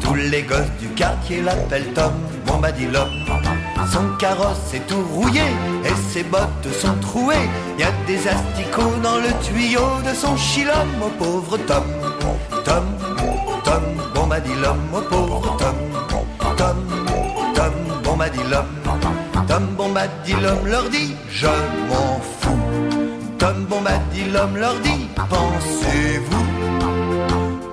[0.00, 2.12] Tous les gosses du quartier l'appellent Tom
[2.46, 3.08] Bombadilom.
[3.92, 5.42] Son carrosse est tout rouillé
[5.84, 7.48] et ses bottes sont trouées.
[7.78, 11.84] Y a des asticots dans le tuyau de son chilom, au pauvre Tom.
[12.64, 12.84] Tom,
[13.64, 13.82] Tom,
[14.14, 15.76] Bombadilom, au pauvre Tom.
[16.56, 16.76] Tom,
[17.54, 18.66] Tom, Bombadilom.
[19.46, 22.58] Tom Bombadilom leur dit Je m'en fous.
[23.38, 26.57] Tom Bombadilom leur dit Pensez-vous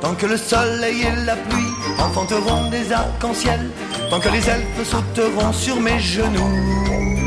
[0.05, 3.71] Tant que le soleil et la pluie enfanteront des arcs-en-ciel,
[4.11, 6.43] tant que les elfes sauteront sur mes genoux.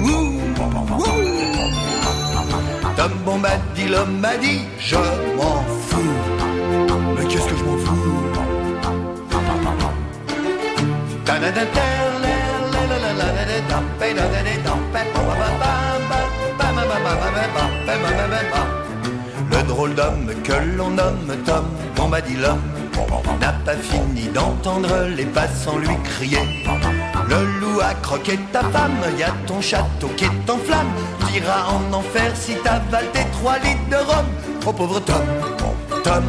[0.05, 0.39] Ouh,
[0.97, 1.05] ouh.
[2.97, 5.99] Tom Bombadilom m'a dit Je m'en fous.
[7.17, 7.95] Mais qu'est-ce que je m'en fous?
[19.51, 21.65] Le drôle d'homme que l'on nomme Tom
[21.99, 22.61] Bombadilom
[23.41, 26.39] n'a pas fini d'entendre les passants lui crier.
[27.29, 30.87] Le loup a croqué ta femme, y a ton château qui est en flamme.
[31.27, 34.27] T'iras en enfer si t'avales tes trois litres de rhum.
[34.65, 35.27] Oh pauvre Tom,
[36.05, 36.25] Tom,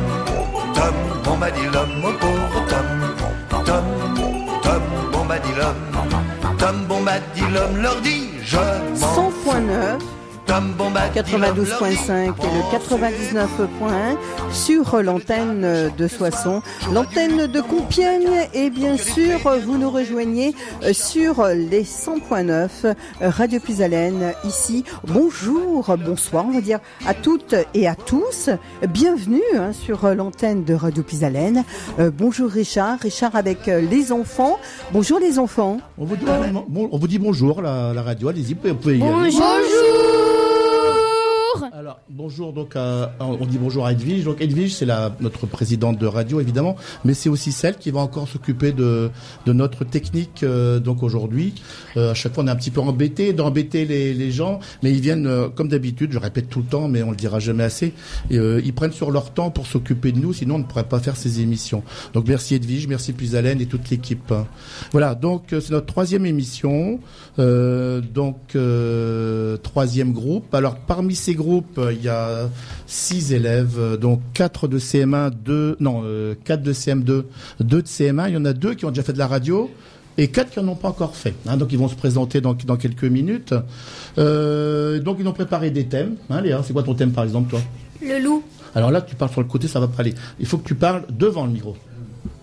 [0.73, 3.85] Tom, Bombadilom, oh pauvre Tom, Tom,
[4.63, 4.81] Tom,
[5.11, 5.75] Bombadilom.
[6.57, 10.18] Tom Bombadilom leur dit je m'en 100.9
[10.49, 14.17] 92.5 et le 99.1
[14.51, 20.55] sur l'antenne de Soissons, l'antenne de Compiègne et bien sûr vous nous rejoignez
[20.91, 24.85] sur les 100.9 Radio Pisalène ici.
[25.05, 28.49] Bonjour, bonsoir on va dire à toutes et à tous.
[28.89, 31.63] Bienvenue hein, sur l'antenne de Radio Pisalène.
[31.99, 34.57] Euh, bonjour Richard, Richard avec les enfants.
[34.93, 35.77] Bonjour les enfants.
[35.99, 36.25] On vous dit,
[36.91, 39.11] on vous dit bonjour la, la radio, allez-y, vous pouvez y aller.
[39.11, 40.38] Bonjour.
[42.09, 44.23] Bonjour, donc, à- on dit bonjour à Edwige.
[44.23, 44.87] Donc, Edwige, c'est
[45.19, 49.09] notre présidente de radio, évidemment, mais c'est aussi celle qui va encore s'occuper de,
[49.47, 51.53] notre technique, euh, donc, aujourd'hui.
[51.97, 55.01] Euh, à chaque fois, on est un petit peu embêté d'embêter les, gens, mais ils
[55.01, 57.93] viennent, euh, comme d'habitude, je répète tout le temps, mais on le dira jamais assez,
[58.31, 60.99] euh, ils prennent sur leur temps pour s'occuper de nous, sinon on ne pourrait pas
[60.99, 61.83] faire ces émissions.
[62.13, 64.33] Donc, merci Edwige, merci Puisalène et toute l'équipe.
[64.91, 66.99] Voilà, donc, euh, c'est notre troisième émission,
[67.39, 70.53] euh, donc, euh, troisième groupe.
[70.53, 72.49] Alors, parmi ces groupes, euh, il y a
[72.87, 77.23] six élèves, euh, donc quatre de CM1, deux, non, euh, quatre de CM2,
[77.59, 78.29] deux de CM1.
[78.29, 79.69] Il y en a deux qui ont déjà fait de la radio
[80.17, 81.33] et quatre qui n'en ont pas encore fait.
[81.47, 81.55] hein.
[81.57, 83.53] donc, ils vont se présenter dans, dans quelques minutes.
[84.17, 86.15] Euh, donc, ils ont préparé des thèmes.
[86.29, 87.61] Hein, Léa, c'est quoi ton thème, par exemple, toi?
[88.01, 88.43] Le loup.
[88.75, 90.13] Alors là, tu parles sur le côté, ça va pas aller.
[90.39, 91.75] Il faut que tu parles devant le micro.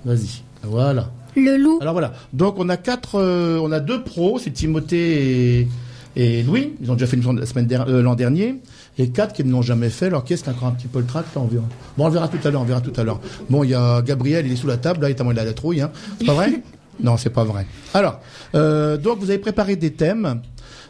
[0.04, 0.42] Vas-y.
[0.62, 1.10] Voilà.
[1.36, 1.78] Le loup.
[1.82, 2.14] Alors voilà.
[2.32, 5.68] Donc on a quatre, euh, on a deux pros, c'est Timothée et,
[6.16, 6.72] et Louis.
[6.80, 8.56] Ils ont déjà fait une la semaine der- euh, l'an dernier.
[8.98, 10.06] Et quatre qui ne l'ont jamais fait.
[10.06, 11.64] Alors qu'est-ce qui a encore un petit peu le trac là, on verra.
[11.96, 12.62] Bon, on verra tout à l'heure.
[12.62, 13.20] On verra tout à l'heure.
[13.50, 15.02] Bon, il y a Gabriel, il est sous la table.
[15.02, 15.80] Là, il est à moi de la trouille.
[15.80, 15.90] Hein.
[16.18, 16.62] C'est pas vrai?
[16.98, 17.66] Non, c'est pas vrai.
[17.92, 18.20] Alors,
[18.54, 20.40] euh, donc vous avez préparé des thèmes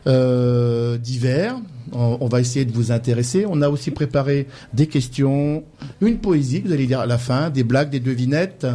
[0.07, 1.57] euh, divers.
[1.91, 3.45] On, on va essayer de vous intéresser.
[3.49, 5.65] On a aussi préparé des questions,
[6.01, 8.69] une poésie vous allez lire à la fin, des blagues, des devinettes.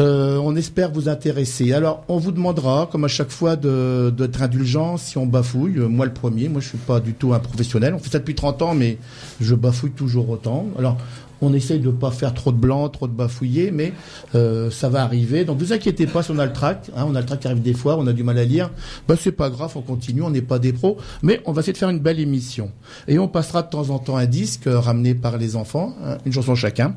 [0.00, 1.72] Euh, on espère vous intéresser.
[1.72, 5.78] Alors, on vous demandera, comme à chaque fois, d'être indulgent si on bafouille.
[5.78, 6.48] Euh, Moi, le premier.
[6.48, 7.94] Moi, je suis pas du tout un professionnel.
[7.94, 8.98] On fait ça depuis 30 ans, mais
[9.40, 10.66] je bafouille toujours autant.
[10.78, 10.96] Alors,
[11.40, 13.92] on essaye de pas faire trop de blanc, trop de bafouiller, mais
[14.34, 15.44] euh, ça va arriver.
[15.44, 16.90] Donc, vous inquiétez pas si on a le trac.
[16.96, 18.70] Hein, on a le trac qui arrive des fois, on a du mal à lire.
[19.06, 20.22] Ben, c'est pas grave, on continue.
[20.22, 22.70] On n'est pas des pros, mais on va essayer de faire une belle émission.
[23.06, 26.18] Et on passera de temps en temps un disque euh, ramené par les enfants, hein,
[26.26, 26.94] une chanson chacun.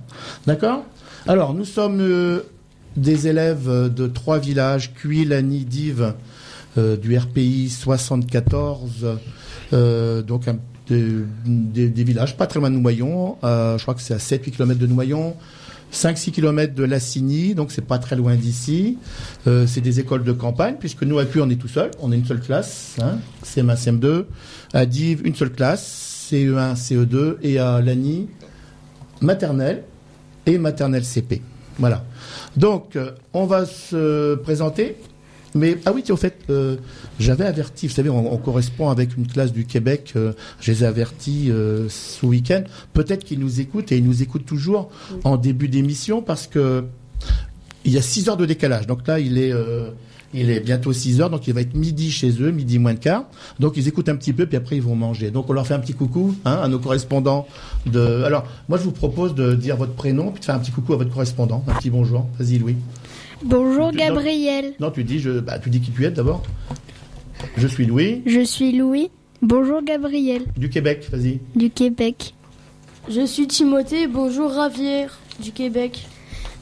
[0.47, 0.84] D'accord?
[1.28, 2.41] Alors, nous sommes euh,
[2.97, 6.13] des élèves euh, de trois villages, Cuy, Lagny, Dives,
[6.78, 9.18] euh, du RPI 74,
[9.74, 10.46] euh, donc
[10.88, 14.79] des, villages pas très loin de Noyon, euh, je crois que c'est à 7-8 km
[14.79, 15.35] de Noyon,
[15.91, 18.97] 5-6 km de Lassigny, donc c'est pas très loin d'ici.
[19.46, 22.16] C'est des écoles de campagne, puisque nous à Cuy on est tout seul, on est
[22.16, 24.23] une seule classe, hein, CM1, CM2,
[24.72, 28.29] à Dives une seule classe, CE1, CE2, et à Lagny,
[29.20, 29.84] maternelle
[30.46, 31.41] et maternelle CP.
[31.78, 32.03] Voilà.
[32.58, 34.96] Donc, euh, on va se présenter.
[35.53, 36.78] Mais, ah oui, au fait, euh,
[37.20, 40.32] j'avais averti, vous savez, on, on correspond avec une classe du Québec, euh,
[40.62, 41.52] je les ai avertis
[41.90, 42.64] ce week-end.
[42.94, 44.90] Peut-être qu'ils nous écoutent et ils nous écoutent toujours
[45.23, 46.85] en début d'émission parce que
[47.84, 48.88] il y a 6 heures de décalage.
[48.88, 49.53] Donc là, il est,
[50.33, 52.99] il est bientôt 6 heures, donc il va être midi chez eux, midi moins de
[52.99, 53.25] quart.
[53.59, 55.29] Donc ils écoutent un petit peu, puis après ils vont manger.
[55.31, 57.47] Donc on leur fait un petit coucou hein, à nos correspondants.
[57.85, 58.23] De...
[58.23, 60.93] Alors, moi je vous propose de dire votre prénom, puis de faire un petit coucou
[60.93, 62.28] à votre correspondant, un petit bonjour.
[62.39, 62.75] Vas-y Louis.
[63.43, 64.73] Bonjour Tu- Gabriel.
[64.79, 66.43] Non, tu dis, je, bah, tu dis qui tu es d'abord.
[67.57, 69.09] Je suis Louis, Je suis Louis.
[69.41, 70.43] Bonjour Gabriel.
[70.55, 71.39] du Québec, vas-y.
[71.55, 72.35] Du Québec.
[73.09, 75.17] Je suis Timothée, bonjour Ravière.
[75.43, 76.05] du Québec.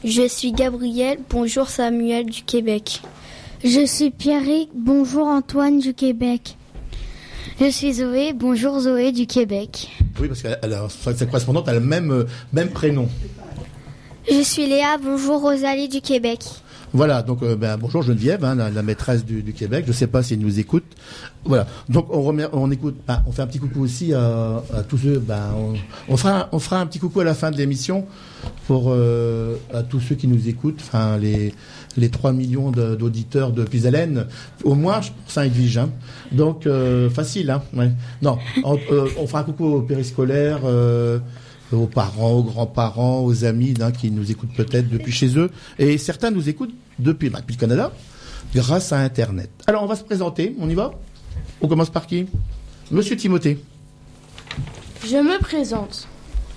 [0.02, 3.02] Je suis Gabriel, bonjour Samuel du Québec.
[3.62, 6.56] Je suis Pierrick, bonjour Antoine du Québec.
[7.60, 9.90] Je suis Zoé, bonjour Zoé du Québec.
[10.18, 10.48] Oui, parce que
[11.14, 12.24] sa correspondante a le même, euh,
[12.54, 13.06] même prénom.
[14.30, 16.40] Je suis Léa, bonjour Rosalie du Québec.
[16.92, 19.84] Voilà, donc euh, ben, bonjour Geneviève, hein, la, maîtresse du, Québec.
[19.86, 20.84] Je ne sais pas s'il nous écoute.
[21.44, 25.18] Voilà, donc on, on écoute, ben, on fait un petit coucou aussi à, tous ceux.
[25.18, 25.54] Ben,
[26.08, 28.06] on, fera, on fera un petit coucou à la fin de l'émission
[28.66, 30.80] pour euh, à tous ceux qui nous écoutent.
[30.80, 31.54] Enfin, les
[31.96, 34.26] les 3 millions d'auditeurs de, de
[34.64, 35.78] au moins pour Saint-Edwige.
[35.78, 35.90] Hein.
[36.32, 37.62] Donc euh, facile, hein.
[38.22, 38.78] Non, on,
[39.18, 40.60] on, fera coucou aux périscolaires
[41.72, 45.50] aux parents, aux grands-parents, aux amis hein, qui nous écoutent peut-être depuis chez eux.
[45.78, 47.92] Et certains nous écoutent depuis, depuis le Canada,
[48.54, 49.50] grâce à Internet.
[49.66, 50.54] Alors, on va se présenter.
[50.58, 50.92] On y va?
[51.60, 52.26] On commence par qui?
[52.90, 53.58] Monsieur Timothée.
[55.06, 56.08] Je me présente.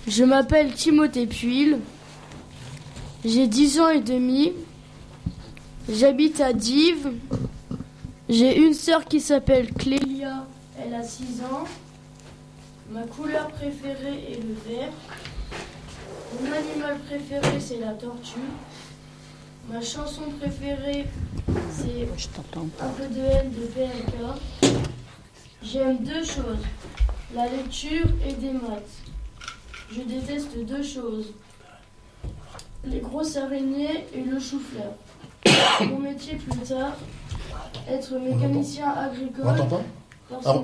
[0.07, 1.77] Je m'appelle Timothée Puil.
[3.23, 4.51] J'ai 10 ans et demi.
[5.89, 7.11] J'habite à Dives.
[8.29, 10.47] J'ai une sœur qui s'appelle Clélia.
[10.79, 11.65] Elle a 6 ans.
[12.89, 14.91] Ma couleur préférée est le vert.
[16.39, 18.39] Mon animal préféré, c'est la tortue.
[19.69, 21.05] Ma chanson préférée,
[21.69, 22.07] c'est
[22.81, 24.73] Un peu de haine de PLK.
[25.61, 26.63] J'aime deux choses,
[27.35, 29.03] la lecture et des maths.
[29.91, 31.33] Je déteste deux choses,
[32.85, 34.93] les grosses araignées et le chou-fleur.
[35.89, 36.93] Mon métier plus tard,
[37.89, 39.83] être mécanicien agricole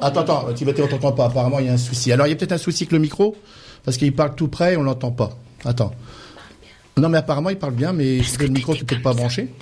[0.02, 1.26] attends, attends, Timothée, on t'entend pas.
[1.26, 2.12] Apparemment, il y a un souci.
[2.12, 3.36] Alors, il y a peut-être un souci avec le micro,
[3.84, 5.32] parce qu'il parle tout près et on l'entend pas.
[5.66, 5.92] Attends.
[6.98, 9.54] Non, mais apparemment, il parle bien, mais le micro, tu peut pas branché.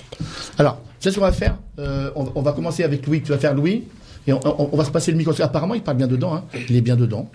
[0.58, 1.56] Alors, c'est ce qu'on va faire.
[1.78, 3.22] Euh, on, va commencer avec Louis.
[3.22, 3.84] Tu vas faire Louis,
[4.26, 5.32] et on, va se passer le micro.
[5.40, 6.34] Apparemment, il parle bien dedans.
[6.34, 6.44] Hein.
[6.68, 7.30] Il est bien dedans.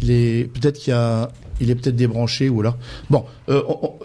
[0.00, 1.30] Il est peut-être qu'il y a,
[1.60, 2.76] il est peut-être débranché ou là.
[3.10, 3.62] Bon, euh,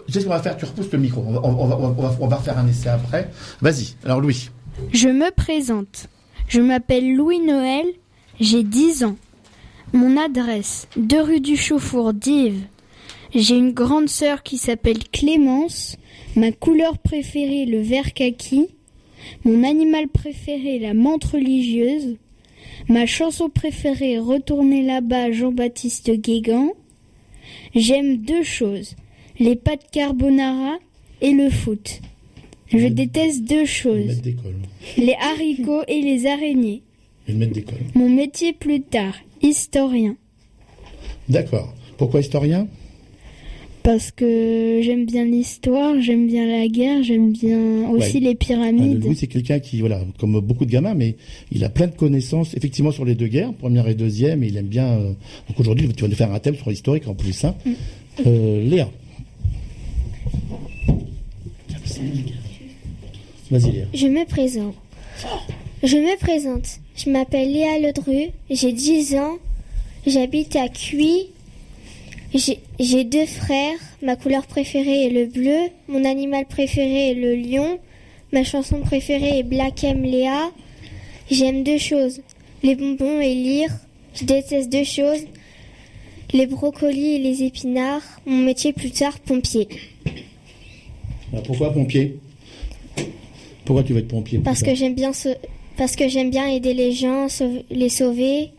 [0.08, 0.56] sais ce qu'on va faire?
[0.56, 1.24] Tu repousses le micro.
[1.26, 1.40] On va,
[1.78, 3.30] on on refaire un essai après.
[3.60, 3.94] Vas-y.
[4.04, 4.50] Alors, Louis.
[4.92, 6.08] Je me présente.
[6.48, 7.86] Je m'appelle Louis Noël,
[8.40, 9.16] j'ai 10 ans.
[9.92, 12.64] Mon adresse, 2 rue du Chauffour d'Yves.
[13.34, 15.96] J'ai une grande sœur qui s'appelle Clémence.
[16.36, 18.68] Ma couleur préférée, le vert kaki.
[19.44, 22.16] Mon animal préféré, la menthe religieuse.
[22.88, 26.72] Ma chanson préférée, Retourner là-bas, Jean-Baptiste Guégan.
[27.74, 28.94] J'aime deux choses,
[29.38, 30.76] les pâtes carbonara
[31.20, 32.00] et le foot.
[32.68, 34.20] Je déteste deux choses.
[34.96, 36.82] Les haricots et les araignées.
[37.94, 40.16] Mon métier plus tard, historien.
[41.28, 41.74] D'accord.
[41.96, 42.68] Pourquoi historien?
[43.84, 49.00] Parce que j'aime bien l'histoire, j'aime bien la guerre, j'aime bien aussi les pyramides.
[49.02, 51.16] Ah, Louis, c'est quelqu'un qui, voilà, comme beaucoup de gamins, mais
[51.52, 54.56] il a plein de connaissances, effectivement, sur les deux guerres, première et deuxième, et il
[54.56, 54.86] aime bien.
[54.86, 55.12] Euh,
[55.48, 57.44] donc aujourd'hui, tu vas nous faire un thème sur l'historique en plus.
[57.44, 57.54] Hein.
[57.66, 57.72] Mm.
[58.26, 58.88] Euh, Léa.
[63.50, 64.74] Je me présente.
[65.82, 66.80] Je me présente.
[66.96, 69.36] Je m'appelle Léa Ledru, j'ai 10 ans,
[70.06, 71.33] j'habite à Cuy.
[72.34, 77.78] J'ai deux frères, ma couleur préférée est le bleu, mon animal préféré est le lion,
[78.32, 80.50] ma chanson préférée est Black M Léa.
[81.30, 82.22] J'aime deux choses,
[82.64, 83.70] les bonbons et lire.
[84.14, 85.24] Je déteste deux choses,
[86.32, 88.02] les brocolis et les épinards.
[88.26, 89.68] Mon métier plus tard, pompier.
[91.44, 92.18] Pourquoi pompier?
[93.64, 94.40] Pourquoi tu veux être pompier?
[94.40, 95.12] Parce que j'aime bien
[95.76, 97.28] parce que j'aime bien aider les gens,
[97.70, 98.50] les sauver.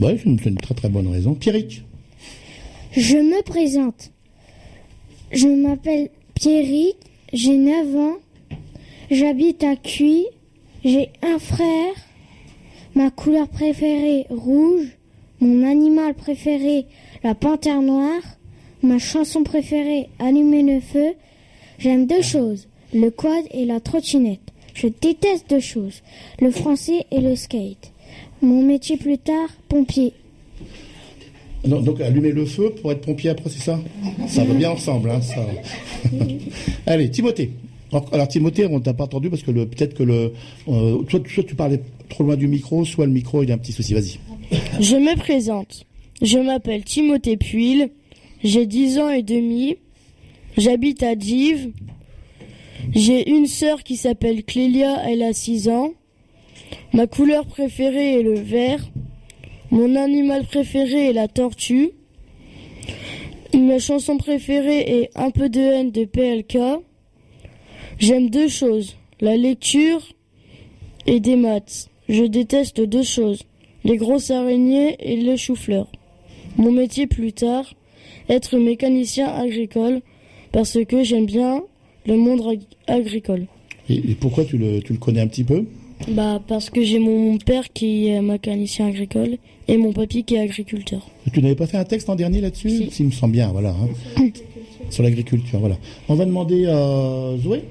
[0.00, 1.34] Oui, c'est une très très bonne raison.
[1.34, 1.82] Pierrick
[2.92, 4.10] Je me présente.
[5.30, 6.96] Je m'appelle Pierrick,
[7.32, 8.16] j'ai 9 ans,
[9.10, 10.26] j'habite à Cuy,
[10.84, 11.94] j'ai un frère,
[12.94, 14.88] ma couleur préférée rouge,
[15.40, 16.86] mon animal préféré
[17.22, 18.22] la panthère noire,
[18.82, 21.14] ma chanson préférée allumer le feu.
[21.78, 24.52] J'aime deux choses, le quad et la trottinette.
[24.74, 26.02] Je déteste deux choses,
[26.40, 27.91] le français et le skate.
[28.42, 30.12] Mon métier plus tard, pompier.
[31.64, 33.80] donc allumer le feu pour être pompier après, c'est ça?
[34.26, 35.46] Ça va bien ensemble, hein, ça.
[36.86, 37.52] Allez, Timothée.
[38.10, 40.32] Alors Timothée, on t'a pas entendu parce que peut-être que le,
[40.68, 43.72] euh, soit, tu parlais trop loin du micro, soit le micro il a un petit
[43.72, 43.94] souci.
[43.94, 44.18] Vas-y.
[44.80, 45.84] Je me présente.
[46.20, 47.90] Je m'appelle Timothée Puil.
[48.42, 49.76] J'ai 10 ans et demi.
[50.56, 51.70] J'habite à Dives.
[52.94, 55.92] J'ai une sœur qui s'appelle Clélia, elle a 6 ans.
[56.92, 58.80] Ma couleur préférée est le vert.
[59.70, 61.90] Mon animal préféré est la tortue.
[63.54, 66.58] Ma chanson préférée est Un peu de haine de PLK.
[67.98, 70.02] J'aime deux choses, la lecture
[71.06, 71.88] et des maths.
[72.08, 73.42] Je déteste deux choses,
[73.84, 75.86] les grosses araignées et le chou-fleur.
[76.56, 77.74] Mon métier plus tard,
[78.28, 80.00] être mécanicien agricole
[80.50, 81.62] parce que j'aime bien
[82.06, 83.46] le monde ag- agricole.
[83.88, 85.64] Et, et pourquoi tu le, tu le connais un petit peu?
[86.08, 90.40] Bah parce que j'ai mon père qui est mécanicien agricole et mon papy qui est
[90.40, 91.08] agriculteur.
[91.32, 92.90] Tu n'avais pas fait un texte en dernier là-dessus Si.
[92.90, 93.70] S'il me semble bien, voilà.
[94.18, 94.28] hein.
[94.90, 95.78] Sur l'agriculture, voilà.
[96.08, 97.62] On va demander à Zoé.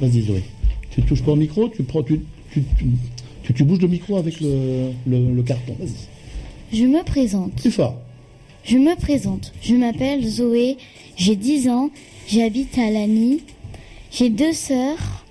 [0.00, 0.42] Vas-y, Zoé.
[0.90, 2.20] Tu touches pas au micro, tu prends, tu,
[2.52, 2.86] tu, tu,
[3.42, 5.74] tu- tu bouges le micro avec le, le, le carton.
[5.78, 6.76] Vas-y.
[6.78, 7.52] Je me présente.
[7.56, 7.96] Plus fort.
[8.64, 9.52] Je me présente.
[9.60, 10.76] Je m'appelle Zoé.
[11.16, 11.90] J'ai 10 ans.
[12.28, 13.40] J'habite à Lagny.
[14.12, 15.21] J'ai deux sœurs.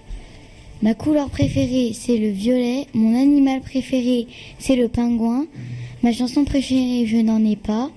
[0.81, 2.87] Ma couleur préférée, c'est le violet.
[2.93, 5.45] Mon animal préféré, c'est le pingouin.
[6.03, 7.91] Ma chanson préférée, je n'en ai pas.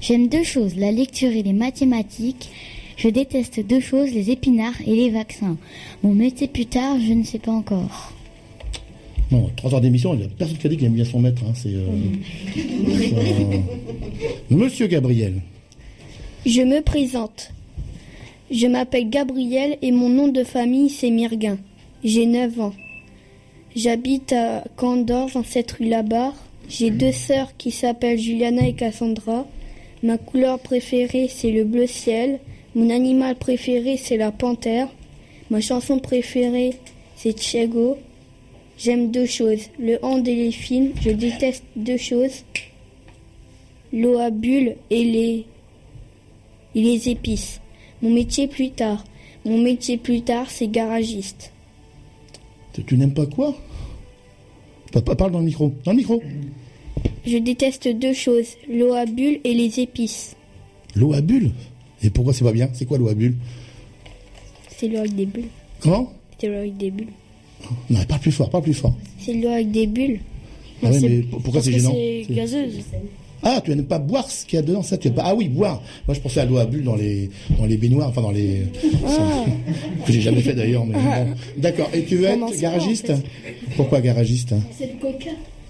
[0.00, 2.48] J'aime deux choses, la lecture et les mathématiques.
[2.96, 5.56] Je déteste deux choses, les épinards et les vaccins.
[6.02, 8.12] Mon métier plus tard, je ne sais pas encore.
[9.30, 11.20] Non, trois heures d'émission, il n'y a personne qui a dit qu'il aime bien son
[11.20, 11.42] maître.
[11.46, 11.68] hein, C'est.
[11.68, 11.86] euh,
[12.56, 13.58] euh,
[14.50, 15.40] Monsieur Gabriel.
[16.46, 17.52] Je me présente.
[18.50, 21.58] Je m'appelle Gabriel et mon nom de famille c'est Mirguin.
[22.02, 22.72] J'ai 9 ans.
[23.76, 26.34] J'habite à Candor, 27 rue Labarre.
[26.66, 29.46] J'ai deux sœurs qui s'appellent Juliana et Cassandra.
[30.02, 32.40] Ma couleur préférée c'est le bleu ciel.
[32.74, 34.88] Mon animal préféré c'est la panthère.
[35.50, 36.72] Ma chanson préférée
[37.16, 37.98] c'est Tchego.
[38.78, 40.92] J'aime deux choses, le hand et les films.
[41.02, 42.44] Je déteste deux choses,
[43.92, 45.44] l'eau à bulles et les
[46.74, 47.60] et les épices.
[48.00, 49.04] Mon métier plus tard.
[49.44, 51.49] Mon métier plus tard, c'est garagiste.
[52.86, 53.56] Tu, n'aimes pas quoi?
[54.92, 55.72] Pa- pa- Parle dans le micro.
[55.84, 56.22] Dans le micro.
[57.26, 60.36] Je déteste deux choses, l'eau à bulles et les épices.
[60.94, 61.50] L'eau à bulles?
[62.02, 62.68] Et pourquoi c'est pas bien?
[62.72, 63.36] C'est quoi l'eau à bulles?
[64.76, 65.48] C'est l'eau avec des bulles.
[65.80, 66.12] Comment?
[66.38, 67.08] C'est l'eau avec des bulles.
[67.90, 68.94] Non, parle plus fort, parle plus fort.
[69.18, 70.20] C'est l'eau avec des bulles.
[70.82, 72.80] Ah ouais, mais pourquoi c'est gênant C'est- gazeuse.
[73.42, 75.22] Ah, tu n'aimes pas boire ce qu'il y a dedans, ça tu pas.
[75.24, 75.82] Ah oui, boire.
[76.06, 78.62] Moi, je pensais à l'eau à bulles dans les dans les baignoires, enfin dans les.
[79.06, 79.44] Ah.
[80.06, 81.34] que j'ai jamais fait d'ailleurs, mais bon.
[81.56, 81.88] D'accord.
[81.94, 83.12] Et tu veux être garagiste
[83.76, 84.54] Pourquoi garagiste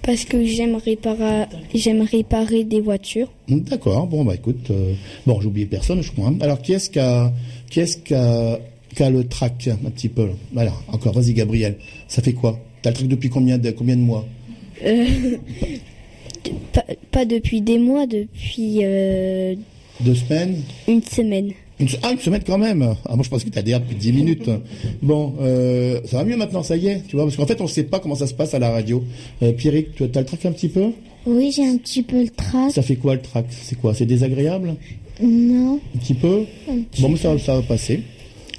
[0.03, 3.29] Parce que j'aime réparer, j'aime réparer des voitures.
[3.49, 4.07] D'accord.
[4.07, 4.95] Bon bah écoute, euh,
[5.27, 6.33] bon j'ai oublié personne, je crois.
[6.41, 7.33] Alors qui est-ce qui a
[7.71, 8.59] qui est-ce qui a,
[8.97, 10.73] qui a le track un petit peu Voilà.
[10.89, 11.13] Encore.
[11.13, 11.77] Vas-y, Gabriel.
[12.09, 12.59] Ça fait quoi?
[12.83, 14.27] T'as le track depuis combien de combien de mois?
[14.85, 15.07] Euh,
[16.73, 19.55] pas, pas depuis des mois, depuis euh,
[20.01, 20.57] Deux semaines
[20.89, 21.53] une semaine.
[21.79, 22.95] Une, ah, une semaine quand même.
[23.07, 24.51] Ah, moi, je pensais que t'as déjà depuis 10 minutes.
[25.01, 27.67] Bon, euh, ça va mieux maintenant, ça y est, tu vois, parce qu'en fait, on
[27.67, 29.03] sait pas comment ça se passe à la radio.
[29.43, 30.91] Euh, Pierrick, tu as le track un petit peu?
[31.27, 32.71] Oui, j'ai un petit peu le trac.
[32.73, 33.95] Ça fait quoi le track C'est quoi?
[33.95, 34.75] C'est désagréable?
[35.23, 36.45] Non, Un petit peu?
[36.69, 38.03] Un petit Bon, mais ça, ça va passer.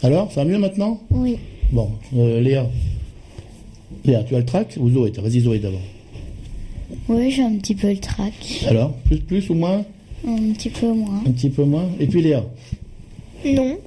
[0.04, 1.00] Alors, ça va mieux maintenant?
[1.12, 1.38] Oui.
[1.72, 2.68] Bon, euh, Léa.
[4.04, 5.12] Léa, tu as le track ou Zoé?
[5.12, 5.82] Vas-y, Zoé d'abord.
[7.10, 8.34] Oui, j'ai un petit peu le trac.
[8.68, 9.84] Alors, plus, plus ou moins
[10.28, 11.22] Un petit peu moins.
[11.26, 12.44] Un petit peu moins Et puis Léa
[13.46, 13.78] Non.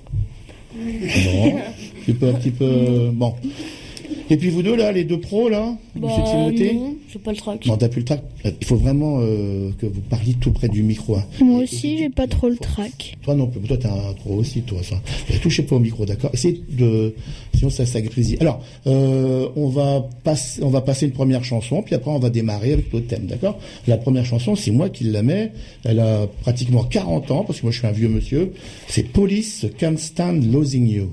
[0.75, 1.55] Bon,
[2.05, 3.11] tu peux un petit peu.
[3.13, 3.35] Bon.
[4.31, 7.31] Et puis vous deux là, les deux pros là, Bah, Monsieur Timothée non, j'ai pas
[7.33, 7.67] le trac.
[7.67, 8.23] Non, t'as plus le trac.
[8.45, 11.17] Il faut vraiment euh, que vous parliez tout près du micro.
[11.17, 11.25] hein.
[11.41, 13.17] Moi aussi, j'ai pas trop le trac.
[13.23, 13.61] Toi non plus.
[13.61, 14.79] Toi, t'as un trop aussi, toi.
[14.83, 14.97] Ça.
[15.43, 17.15] Touchez pas au micro, d'accord Essayez de.
[17.55, 18.39] Sinon, ça, ça grésille.
[18.41, 22.31] Alors, euh, on va passer, on va passer une première chanson, puis après, on va
[22.31, 25.53] démarrer avec notre thème, d'accord La première chanson, c'est moi qui la mets.
[25.85, 28.53] Elle a pratiquement 40 ans, parce que moi, je suis un vieux monsieur.
[28.89, 31.11] C'est Police Can't Stand Losing You.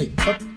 [0.00, 0.49] Allez, hop,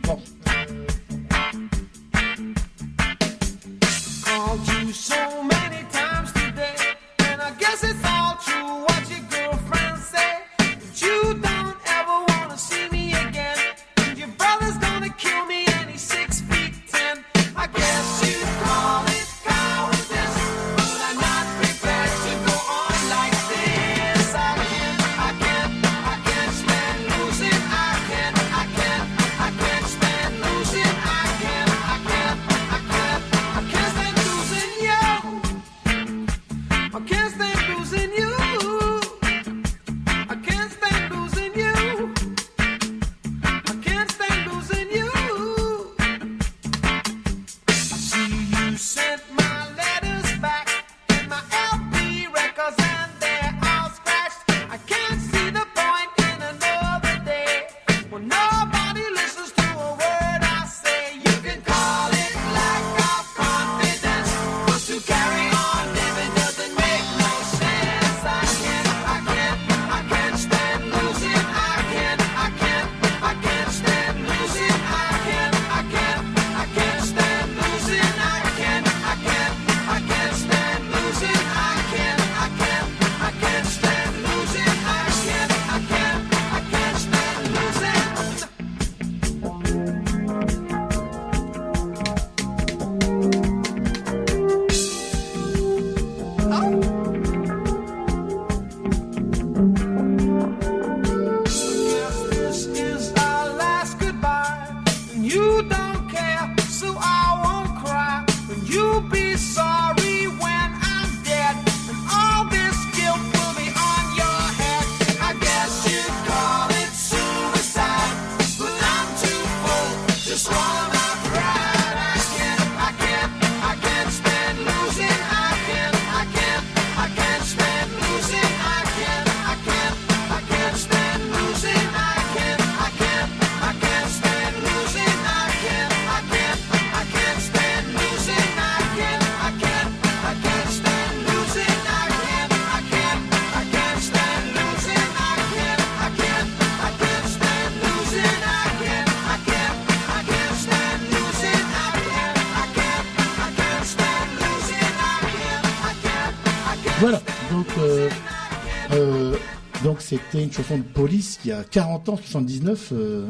[160.26, 163.26] c'était une chanson de police y a 40 ans, 79, euh,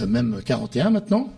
[0.00, 1.32] euh, même 41 maintenant.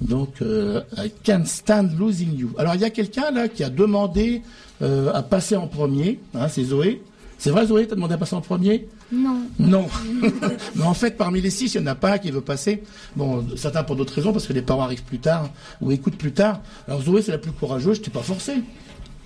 [0.00, 2.50] Donc euh, I Can't Stand Losing You.
[2.58, 4.42] Alors il y a quelqu'un là qui a demandé
[4.82, 7.02] euh, à passer en premier, hein, c'est Zoé.
[7.38, 8.88] C'est vrai Zoé, t'as demandé à passer en premier?
[9.12, 9.42] Non.
[9.58, 9.86] Non.
[10.74, 12.82] Mais en fait, parmi les six, il n'y en a pas un qui veut passer.
[13.16, 15.50] Bon, certains pour d'autres raisons, parce que les parents arrivent plus tard
[15.80, 16.60] ou écoutent plus tard.
[16.88, 18.54] Alors Zoé, c'est la plus courageuse, je t'ai pas forcé.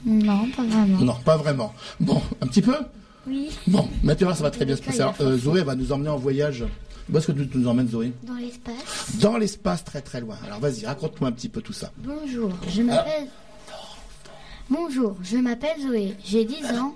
[0.05, 0.99] Non, pas vraiment.
[0.99, 1.75] Non, pas vraiment.
[2.01, 2.75] Bon, un petit peu
[3.29, 3.51] Oui.
[3.67, 5.01] Bon, maintenant ça va très bien se passer.
[5.01, 6.65] Alors, euh, Zoé va nous emmener en voyage.
[7.11, 8.13] Où est-ce que tu nous emmènes, Zoé?
[8.23, 9.17] Dans l'espace.
[9.21, 10.37] Dans l'espace, très très loin.
[10.45, 11.91] Alors vas-y, raconte-moi un petit peu tout ça.
[11.99, 13.29] Bonjour, je m'appelle.
[14.71, 16.95] Bonjour, je m'appelle Zoé, j'ai 10 ans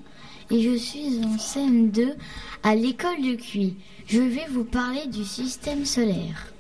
[0.51, 2.14] et je suis en CM2
[2.62, 3.77] à l'école de Cuy.
[4.07, 6.53] Je vais vous parler du système solaire.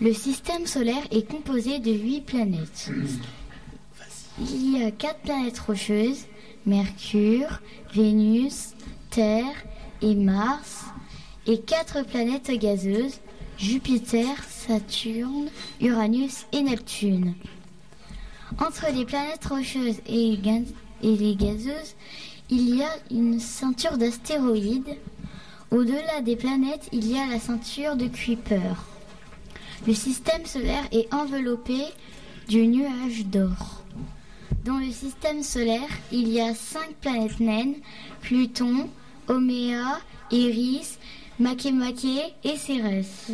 [0.00, 2.90] Le système solaire est composé de 8 planètes.
[4.40, 6.24] Il y a 4 planètes rocheuses,
[6.66, 7.60] Mercure,
[7.94, 8.70] Vénus,
[9.10, 9.54] Terre
[10.00, 10.84] et Mars,
[11.46, 13.18] et 4 planètes gazeuses,
[13.58, 15.48] Jupiter, Saturne,
[15.80, 17.34] Uranus et Neptune.
[18.58, 20.38] Entre les planètes rocheuses et
[21.02, 21.94] les gazeuses,
[22.50, 24.96] il y a une ceinture d'astéroïdes.
[25.70, 28.74] Au-delà des planètes, il y a la ceinture de Kuiper.
[29.86, 31.78] Le système solaire est enveloppé
[32.48, 33.81] du nuage d'or.
[34.64, 37.74] Dans le système solaire, il y a cinq planètes naines
[38.20, 38.88] Pluton,
[39.26, 39.98] Oméa,
[40.30, 40.98] Eris,
[41.40, 43.32] Makemake et Cérès.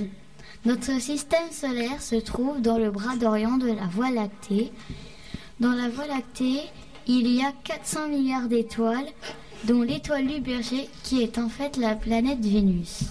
[0.65, 4.73] Notre système solaire se trouve dans le bras d'Orient de la Voie lactée.
[5.61, 6.63] Dans la Voie lactée,
[7.07, 9.09] il y a 400 milliards d'étoiles,
[9.65, 13.05] dont l'étoile du berger qui est en fait la planète Vénus.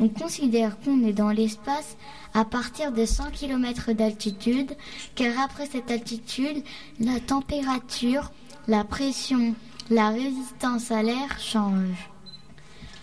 [0.00, 1.96] On considère qu'on est dans l'espace
[2.34, 4.72] à partir de 100 km d'altitude,
[5.14, 6.62] car après cette altitude,
[7.00, 8.32] la température,
[8.66, 9.54] la pression,
[9.90, 12.10] la résistance à l'air changent.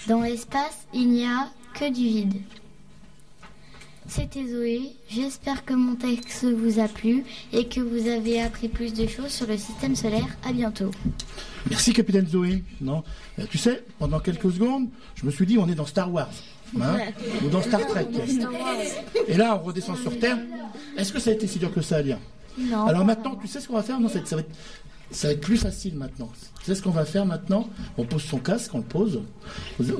[0.08, 2.42] Dans l'espace, il n'y a que du vide.
[4.08, 7.24] C'était Zoé, j'espère que mon texte vous a plu
[7.54, 10.28] et que vous avez appris plus de choses sur le système solaire.
[10.44, 10.92] À bientôt.
[11.70, 12.64] Merci, capitaine Zoé.
[12.82, 13.04] Non,
[13.40, 16.30] Euh, tu sais, pendant quelques secondes, je me suis dit, on est dans Star Wars.
[16.80, 16.98] Hein,
[17.46, 18.08] ou dans Star Trek.
[19.28, 20.38] Et là, on redescend sur Terre.
[20.98, 22.18] Est-ce que ça a été si dur que ça à lire
[22.58, 22.86] Non.
[22.86, 24.52] Alors maintenant, tu sais ce qu'on va faire Non, ça, va être- ça va être,
[25.12, 26.30] ça va être plus facile maintenant.
[26.60, 27.68] Tu sais ce qu'on va faire maintenant?
[27.98, 29.22] On pose son casque, on le pose.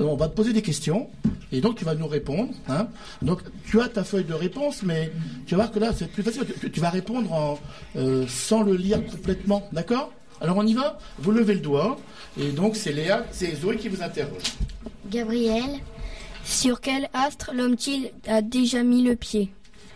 [0.00, 1.08] On va te poser des questions.
[1.50, 2.50] Et donc, tu vas nous répondre.
[2.68, 2.86] hein.
[3.20, 5.12] Donc, tu as ta feuille de réponse, mais
[5.46, 6.44] tu vas voir que là, c'est plus facile.
[6.60, 7.58] Tu, tu vas répondre en,
[7.96, 9.68] euh, sans le lire complètement.
[9.72, 10.12] D'accord?
[10.40, 10.98] Alors, on y va?
[11.18, 11.98] Vous levez le doigt.
[12.40, 14.42] Et donc, c'est Léa, c'est Zoé qui vous interroge.
[15.10, 15.64] Gabriel,
[16.44, 19.50] Sur quel astre l'homme-t-il a déjà mis le pied?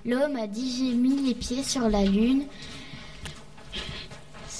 [0.05, 2.45] L'homme a déjà mis les pieds sur la Lune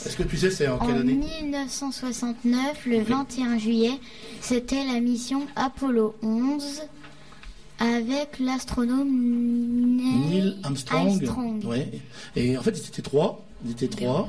[0.05, 3.93] Est-ce que tu sais c'est en en quelle année 1969, le 21 juillet.
[4.41, 6.83] C'était la mission Apollo 11
[7.79, 9.09] avec l'astronome
[9.97, 11.09] Neil, Neil Armstrong.
[11.09, 11.65] Armstrong.
[11.65, 11.91] Ouais.
[12.35, 13.45] Et en fait, ils étaient trois.
[13.65, 14.29] Ils étaient trois.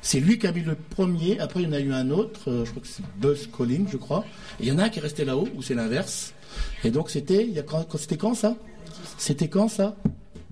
[0.00, 1.40] C'est lui qui a mis le premier.
[1.40, 2.50] Après, il y en a eu un autre.
[2.50, 4.24] euh, je crois que c'est Buzz Collins, je crois.
[4.60, 6.34] Et il y en a un qui est resté là-haut, ou c'est l'inverse.
[6.84, 7.48] Et donc, c'était,
[7.98, 8.56] c'était quand ça?
[9.18, 9.96] C'était quand ça?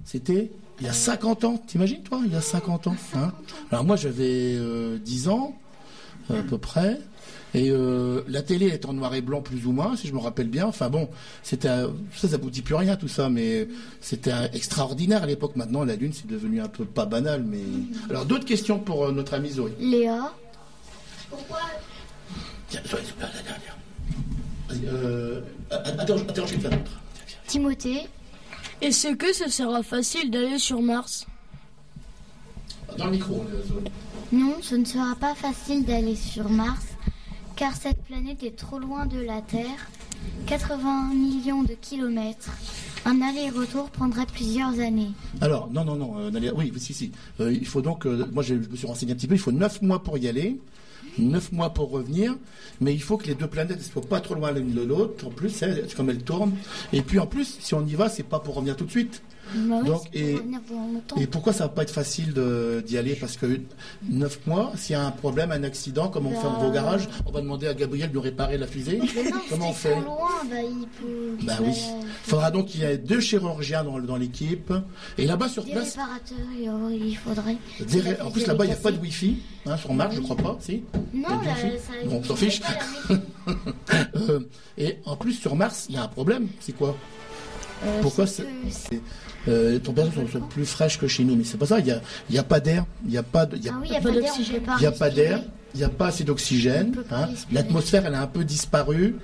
[0.04, 1.58] C'était il y a 50 ans.
[1.66, 2.96] T'imagines, toi Il y a 50 ans.
[3.14, 3.32] hein?
[3.70, 5.54] Alors, moi, j'avais euh, 10 ans,
[6.30, 6.98] euh, à peu près.
[7.54, 10.18] Et euh, la télé est en noir et blanc plus ou moins, si je me
[10.18, 10.64] rappelle bien.
[10.66, 11.10] Enfin bon,
[11.42, 11.68] c'était
[12.16, 13.68] ça, ça vous dit plus rien tout ça, mais
[14.00, 15.54] c'était extraordinaire à l'époque.
[15.56, 17.60] Maintenant, la lune c'est devenu un peu pas banal, mais
[18.08, 19.74] alors d'autres questions pour euh, notre ami Zoé?
[19.78, 20.32] Léa,
[22.70, 23.76] Tiens, Zoé, la dernière.
[24.86, 27.00] Euh, attends, je l'autre.
[27.46, 28.08] Timothée,
[28.80, 31.26] Est-ce que ce sera facile d'aller sur Mars?
[32.98, 33.44] Dans le micro.
[33.52, 33.80] euh.
[34.32, 36.84] Non, ce ne sera pas facile d'aller sur Mars,
[37.56, 39.88] car cette planète est trop loin de la Terre.
[40.46, 42.50] 80 millions de kilomètres.
[43.04, 45.10] Un aller-retour prendrait plusieurs années.
[45.40, 47.10] Alors, non, non, non, euh, oui, si, si.
[47.40, 49.50] Euh, il faut donc, euh, moi je me suis renseigné un petit peu, il faut
[49.50, 50.58] 9 mois pour y aller,
[51.18, 52.36] 9 mois pour revenir,
[52.80, 55.26] mais il faut que les deux planètes ne soient pas trop loin l'une de l'autre,
[55.26, 55.62] en plus,
[55.96, 56.54] comme elles tournent.
[56.92, 59.22] Et puis en plus, si on y va, c'est pas pour revenir tout de suite.
[59.54, 60.38] Bah oui, Donc, et-.
[61.20, 62.32] Et pourquoi ça va pas être facile
[62.86, 63.14] d'y aller?
[63.16, 63.60] Parce que
[64.08, 67.08] 9 mois, s'il y a un problème, un accident, comme on fait Bah, au garage,
[67.26, 69.00] on va demander à Gabriel de réparer la fusée.
[69.14, 69.94] Mais non, Comment on fait?
[70.00, 71.36] loin, bah, il peut...
[71.44, 71.74] Bah oui.
[72.24, 74.72] Faudra donc qu'il y ait deux chirurgiens dans, dans l'équipe.
[75.18, 77.56] Et là-bas sur Des place, réparateurs, il y aurait- il faudrait.
[77.80, 78.98] des ré- La en plus là-bas, il n'y a pas de.
[78.98, 80.84] Wi-Fi, hein, sur Mars, je crois pas, si?
[81.12, 81.92] Non, là, ça...
[82.08, 82.62] Bon, on s'en fiche.
[84.14, 84.40] Euh,
[84.78, 86.48] et en plus sur Mars, il y a un problème.
[86.60, 86.96] C'est quoi?
[87.84, 88.46] Euh, Pourquoi c'est
[89.48, 91.78] euh, températures sont, sont plus fraîches que chez nous, mais c'est pas ça.
[91.80, 92.00] Il y a,
[92.30, 93.90] y a pas d'air, il y a pas de, il y a Ah oui, il
[93.92, 95.28] n'y a pas d'air, Il n'y a pas respirer.
[95.28, 95.42] d'air,
[95.74, 96.94] il n'y a pas assez d'oxygène.
[97.10, 97.28] Hein.
[97.50, 99.16] L'atmosphère, elle a un peu disparu.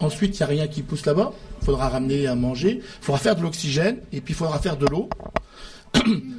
[0.00, 1.32] Ensuite, il n'y a rien qui pousse là-bas.
[1.60, 2.80] Il faudra ramener à manger.
[2.82, 5.08] Il faudra faire de l'oxygène et puis il faudra faire de l'eau.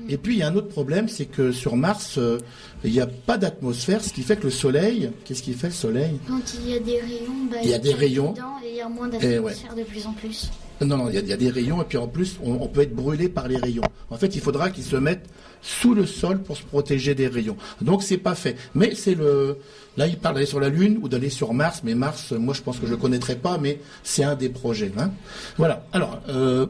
[0.10, 2.40] Et puis, il y a un autre problème, c'est que sur Mars, euh,
[2.84, 5.74] il n'y a pas d'atmosphère, ce qui fait que le Soleil, qu'est-ce qui fait le
[5.74, 8.32] Soleil Quand il y a des rayons, bah, Il y a des rayons.
[8.34, 10.50] dedans Et il y a moins Eh d'atmosphère de plus en plus.
[10.82, 12.54] Non, non, il y, a- il y a des rayons et puis en plus, on,
[12.54, 13.84] on peut être brûlé par les rayons.
[14.10, 15.26] En fait, il faudra qu'ils se mettent
[15.62, 17.56] sous le sol pour se protéger des rayons.
[17.82, 18.58] Donc, c'est pas fait.
[18.76, 19.58] Mais c'est le.
[19.96, 22.62] Là, il parle d'aller sur la Lune ou d'aller sur Mars, mais Mars, moi, je
[22.62, 24.92] pense que je le connaîtrais pas, mais c'est un des projets.
[24.98, 25.12] hein.
[25.58, 25.86] Voilà.
[25.94, 26.66] Alors, euh,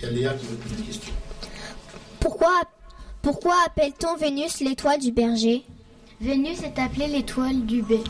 [0.00, 1.12] il y a Léa qui veut poser une question.
[2.20, 2.52] Pourquoi,
[3.22, 5.64] pourquoi appelle-t-on Vénus l'étoile du berger?
[6.20, 8.00] Vénus est appelée l'étoile du bé.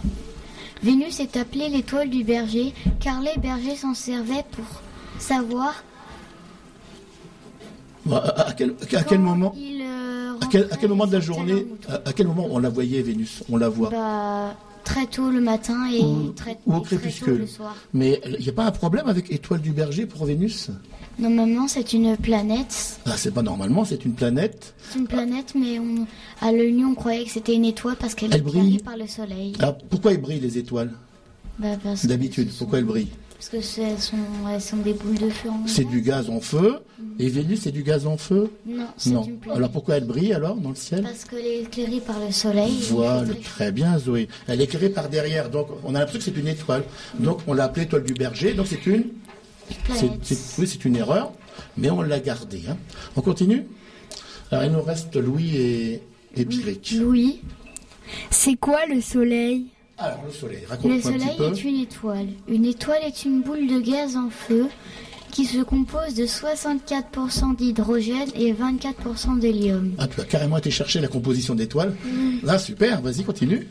[0.82, 4.64] Vénus est appelée l'étoile du berger car les bergers s'en servaient pour
[5.18, 5.82] savoir
[8.10, 11.66] À, quel, à quel moment euh, à quel, à quel rentraient moment de la journée
[11.88, 13.42] à, à quel moment on la voyait Vénus?
[13.50, 16.96] On la voit Bah, très tôt le matin et Ou- très, ou au et très
[16.96, 17.38] tôt crépuscule.
[17.38, 17.76] le soir.
[17.92, 20.70] Mais il n'y a pas un problème avec Étoile du Berger pour Vénus?
[21.18, 23.00] Normalement, c'est une planète.
[23.04, 24.74] ah, C'est pas normalement, c'est une planète.
[24.88, 26.06] C'est une planète, mais on,
[26.40, 28.78] à l'œil nu, on croyait que c'était une étoile parce qu'elle Elle est brille.
[28.78, 29.52] par le soleil.
[29.90, 30.92] Pourquoi elles brillent les étoiles?
[31.58, 31.70] Bah,
[32.04, 34.16] D'habitude, pourquoi sont- elles brillent Parce que sont,
[34.52, 36.78] elles sont des boules de feu en C'est du gaz en feu.
[37.20, 39.22] Et Vénus, c'est du gaz en feu Non, c'est Non.
[39.22, 39.38] une.
[39.52, 42.72] Alors pourquoi elle brille alors dans le ciel Parce qu'elle est éclairée par le soleil.
[42.90, 44.26] Voilà, très bien Zoé.
[44.48, 46.82] Elle est éclairée par derrière, donc on a l'impression que c'est une étoile.
[47.20, 49.04] Donc on l'a appelée étoile du berger, donc c'est une...
[49.68, 50.18] c'est- planète.
[50.22, 51.32] c'est- oui, c'est une erreur,
[51.76, 52.62] mais on l'a gardée.
[52.68, 52.76] hein.
[53.14, 53.66] On continue
[54.50, 56.02] Alors il nous reste Louis et,
[56.36, 56.44] et.
[56.98, 57.40] Louis,
[58.30, 59.66] c'est quoi le soleil?
[59.98, 61.44] Alors le soleil, Le un soleil petit peu.
[61.44, 62.26] est une étoile.
[62.48, 64.68] Une étoile est une boule de gaz en feu
[65.32, 69.92] qui se compose de 64% d'hydrogène et 24% d'hélium.
[69.98, 71.94] Ah, tu as carrément été chercher la composition d'étoiles.
[72.42, 73.66] Là, super, vas-y, continue.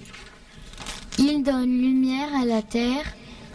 [1.17, 3.03] Il donne lumière à la Terre.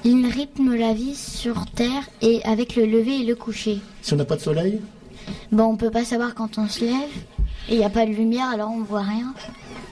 [0.05, 3.79] Il rythme la vie sur Terre et avec le lever et le coucher.
[4.01, 4.81] Si on n'a pas de soleil
[5.53, 7.11] Bon, on peut pas savoir quand on se lève.
[7.69, 9.33] Et il n'y a pas de lumière, alors on voit rien.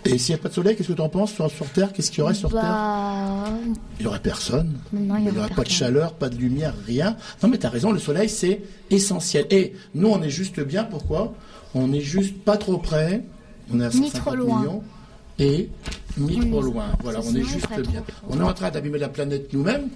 [0.04, 1.92] Et s'il n'y a pas de soleil, qu'est-ce que tu en penses sur, sur Terre?
[1.92, 2.62] Qu'est-ce qu'il y aurait sur Terre?
[2.62, 3.50] Bah,
[3.98, 4.78] Il n'y aurait personne.
[4.92, 7.16] non, il n'y aurait aurait pas de chaleur, pas de lumière, rien.
[7.42, 9.46] Non, mais tu as raison, le soleil, c'est essentiel.
[9.50, 11.34] Et nous, on est juste bien, pourquoi?
[11.74, 13.24] On est juste pas trop près.
[13.72, 14.60] On est à Ni 150 trop loin.
[14.60, 14.82] millions.
[15.38, 15.68] Et
[16.18, 16.86] ni trop loin.
[17.02, 18.02] Voilà, on est juste bien.
[18.28, 19.88] On est en train d'abîmer la planète nous-mêmes,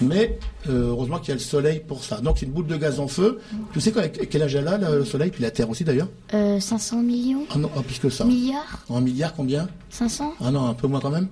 [0.00, 2.20] mais euh, heureusement qu'il y a le soleil pour ça.
[2.20, 3.40] Donc c'est une boule de gaz en feu.
[3.72, 6.08] Tu sais quel âge elle a, le soleil, puis la Terre aussi d'ailleurs?
[6.34, 8.24] Euh, 500 millions Ah non, ah, plus que ça.
[8.24, 8.84] Milliards?
[8.88, 9.68] En milliards, combien?
[9.90, 11.28] 500 Ah non, un peu moins quand même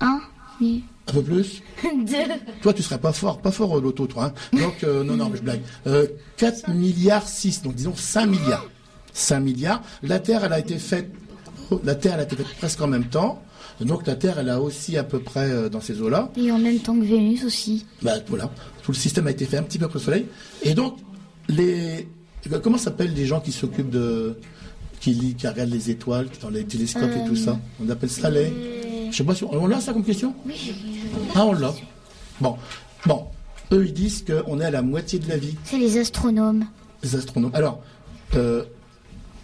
[0.00, 0.20] 1
[0.60, 0.84] Oui.
[1.08, 1.62] Un peu plus?
[1.82, 2.14] 2
[2.62, 4.24] Toi, tu serais pas fort, pas fort au loto, toi.
[4.26, 4.58] hein.
[4.58, 5.62] Donc, euh, non, non, mais je blague.
[5.86, 8.66] Euh, 4 milliards 6, donc disons 5 milliards.
[9.14, 9.82] 5 milliards.
[10.02, 11.10] La Terre, elle a été faite,
[11.82, 13.42] la Terre, elle a été faite presque en même temps.
[13.80, 16.30] Donc, la Terre, elle a aussi à peu près euh, dans ces eaux-là.
[16.36, 17.86] Et en même temps que Vénus aussi.
[18.02, 18.50] Bah, voilà.
[18.82, 20.26] Tout le système a été fait un petit peu après le Soleil.
[20.62, 20.96] Et donc,
[21.48, 22.08] les,
[22.62, 24.36] comment s'appellent les gens qui s'occupent de,
[25.00, 27.58] qui, lit- qui regardent les étoiles, dans les télescopes et tout ça?
[27.84, 28.52] On appelle ça les,
[29.10, 30.34] je sais pas si on, on l'a ça comme question?
[30.46, 30.74] Oui,
[31.34, 31.72] Ah, on l'a.
[32.40, 32.56] Bon,
[33.06, 33.24] bon.
[33.72, 36.64] Eux, ils disent qu'on est à la moitié de la vie, c'est les astronomes.
[37.02, 37.50] les astronomes.
[37.54, 37.82] Alors,
[38.34, 38.64] euh,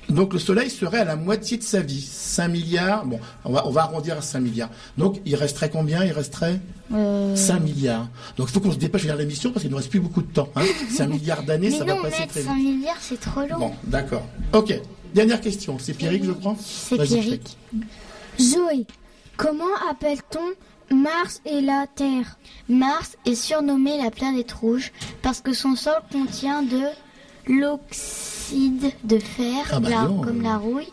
[0.09, 2.01] donc le Soleil serait à la moitié de sa vie.
[2.01, 4.71] 5 milliards, bon, on va, on va arrondir à 5 milliards.
[4.99, 6.05] Donc, il resterait combien?
[6.05, 6.61] Il resterait
[6.93, 8.09] Euh, 5 milliards.
[8.37, 10.23] Donc, il faut qu'on se dépêche faire l'émission parce qu'il ne nous reste plus beaucoup
[10.23, 10.49] de temps.
[10.57, 10.65] Hein.
[10.91, 12.65] 5 milliards d'années, ça non, va passer très 5 vite.
[12.77, 13.59] milliards, c'est trop long.
[13.59, 14.27] Bon, d'accord.
[14.53, 14.79] Ok.
[15.15, 15.79] Dernière question.
[15.79, 17.57] C'est Pierrick, je crois C'est Pierrick.
[18.41, 18.87] Zoé,
[19.37, 22.37] comment appelle-t-on Mars et la Terre?
[22.69, 26.81] Mars est surnommé la planète rouge parce que son sol contient de
[27.49, 30.21] l'oxyde de fer, Ah bah la- non.
[30.21, 30.89] comme la rouille,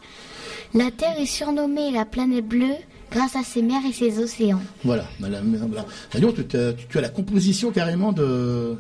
[0.74, 2.76] La Terre est surnommée la planète bleue
[3.12, 4.62] grâce à ses mers et ses océans.
[4.86, 5.04] Voilà.
[5.20, 5.86] Madame, voilà.
[6.14, 6.46] D'ailleurs, tu-
[6.90, 8.78] tu as la composition carrément de.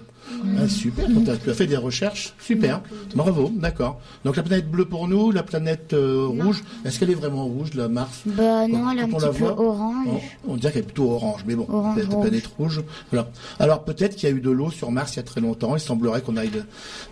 [0.60, 1.06] Ah, super.
[1.44, 2.34] Tu as fait des recherches.
[2.40, 2.82] Super.
[3.16, 3.52] Bravo.
[3.56, 4.00] D'accord.
[4.26, 6.64] Donc la planète bleue pour nous, la planète euh, rouge.
[6.86, 9.26] Est-ce qu'elle est vraiment rouge, la Mars Bah non, elle est un Quand on petit
[9.26, 10.08] la peu voit, orange.
[10.48, 12.22] On, on dirait qu'elle est plutôt orange, mais bon, Orange, rouge.
[12.28, 12.82] planète rouge.
[13.12, 13.30] Voilà.
[13.60, 15.76] Alors peut-être qu'il y a eu de l'eau sur Mars il y a très longtemps.
[15.76, 16.52] Il semblerait qu'on aille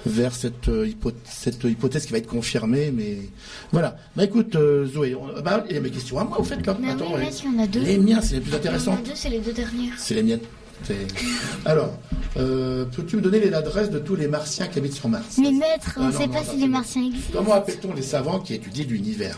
[0.06, 0.88] vers cette, euh,
[1.26, 3.18] cette hypothèse qui va être confirmée, mais
[3.72, 3.98] voilà.
[4.16, 6.66] Bah écoute, euh, Zoé, on- bah, il y a mes questions à moi, au fait,
[6.66, 6.78] là.
[6.82, 7.22] Mais Attends, oui,
[7.54, 7.80] mais en a deux.
[7.82, 8.60] Les miens, c'est les plus deux,
[9.16, 9.94] c'est les deux dernières.
[9.98, 10.40] C'est les miennes.
[11.66, 11.94] Alors,
[12.38, 15.52] euh, peux-tu me donner les adresses de tous les Martiens qui habitent sur Mars Mais
[15.52, 17.34] maître, on ne non, sait non, pas non, si les martiens existent.
[17.40, 19.38] Comment appelle-t-on les savants qui étudient l'univers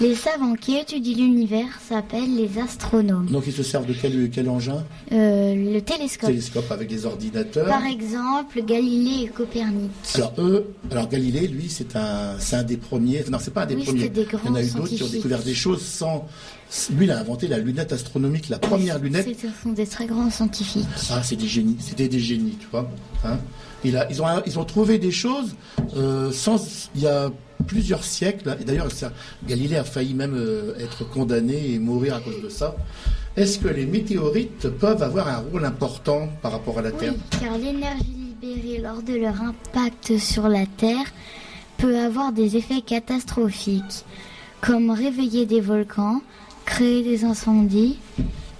[0.00, 3.26] Les savants qui étudient l'univers s'appellent les astronomes.
[3.26, 6.28] Donc ils se servent de quel, quel engin Euh, le télescope.
[6.30, 7.66] Télescope avec des ordinateurs.
[7.68, 9.90] Par exemple, Galilée et Copernic.
[10.14, 13.24] Alors eux, alors Galilée, lui, c'est un, un des premiers.
[13.30, 14.12] Non, c'est pas un des Oui, premiers.
[14.14, 16.26] Il y en a eu d'autres qui ont découvert des choses sans.
[16.94, 19.26] Lui, il a inventé la lunette astronomique, la première lunette.
[19.40, 20.86] Ce sont des très grands scientifiques.
[21.10, 21.76] Ah, c'est des génies.
[21.80, 22.90] C'était des génies, tu vois.
[23.24, 23.38] Hein
[23.84, 25.54] il a, ils ont, ils ont trouvé des choses
[25.96, 26.90] euh, sans.
[26.94, 27.30] Il y a
[27.66, 28.56] plusieurs siècles.
[28.60, 28.88] Et d'ailleurs,
[29.46, 32.76] Galilée a failli même euh, être condamné et mourir à cause de ça.
[33.36, 37.14] Est-ce que les météorites peuvent avoir un rôle important par rapport à la Terre?
[37.14, 41.06] Oui, car l'énergie libérée lors de leur impact sur la Terre
[41.76, 44.04] peut avoir des effets catastrophiques,
[44.60, 46.20] comme réveiller des volcans,
[46.68, 47.98] créer des incendies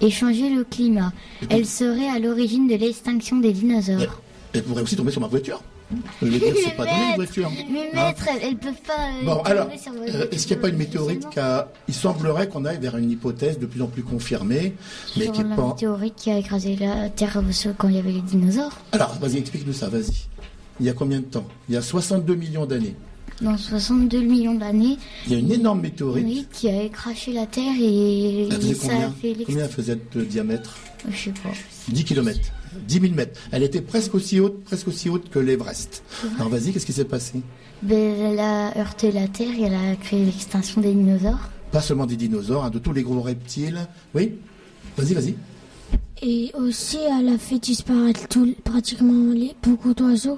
[0.01, 1.13] et changer le climat.
[1.49, 4.21] Elle serait à l'origine de l'extinction des dinosaures.
[4.53, 5.61] Elle pourrait aussi tomber sur ma voiture.
[6.21, 7.51] Je veux dire, c'est pas donné une voiture.
[7.71, 8.93] Mais Hein maître, elles, elles peuvent pas.
[8.93, 11.71] euh, Bon, tomber alors, euh, est-ce qu'il n'y a pas une météorite qui a...
[11.87, 14.75] Il semblerait qu'on aille vers une hypothèse de plus en plus confirmée,
[15.17, 15.67] mais qui la pas...
[15.67, 17.41] météorite qui a écrasé la Terre
[17.77, 20.27] quand il y avait les dinosaures Alors, vas-y, explique-nous ça, vas-y.
[20.79, 21.45] Il y a combien de temps?
[21.67, 22.95] Il y a 62 millions d'années.
[23.41, 24.97] Dans 62 millions d'années,
[25.27, 26.25] Il y a une énorme météorite.
[26.25, 29.45] oui, qui a écraché la Terre et Elle faisait ça a combien fait l'extinction.
[29.45, 30.77] Combien elle faisait de diamètre
[31.09, 31.49] Je sais pas.
[31.87, 32.39] 10 km.
[32.87, 33.39] 10 000 mètres.
[33.51, 36.03] Elle était presque aussi haute, presque aussi haute que l'Everest.
[36.35, 37.41] Alors vas-y, qu'est-ce qui s'est passé
[37.81, 41.49] Ben, elle a heurté la Terre et elle a créé l'extinction des dinosaures.
[41.71, 43.87] Pas seulement des dinosaures, hein, de tous les gros reptiles.
[44.13, 44.33] Oui
[44.97, 45.35] Vas-y, vas-y.
[46.21, 50.37] Et aussi, elle a fait disparaître tout, pratiquement les, beaucoup d'oiseaux.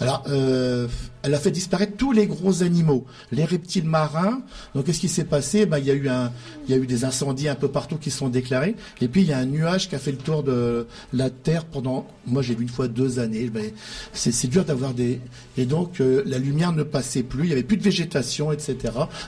[0.00, 0.88] Alors, euh,
[1.22, 4.42] elle a fait disparaître tous les gros animaux, les reptiles marins.
[4.74, 5.66] Donc, qu'est-ce qui s'est passé?
[5.66, 6.32] Ben, il y a eu un,
[6.66, 8.74] il y a eu des incendies un peu partout qui sont déclarés.
[9.00, 11.64] Et puis, il y a un nuage qui a fait le tour de la Terre
[11.64, 13.50] pendant, moi, j'ai vu une fois deux années.
[13.50, 13.70] Ben,
[14.12, 15.20] c'est, dur d'avoir des,
[15.56, 17.44] et donc, euh, la lumière ne passait plus.
[17.44, 18.76] Il y avait plus de végétation, etc.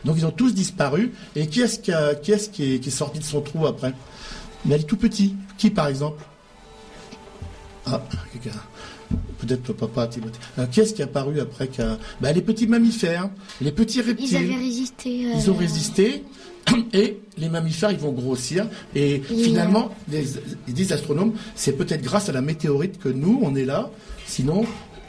[0.05, 1.12] Donc, ils ont tous disparu.
[1.37, 3.94] Et qui est-ce qui, qui est, qui est sorti de son trou après?
[4.64, 5.37] Mais elle est tout petit.
[5.59, 6.22] Qui, par exemple?
[7.87, 8.02] Ah,
[8.33, 8.59] quelqu'un.
[9.38, 10.38] Peut-être papa, Timothée.
[10.59, 11.99] Euh, qui est-ce qui est apparu après qu'un...
[12.21, 13.29] Ben, les petits mammifères,
[13.61, 14.29] les petits reptiles.
[14.31, 15.31] Ils avaient résisté.
[15.33, 16.25] à Ils ont résisté.
[16.92, 18.66] Et les mammifères, ils vont grossir.
[18.95, 20.25] Et Et, finalement, les,
[20.66, 23.90] ils disent astronomes, c'est peut-être grâce à la météorite que nous, on est là.
[24.27, 24.64] Sinon,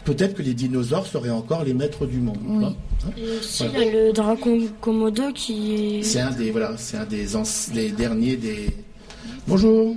[0.06, 2.38] peut-être que les dinosaures seraient encore les maîtres du monde.
[2.46, 2.66] Oui.
[2.66, 2.76] Hein
[3.18, 3.80] Et aussi, Voilà.
[3.80, 6.04] il y a le dragon Komodo qui est.
[6.04, 8.68] C'est un des voilà, c'est un des anci- les derniers des.
[9.48, 9.96] Bonjour.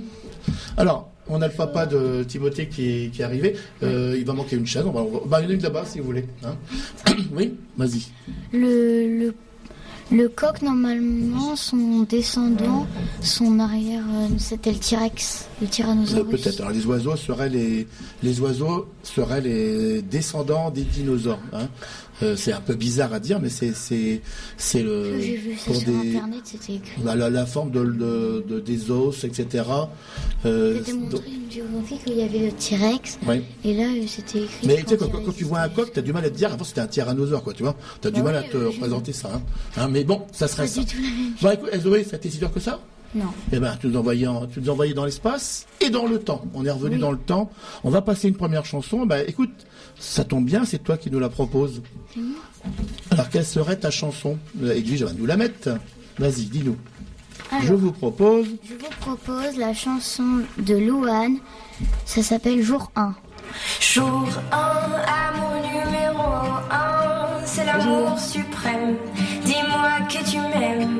[0.77, 3.55] Alors, on a le papa de Timothée qui est, qui est arrivé.
[3.83, 4.83] Euh, il va manquer une chaise.
[4.85, 6.25] On va, on va- bah, il y en a une là-bas si vous voulez.
[6.43, 6.55] hein.
[7.33, 8.03] oui, vas-y.
[8.53, 9.33] Le, le,
[10.11, 12.85] le coq, normalement, son descendant,
[13.21, 16.41] son arrière, euh, c'était le T-Rex, le Euh, Tyrannosaurus.
[16.41, 16.59] Peut-être.
[16.61, 17.87] Alors les oiseaux seraient les
[18.21, 21.39] les oiseaux seraient les descendants des dinosaures.
[21.53, 21.69] hein.
[22.23, 24.21] Euh, c'est un peu bizarre à dire, mais c'est c'est
[24.57, 27.01] c'est le vu ça pour sur des internet, c'était écrit.
[27.03, 29.63] bah, la, la forme de, de- de- des os, etc.
[30.45, 33.41] Euh, C'était donc- montré une géographie qu'il y avait le T-Rex, ouais.
[33.63, 34.67] et là, euh, c'était écrit.
[34.67, 36.29] Mais tu sais, quand quand, il quand tu vois un coq, t'as du mal à
[36.29, 37.75] te dire, avant c'était un tyrannosaure, quoi, tu vois.
[38.01, 39.31] T'as du Bah mal à oui, te je- représenter ça.
[39.33, 39.41] Hein.
[39.77, 40.79] Hein, mais bon, ça serait Pas ça.
[40.81, 42.79] du tout la même Bon, écoute, eh, Zoé, ça t'est si dur que ça?
[43.13, 43.25] Non.
[43.51, 46.43] Eh ben, tu nous envoyais, en- tu nous envoyais dans l'espace et dans le temps.
[46.53, 47.01] On est revenu Oui.
[47.01, 47.49] dans le temps.
[47.83, 49.05] On va passer une première chanson.
[49.05, 49.51] Bah, écoute,
[49.99, 51.81] ça tombe bien, c'est toi qui nous la proposes.
[53.11, 55.69] Alors, quelle serait ta chanson Edwige va nous la mettre.
[56.19, 56.77] Vas-y, dis-nous.
[57.51, 57.63] Alors.
[57.65, 58.45] Je vous propose.
[58.63, 61.37] Je vous propose la chanson de Louane,
[62.05, 63.13] ça s'appelle Jour 1.
[63.81, 66.23] Jour 1, amour numéro
[66.71, 68.95] 1, c'est l'amour suprême.
[69.43, 70.99] Dis-moi que tu m'aimes.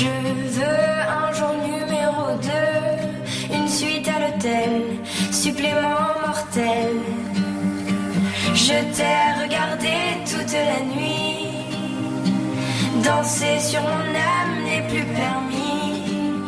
[0.00, 2.26] Je veux un jour numéro
[3.50, 4.82] 2, une suite à l'hôtel,
[5.32, 6.94] supplément mortel.
[8.54, 9.94] Je t'ai regardé
[10.30, 11.48] toute la nuit,
[13.02, 16.44] danser sur mon âme n'est plus permis.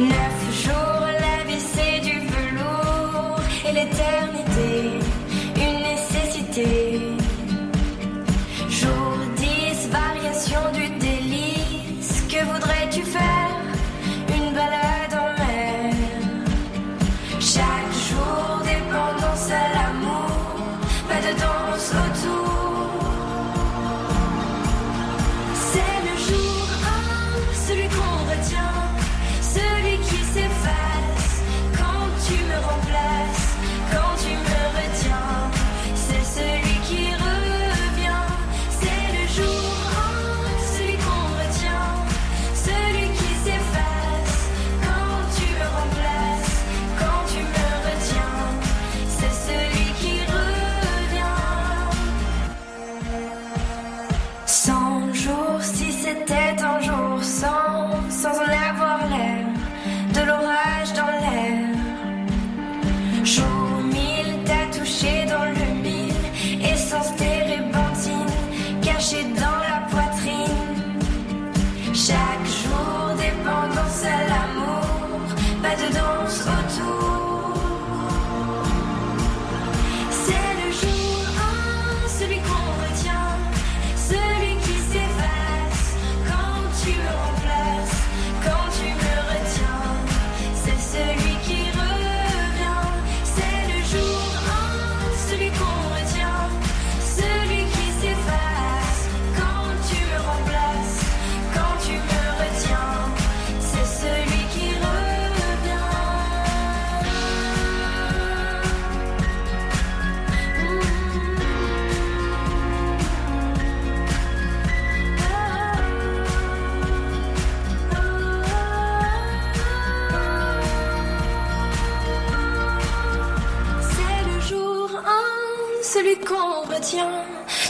[0.00, 0.95] Neuf jours,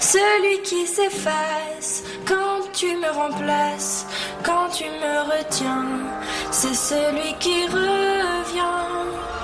[0.06, 4.06] celui qui s'efface quand tu me remplaces,
[4.44, 5.84] quand tu me retiens,
[6.52, 9.35] c'est celui qui revient.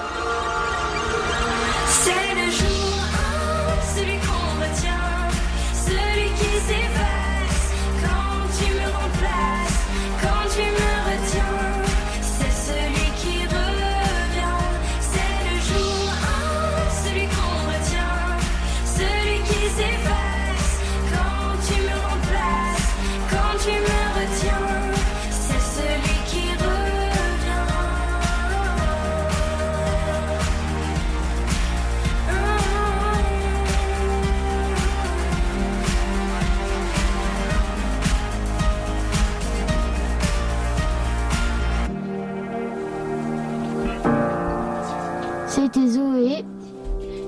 [45.72, 46.44] C'était Zoé.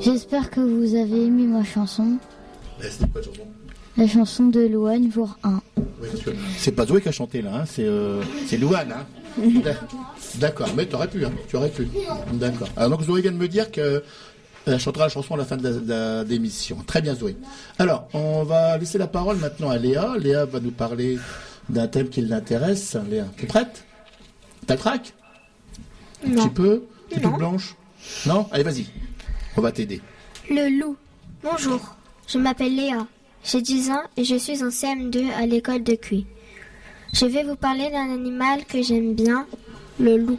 [0.01, 2.19] J'espère que vous avez aimé ma chanson.
[2.79, 3.43] C'était chanson.
[3.97, 5.63] La chanson de Louane, jour 1.
[5.77, 8.93] Oui, parce que C'est pas Zoé qui a chanté là, hein, c'est euh, c'est Louane.
[8.93, 9.43] Hein.
[10.37, 11.89] D'accord, mais tu aurais pu, hein, tu aurais pu.
[12.35, 12.69] D'accord.
[12.77, 14.03] Alors donc Zoé vient de me dire que
[14.67, 16.79] elle chantera la chanson à la fin de l'émission.
[16.87, 17.37] Très bien Zoé.
[17.79, 20.17] Alors, on va laisser la parole maintenant à Léa.
[20.19, 21.19] Léa va nous parler
[21.69, 22.97] d'un thème qui l'intéresse.
[23.11, 23.85] Léa, tu es prête?
[24.67, 25.15] T'as le trac?
[26.27, 27.77] Un petit peu T'es toute blanche?
[28.27, 28.87] Non Allez, vas-y.
[29.57, 30.01] On va t'aider.
[30.51, 30.97] Le loup.
[31.43, 31.95] Bonjour,
[32.27, 33.07] je m'appelle Léa.
[33.45, 36.27] J'ai 10 ans et je suis en CM2 à l'école de Cuy.
[37.13, 39.47] Je vais vous parler d'un animal que j'aime bien,
[40.01, 40.39] le loup.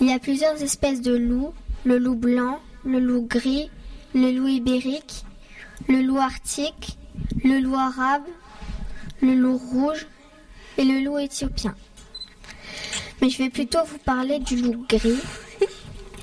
[0.00, 1.52] Il y a plusieurs espèces de loups,
[1.84, 3.70] le loup blanc, le loup gris,
[4.14, 5.24] le loup ibérique,
[5.88, 6.96] le loup arctique,
[7.44, 8.22] le loup arabe,
[9.20, 10.06] le loup rouge
[10.76, 11.74] et le loup éthiopien.
[13.20, 15.20] Mais je vais plutôt vous parler du loup gris.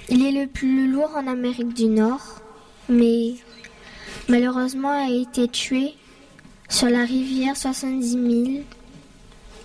[0.07, 2.41] Il est le plus lourd en Amérique du Nord,
[2.89, 3.33] mais
[4.27, 5.95] malheureusement a été tué
[6.69, 8.63] sur la rivière 70 000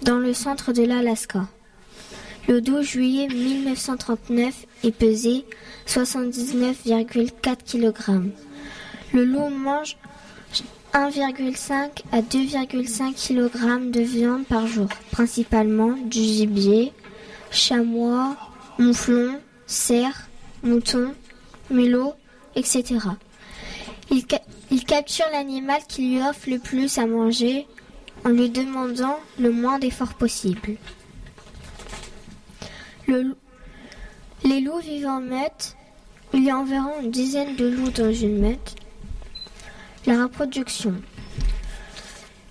[0.03, 1.47] dans le centre de l'Alaska.
[2.49, 5.45] Le 12 juillet 1939 il pesait
[5.87, 8.31] 79,4 kg.
[9.13, 9.99] Le loup mange
[10.95, 16.93] 1,5 à 2,5 kg de viande par jour, principalement du gibier,
[17.51, 18.37] chamois,
[18.79, 20.30] mouflon, cerf,
[20.63, 21.15] mouton,
[21.71, 22.15] mulot,
[22.57, 22.85] etc.
[24.11, 27.67] Il, ca- il capture l'animal qui lui offre le plus à manger
[28.25, 30.77] en lui demandant le moins d'efforts possible.
[34.45, 35.77] Les loups vivent en meute.
[36.33, 38.77] Il y a environ une dizaine de loups dans une meute.
[40.07, 40.95] La reproduction.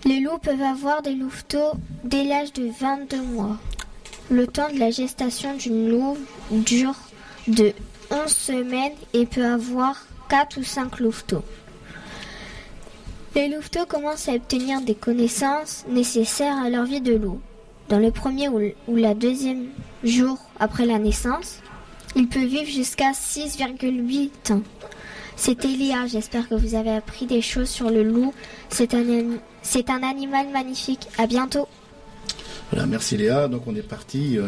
[0.05, 1.71] Les loups peuvent avoir des louveteaux
[2.03, 3.57] dès l'âge de 22 mois.
[4.29, 6.19] Le temps de la gestation d'une louve
[6.51, 6.95] dure
[7.47, 7.73] de
[8.11, 9.95] 11 semaines et peut avoir
[10.29, 11.43] 4 ou 5 louveteaux.
[13.35, 17.39] Les louveteaux commencent à obtenir des connaissances nécessaires à leur vie de loup.
[17.87, 19.67] Dans le premier ou la deuxième
[20.03, 21.59] jour après la naissance,
[22.15, 24.61] il peut vivre jusqu'à 6,8 ans.
[25.35, 28.33] C'était Léa, j'espère que vous avez appris des choses sur le loup.
[28.69, 31.07] C'est un, ani- c'est un animal magnifique.
[31.17, 31.67] À bientôt.
[32.71, 33.47] Voilà, merci Léa.
[33.47, 34.37] Donc on est parti.
[34.37, 34.47] euh,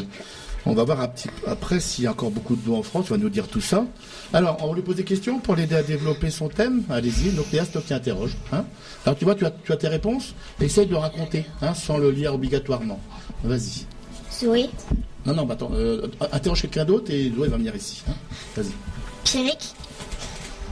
[0.66, 3.06] on va voir un petit- après s'il y a encore beaucoup de loups en France.
[3.10, 3.86] On va nous dire tout ça.
[4.34, 6.84] Alors, on va lui poser des questions pour l'aider à développer son thème.
[6.90, 7.32] Allez-y.
[7.32, 8.36] Donc Léa, c'est toi qui interroge.
[8.52, 8.66] Hein
[9.06, 10.34] Alors tu vois, tu as, tu as tes réponses.
[10.60, 13.00] Essaye de raconter, hein, sans le lire obligatoirement.
[13.44, 13.86] Vas-y.
[14.32, 14.70] Zoé,
[15.26, 15.72] Non, non, bah, attends.
[15.74, 18.02] euh, interroge quelqu'un d'autre et Zoé va venir ici.
[18.10, 18.14] hein.
[18.56, 18.72] Vas-y.
[19.24, 19.74] Pierrick,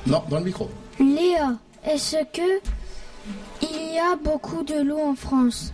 [0.08, 0.70] Non, dans le micro.
[1.00, 1.54] Léa,
[1.86, 2.62] est-ce que
[3.62, 5.72] il y a beaucoup de loups en France?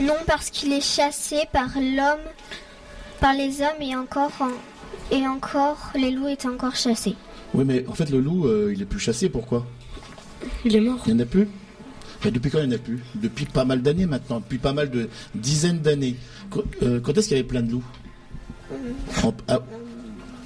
[0.00, 2.24] Non parce qu'il est chassé par l'homme,
[3.22, 7.14] par les hommes et encore, en- et encore, les loups est encore chassés.
[7.54, 9.28] Oui, mais en fait, le loup, euh, il est plus chassé.
[9.28, 9.64] Pourquoi?
[10.64, 11.00] Il est mort.
[11.06, 11.46] Il n'y en a plus?
[12.24, 13.00] Mais depuis quand il n'y en a plus?
[13.14, 16.16] Depuis pas mal d'années maintenant, depuis pas mal de dizaines d'années.
[16.50, 17.84] Qu- euh, Quand est-ce qu'il y avait plein de loups?
[19.22, 19.60] En- ah,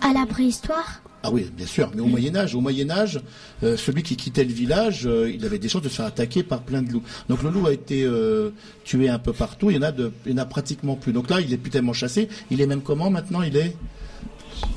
[0.09, 3.21] À la préhistoire ah oui, bien sûr, mais au Moyen Âge, au Moyen Âge,
[3.65, 6.45] euh, celui qui quittait le village, euh, il avait des chances de se faire attaquer
[6.45, 7.03] par plein de loups.
[7.29, 8.51] Donc le loup a été euh,
[8.85, 9.71] tué un peu partout.
[9.71, 11.13] Il y en a, de, il y en a pratiquement plus.
[11.13, 12.29] Donc là, il est plus tellement chassé.
[12.53, 13.43] Il est même comment maintenant?
[13.43, 13.77] Il est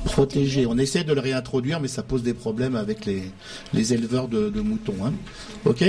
[0.06, 0.66] protégé.
[0.66, 3.22] On essaie de le réintroduire, mais ça pose des problèmes avec les,
[3.72, 4.96] les éleveurs de, de moutons.
[5.04, 5.12] Hein.
[5.66, 5.84] Ok?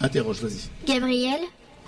[0.00, 0.86] Interroge, vas-y.
[0.86, 1.40] Gabriel,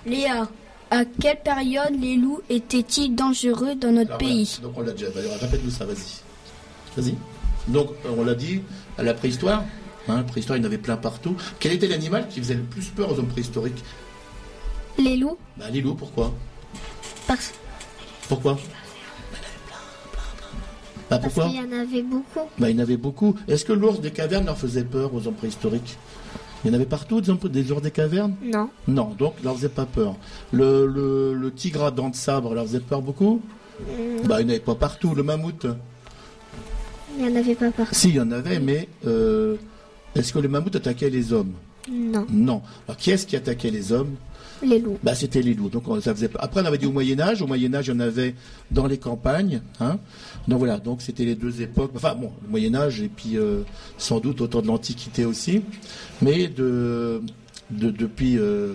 [0.05, 0.49] Léa,
[0.91, 4.57] à quelle période les loups étaient-ils dangereux dans notre Alors, pays?
[4.59, 4.67] Voilà.
[4.67, 5.07] Donc on l'a déjà.
[5.39, 6.26] Répète-nous ça, vas-y.
[6.97, 7.15] Vas-y.
[7.67, 8.61] Donc on l'a dit
[8.97, 9.63] à la préhistoire.
[10.09, 11.35] Hein, préhistoire, il y en avait plein partout.
[11.59, 13.83] Quel était l'animal qui faisait le plus peur aux hommes préhistoriques?
[14.97, 16.33] Les loups, Bah les loups, pourquoi?
[17.27, 17.53] Parce,
[18.29, 18.57] Pourquoi?
[21.09, 21.45] Bah parce pourquoi?
[21.51, 22.39] qu'il y en avait beaucoup.
[22.57, 23.35] Bah il y en avait beaucoup.
[23.47, 25.97] Est-ce que l'ours des cavernes leur faisait peur aux hommes préhistoriques?
[26.65, 27.39] Il y en avait partout, des, hommes-
[27.81, 28.35] des cavernes?
[28.43, 28.69] Non.
[28.87, 30.15] Non, donc ils leur faisait pas peur.
[30.51, 33.41] Le, le, le tigre à dents de sabre leur faisait peur beaucoup?
[33.81, 35.13] Mm, Bah, il n'y en avait pas partout.
[35.15, 35.65] Le mammouth?
[37.17, 37.95] Il n'y en avait pas partout.
[37.95, 39.55] Si, il y en avait, mais euh,
[40.15, 41.53] est-ce que le mammouth attaquait les hommes?
[41.91, 42.25] Non.
[42.31, 42.61] Non.
[42.87, 44.15] Alors, qui est-ce qui attaquait les hommes?
[44.63, 44.97] Les loups.
[45.03, 45.69] bah, c'était les loups.
[45.69, 46.29] Donc on- ça faisait.
[46.39, 47.43] Après, on avait dit au Moyen Âge.
[47.43, 48.33] Au Moyen Âge, il y en avait
[48.71, 49.61] dans les campagnes.
[49.79, 49.99] Hein.
[50.47, 50.79] Donc voilà.
[50.79, 51.91] Donc c'était les deux époques.
[51.95, 53.61] Enfin bon, le Moyen Âge et puis euh,
[53.99, 55.61] sans doute au temps de l'Antiquité aussi.
[56.23, 57.21] Mais de,
[57.69, 58.73] de depuis, euh,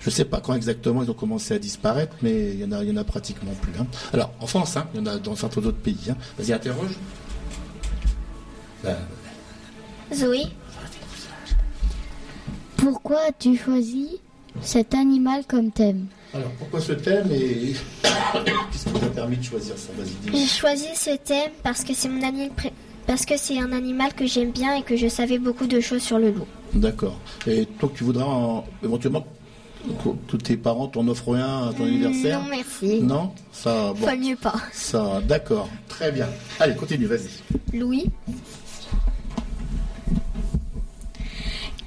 [0.00, 2.82] je sais pas quand exactement ils ont commencé à disparaître, mais il y en a,
[2.82, 3.72] il y en a pratiquement plus.
[3.80, 3.86] Hein.
[4.12, 6.12] Alors en France, hein, il y en a dans certains autres pays.
[6.36, 6.96] Vas-y, interroge.
[10.14, 10.42] Zoé
[12.76, 14.18] Pourquoi as-tu choisi
[14.60, 19.42] cet animal comme thème alors pourquoi ce thème et qu'est-ce qui vous a permis de
[19.42, 19.90] choisir ça?
[20.32, 22.72] J'ai choisi ce thème parce que c'est mon animal pré-
[23.06, 26.00] parce que c'est un animal que j'aime bien et que je savais beaucoup de choses
[26.00, 26.46] sur le loup.
[26.72, 27.18] D'accord.
[27.46, 29.26] Et toi, tu voudras en- éventuellement
[30.02, 32.40] que tous tes parents t'en offrent un à ton anniversaire?
[32.40, 33.00] Non merci.
[33.02, 33.32] Non?
[33.52, 34.06] Ça, bon.
[34.08, 34.54] Faut mieux pas.
[34.72, 35.68] Ça, d'accord.
[35.86, 36.28] Très bien.
[36.58, 37.76] Allez, continue, vas-y.
[37.78, 38.06] Louis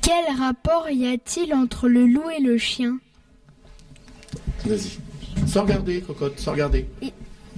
[0.06, 3.00] Quel rapport y a-t-il entre le loup et le chien?
[4.64, 5.00] Vas-y.
[5.48, 6.88] Sans regarder, cocotte, sans regarder.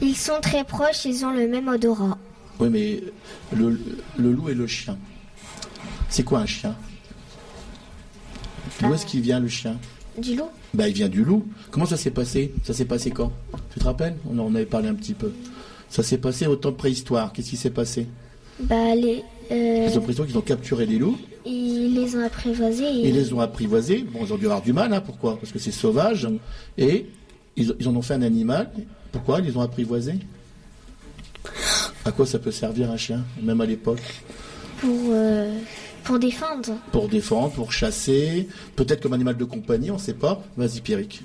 [0.02, 2.18] Ils sont très proches, ils ont le même odorat.
[2.62, 3.04] Oui, mais
[3.54, 3.78] le,
[4.18, 4.98] le loup et le chien.
[6.10, 6.74] C'est quoi un chien?
[8.82, 9.76] D'où est-ce qu'il vient le chien?
[10.18, 11.46] Du loup Bah, il vient du loup.
[11.70, 12.54] Comment ça s'est passé?
[12.64, 13.34] Ça s'est passé quand?
[13.74, 14.16] Tu te rappelles?
[14.30, 15.34] On en avait parlé un petit peu.
[15.90, 17.34] Ça s'est passé au temps de préhistoire.
[17.34, 18.08] Qu'est-ce qui s'est passé?
[18.62, 21.18] Bah les euh, Les hommes préhistoriques, ils ont capturé des loups.
[21.48, 24.06] Ils les ont apprivoisés et Ils les ont apprivoisés.
[24.12, 24.94] Bon, ils ont dû avoir du mal.
[24.94, 25.38] Hein, pourquoi?
[25.40, 26.28] Parce que c'est sauvage.
[26.78, 27.08] Et
[27.56, 28.72] ils, ils en ont fait un animal.
[29.12, 30.20] Pourquoi ils les ont apprivoisés?
[32.06, 34.02] À quoi ça peut servir un chien, même à l'époque?
[34.80, 35.58] Pour euh,
[36.04, 36.78] pour défendre.
[36.92, 40.42] Pour défendre, pour chasser, peut-être comme animal de compagnie, on ne sait pas.
[40.56, 41.22] Vas-y, Pierrick.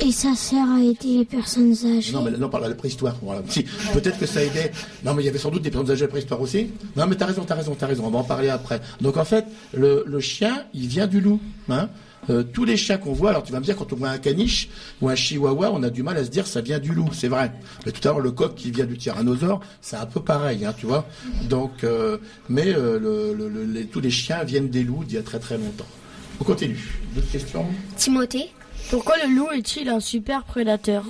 [0.00, 2.12] Et ça sert à aider les personnes âgées.
[2.12, 3.16] Non, mais là, on parle de la préhistoire.
[3.20, 3.42] Voilà.
[3.48, 4.70] Si, peut-être que ça aidait.
[5.04, 6.68] Non, mais il y avait sans doute des personnes âgées de la préhistoire aussi.
[6.96, 8.04] Non, mais t'as raison, t'as raison, t'as raison.
[8.06, 8.80] On va en parler après.
[9.00, 9.44] Donc, en fait,
[9.74, 11.40] le, le chien, il vient du loup.
[11.68, 11.88] Hein
[12.30, 14.18] Euh, tous les chiens qu'on voit, alors tu vas me dire, quand on voit un
[14.18, 14.68] caniche
[15.00, 17.28] ou un chihuahua, on a du mal à se dire ça vient du loup, c'est
[17.28, 17.52] vrai.
[17.86, 20.74] Mais tout à l'heure, le coq qui vient du tyrannosaure, c'est un peu pareil, hein,
[20.76, 21.06] tu vois.
[21.48, 22.18] Donc, euh,
[22.50, 25.22] mais euh, le, le- le- les- tous les chiens viennent des loups d'il y a
[25.22, 25.86] très très longtemps.
[26.40, 26.78] On continue.
[27.14, 27.64] D'autres questions?
[27.96, 28.50] Timothée?
[28.90, 31.04] Pourquoi le loup est-il un super prédateur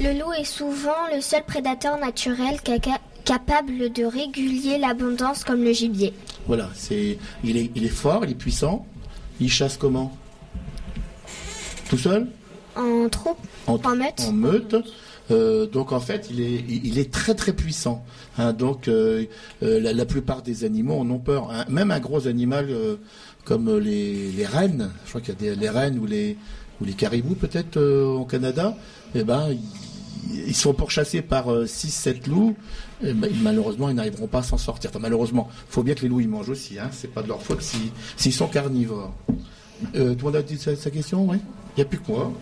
[0.00, 5.72] Le loup est souvent le seul prédateur naturel caca- capable de réguler l'abondance comme le
[5.72, 6.12] gibier.
[6.46, 8.86] Voilà, c'est, il est, il est fort, il est puissant.
[9.40, 10.16] Il chasse comment?
[11.88, 12.26] Tout seul?
[12.76, 14.76] En troupe en, En meute En meute.
[15.30, 18.04] Euh, donc en fait, il est, il il est très très puissant.
[18.36, 18.52] hein.
[18.52, 19.26] donc euh,
[19.62, 21.50] euh, la, la plupart des animaux en ont peur.
[21.52, 21.64] hein.
[21.68, 22.96] Même un gros animal euh,
[23.44, 26.36] comme les, les rennes, je crois qu'il y a des les rennes ou les
[26.80, 28.76] ou les caribous peut-être euh, au Canada,
[29.14, 32.56] eh ben ils, ils sont pourchassés par 6-7 loups.
[33.02, 34.90] Eh ben, malheureusement, ils n'arriveront pas à s'en sortir.
[34.90, 36.78] Enfin, malheureusement, faut bien que les loups ils mangent aussi.
[36.78, 36.88] Hein.
[36.92, 39.14] C'est pas de leur faute si- s'ils sont carnivores.
[39.94, 41.38] Euh, tout le monde a dit sa, sa question, oui?
[41.76, 42.32] Il n'y a plus que moi.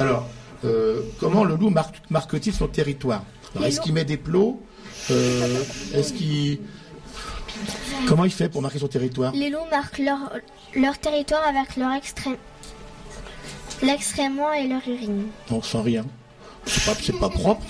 [0.00, 0.28] Alors,
[0.64, 3.24] euh, comment le loup marque, marque-t-il son territoire?
[3.54, 4.60] Alors, Est-ce qu'il met des plots
[5.10, 5.62] Euh,
[5.94, 6.58] Est-ce qu'il...
[8.06, 10.18] Comment il fait pour marquer son territoire Les loups marquent leur,
[10.76, 12.36] leur territoire avec leur extrême,
[13.82, 15.26] l'excrément et leur urine.
[15.50, 16.04] Non, sans rien.
[16.66, 17.62] C'est pas, c'est pas propre.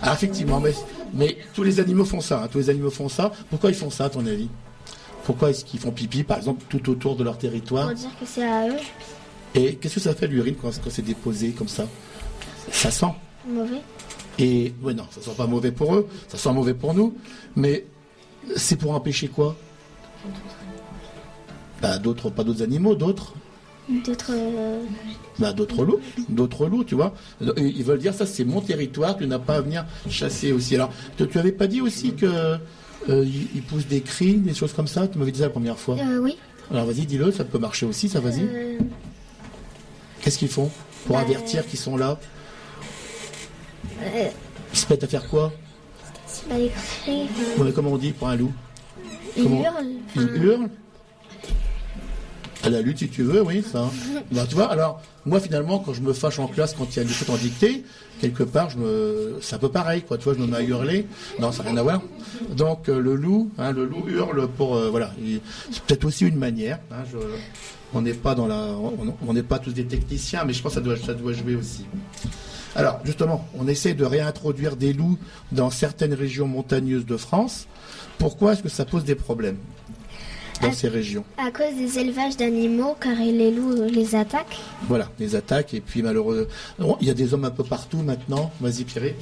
[0.00, 0.72] Ah, effectivement, mais,
[1.12, 2.42] mais tous les animaux font ça.
[2.42, 2.48] hein.
[2.50, 3.30] Tous les animaux font ça.
[3.50, 4.48] Pourquoi ils font ça, à ton avis?
[5.24, 7.86] Pourquoi est-ce qu'ils font pipi, par exemple, tout autour de leur territoire?
[7.88, 8.76] Pour dire que c'est à eux,
[9.54, 11.86] Et qu'est-ce que ça fait l'urine quand, quand c'est déposé comme ça?
[12.70, 13.06] Ça sent.
[13.46, 13.82] mauvais.
[14.38, 17.14] Et ouais, non, ça sent pas mauvais pour eux, ça sent mauvais pour nous,
[17.54, 17.84] mais
[18.56, 19.56] c'est pour empêcher quoi
[21.80, 23.34] Bah d'autres, pas d'autres animaux, d'autres,
[24.04, 24.30] D'autres.
[24.30, 24.82] euh,
[25.38, 27.14] bah d'autres loups, d'autres loups, tu vois.
[27.56, 30.74] Ils veulent dire ça, c'est mon territoire, tu n'as pas à venir chasser aussi.
[30.76, 32.26] Alors, tu, tu avais pas dit aussi que
[33.08, 33.24] euh,
[33.54, 35.08] ils, poussent des cris, des choses comme ça?
[35.08, 35.96] Tu m'avais dit ça la première fois.
[35.98, 36.36] euh, oui.
[36.70, 38.48] Alors vas-y, dis-le, ça peut marcher aussi, ça vas-y.
[40.20, 40.70] Qu'est-ce qu'ils font
[41.06, 42.18] pour bah, avertir qu'ils sont là?
[44.72, 45.52] Ils se mettent à faire quoi?
[47.58, 48.52] Ouais, Comment on dit pour un loup
[49.36, 49.86] Comment- hurlent.
[50.16, 50.68] Ils enfin, hurlent
[52.64, 53.90] À la lutte, si tu veux, oui, ça.
[54.32, 57.00] Bah, tu vois, alors, moi, finalement, quand je me fâche en classe, quand il y
[57.00, 57.84] a des choses en dictée,
[58.20, 59.38] quelque part, je me...
[59.40, 60.16] c'est un peu pareil, quoi.
[60.18, 61.06] Tu vois, je me mets à hurler.
[61.40, 62.02] Non, ça n'a rien à voir.
[62.56, 65.12] Donc, euh, le loup, hein, le loup hurle pour, euh, voilà.
[65.20, 66.78] Il- C'est peut-être aussi une manière.
[66.90, 67.18] hein, je-
[67.94, 68.94] On n'est pas dans la, on
[69.26, 71.56] on n'est pas tous des techniciens, mais je pense que ça doit, ça doit jouer
[71.56, 71.84] aussi.
[72.74, 75.18] Alors, justement, on essaie de réintroduire des loups
[75.50, 77.66] dans certaines régions montagneuses de France.
[78.18, 79.58] Pourquoi est-ce que ça pose des problèmes
[80.62, 81.24] dans ces régions?
[81.36, 84.58] À cause des élevages d'animaux, car les loups les attaquent.
[84.88, 88.50] Voilà, les attaques et puis malheureusement, il y a des hommes un peu partout maintenant.
[88.60, 89.16] Vas-y Pierrick.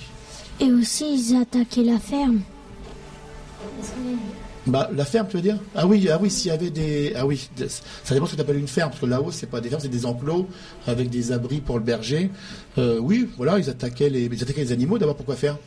[0.60, 2.40] Et aussi, ils attaquaient la ferme.
[4.66, 5.58] Bah, la ferme, tu veux dire?
[5.74, 7.48] Ah oui, ah oui, s'il y avait des, ah oui,
[8.04, 9.80] ça dépend ce que tu appelles une ferme, parce que là-haut, c'est pas des fermes,
[9.80, 10.46] c'est des enclos
[10.86, 12.30] avec des abris pour le berger.
[12.78, 14.98] Euh, oui, voilà, ils attaquaient les, ils attaquaient les animaux.
[14.98, 15.58] D'abord, pourquoi faire?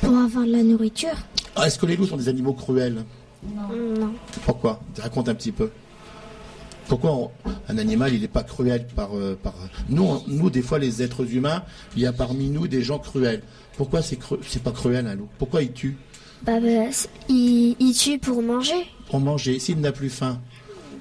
[0.00, 1.16] Pour avoir de la nourriture.
[1.56, 3.04] ah, Est-ce que les loups sont des animaux cruels?
[3.44, 4.12] Non.
[4.44, 4.80] Pourquoi?
[5.00, 5.70] Raconte un petit peu.
[6.86, 7.30] Pourquoi on-
[7.68, 9.54] un animal, il n'est pas cruel par, euh, par
[9.88, 11.62] nous, on- nous, des fois, les êtres humains,
[11.96, 13.42] il y a parmi nous des gens cruels.
[13.76, 14.36] Pourquoi c'est cru...
[14.46, 15.28] c'est pas cruel un loup?
[15.38, 15.96] Pourquoi il tue?
[16.44, 16.90] Bah, bah,
[17.28, 18.84] il tue pour manger.
[19.08, 19.58] Pour manger.
[19.58, 20.40] S'il n'a plus faim,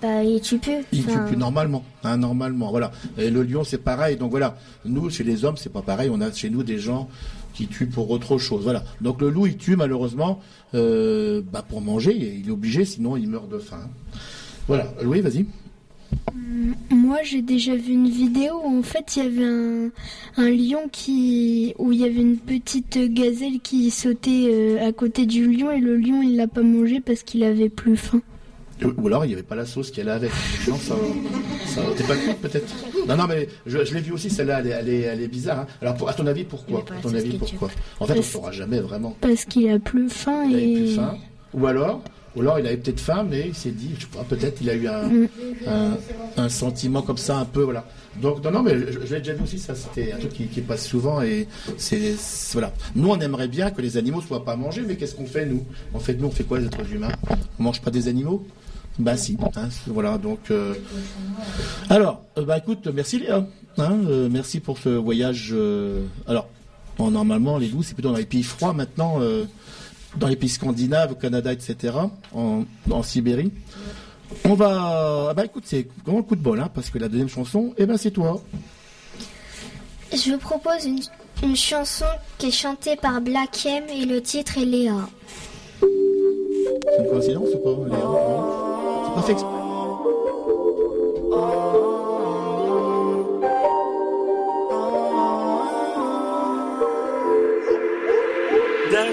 [0.01, 0.83] Bah, il tue plus.
[0.91, 2.91] Il tue plus normalement, hein, normalement, voilà.
[3.17, 4.17] Et le lion, c'est pareil.
[4.17, 6.09] Donc voilà, nous, chez les hommes, c'est pas pareil.
[6.11, 7.07] On a chez nous des gens
[7.53, 8.83] qui tuent pour autre chose, voilà.
[9.01, 10.39] Donc le loup, il tue malheureusement,
[10.73, 12.15] euh, bah, pour manger.
[12.15, 13.89] Il est obligé, sinon il meurt de faim.
[14.67, 14.91] Voilà.
[15.03, 15.45] Louis, vas-y.
[16.89, 19.89] Moi, j'ai déjà vu une vidéo où en fait il y avait un,
[20.37, 25.25] un lion qui où il y avait une petite gazelle qui sautait euh, à côté
[25.25, 28.21] du lion et le lion il l'a pas mangé parce qu'il avait plus faim.
[28.97, 30.31] Ou alors il n'y avait pas la sauce allait avec.
[30.67, 30.95] Non, ça,
[31.67, 32.73] ça t'es pas peut-être.
[33.07, 34.59] Non, non, mais je, je l'ai vu aussi celle-là.
[34.59, 35.59] Elle, est- elle est, elle est bizarre.
[35.61, 35.67] hein.
[35.81, 36.83] Alors, pour- à ton avis, pourquoi?
[36.97, 37.69] À ton avis, pourquoi?
[37.99, 39.15] En fait, on ne saura jamais vraiment.
[39.21, 41.17] Parce qu'il a plus faim Il avait et plus faim.
[41.53, 42.01] Ou alors,
[42.35, 44.69] ou alors il avait peut-être faim, mais il s'est dit, je sais pas, peut-être il
[44.69, 45.27] a eu un, Mm.
[45.67, 45.97] un,
[46.43, 47.85] un sentiment comme ça, un peu, voilà.
[48.21, 50.45] Donc, non, non, mais je, je l'ai déjà vu aussi, ça, c'était un truc qui,
[50.47, 52.15] qui passe souvent et c'est-
[52.53, 52.73] voilà.
[52.95, 55.63] Nous, on aimerait bien que les animaux soient pas mangés, mais qu'est-ce qu'on fait, nous?
[55.93, 57.11] En fait, nous, on fait quoi, les êtres humains?
[57.59, 58.45] On mange pas des animaux?
[59.01, 60.39] Bah, si, hein, voilà, donc.
[60.51, 60.75] euh,
[61.89, 63.45] Alors, euh, bah, écoute, merci Léa.
[63.77, 65.49] Hein, euh, merci pour ce voyage.
[65.53, 66.47] euh, Alors,
[66.97, 69.19] bon, normalement, les loups, c'est plutôt dans les pays froids maintenant.
[70.17, 71.95] dans les pays scandinaves, au Canada, etc.,
[72.35, 73.51] en, en Sibérie.
[74.45, 77.07] On va, ah bah écoute, c'est vraiment le coup de bol, hein, parce que la
[77.09, 78.41] deuxième chanson, eh ben c'est toi.
[80.13, 80.99] Je vous propose une,
[81.43, 82.05] une chanson
[82.37, 85.07] qui est chantée par Black M et le titre est Léa.
[85.81, 88.70] C'est une coïncidence ou pas Léa?
[89.15, 89.61] Pas fait exprès.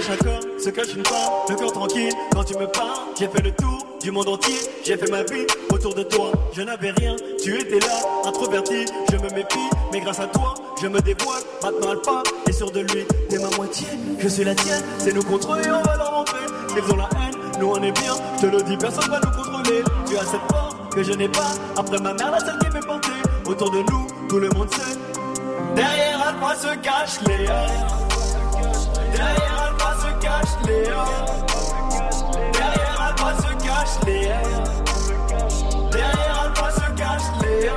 [0.01, 0.23] Chaque
[0.59, 2.99] se cache une femme, le cœur tranquille quand tu me parles.
[3.19, 6.31] J'ai fait le tour du monde entier, j'ai fait ma vie autour de toi.
[6.53, 10.87] Je n'avais rien, tu étais là, introverti, je me mépie, mais grâce à toi, je
[10.87, 11.43] me dévoile.
[11.63, 13.89] Maintenant part, est sûre de lui, t'es ma moitié,
[14.19, 16.47] je suis la tienne, c'est nous contre eux on va leur montrer.
[16.77, 19.48] Ils ont la haine, nous on est bien, je te le dis, personne va nous
[19.69, 22.87] Tu as cette force que je n'ai pas, après ma mère, la seule qui m'est
[22.87, 23.11] portée.
[23.45, 24.97] Autour de nous, tout le monde sait.
[25.77, 27.67] Derrière Alpha se cache Léa.
[29.13, 31.05] Derrière Alpha se cache Léa.
[32.53, 34.41] Derrière Alpha se cache Léa.
[35.93, 37.75] Derrière Alpha se cache Léa.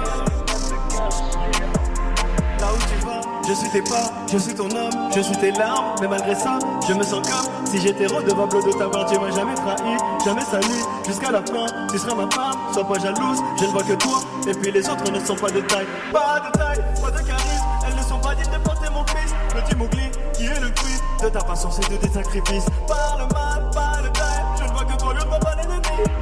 [2.60, 5.52] Là où tu vas, je suis tes pas, je suis ton homme, je suis tes
[5.52, 9.06] larmes, mais malgré ça, je me sens comme si j'étais redevable de t'avoir.
[9.06, 13.00] Tu m'as jamais trahi, jamais sali, jusqu'à la fin, tu seras ma femme, sois pas
[13.00, 15.88] jalouse, je ne vois que toi, et puis les autres ne sont pas de taille,
[16.12, 19.34] pas de taille, pas de charisme, elles ne sont pas dignes de porter mon fils,
[19.54, 22.66] petit Mowgli, qui est le fruit de ta patience et de tes sacrifices.
[22.88, 25.52] Par le mal, par le taille, je ne vois que toi, je ne vois pas.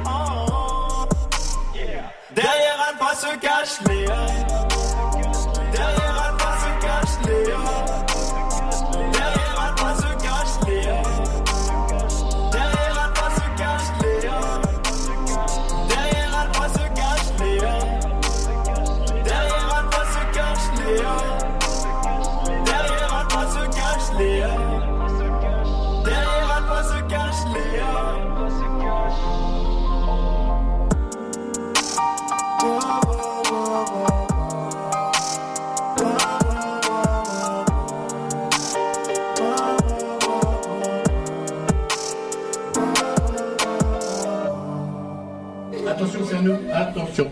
[0.06, 1.08] Oh, oh, oh.
[2.34, 4.59] Derrière Alpha se cache Léa.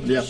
[0.07, 0.25] Léa.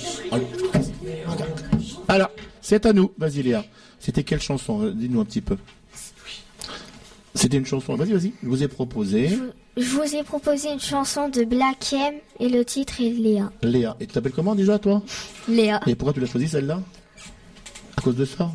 [2.08, 2.30] Alors,
[2.60, 3.12] c'est à nous.
[3.18, 3.64] Vas-y, Léa.
[4.00, 5.56] C'était quelle chanson Euh, Dis-nous un petit peu.
[7.34, 7.94] C'était une chanson.
[7.94, 8.32] Vas-y, vas-y.
[8.42, 9.30] Je vous ai proposé.
[9.76, 13.52] Je vous ai proposé une chanson de Black M et le titre est Léa.
[13.62, 13.96] Léa.
[14.00, 15.02] Et tu t'appelles comment déjà, toi?
[15.48, 15.80] Léa.
[15.86, 16.80] Et pourquoi tu l'as choisi celle-là?
[17.96, 18.50] À cause de ça?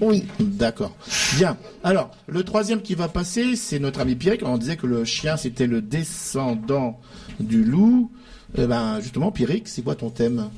[0.00, 0.24] Oui.
[0.40, 0.96] D'accord.
[1.36, 1.56] Bien.
[1.84, 4.42] Alors, le troisième qui va passer, c'est notre ami Pierrick.
[4.44, 6.98] On disait que le chien, c'était le descendant
[7.38, 8.10] du loup.
[8.56, 10.50] Eh ben, justement, Pierrick, c'est quoi ton thème?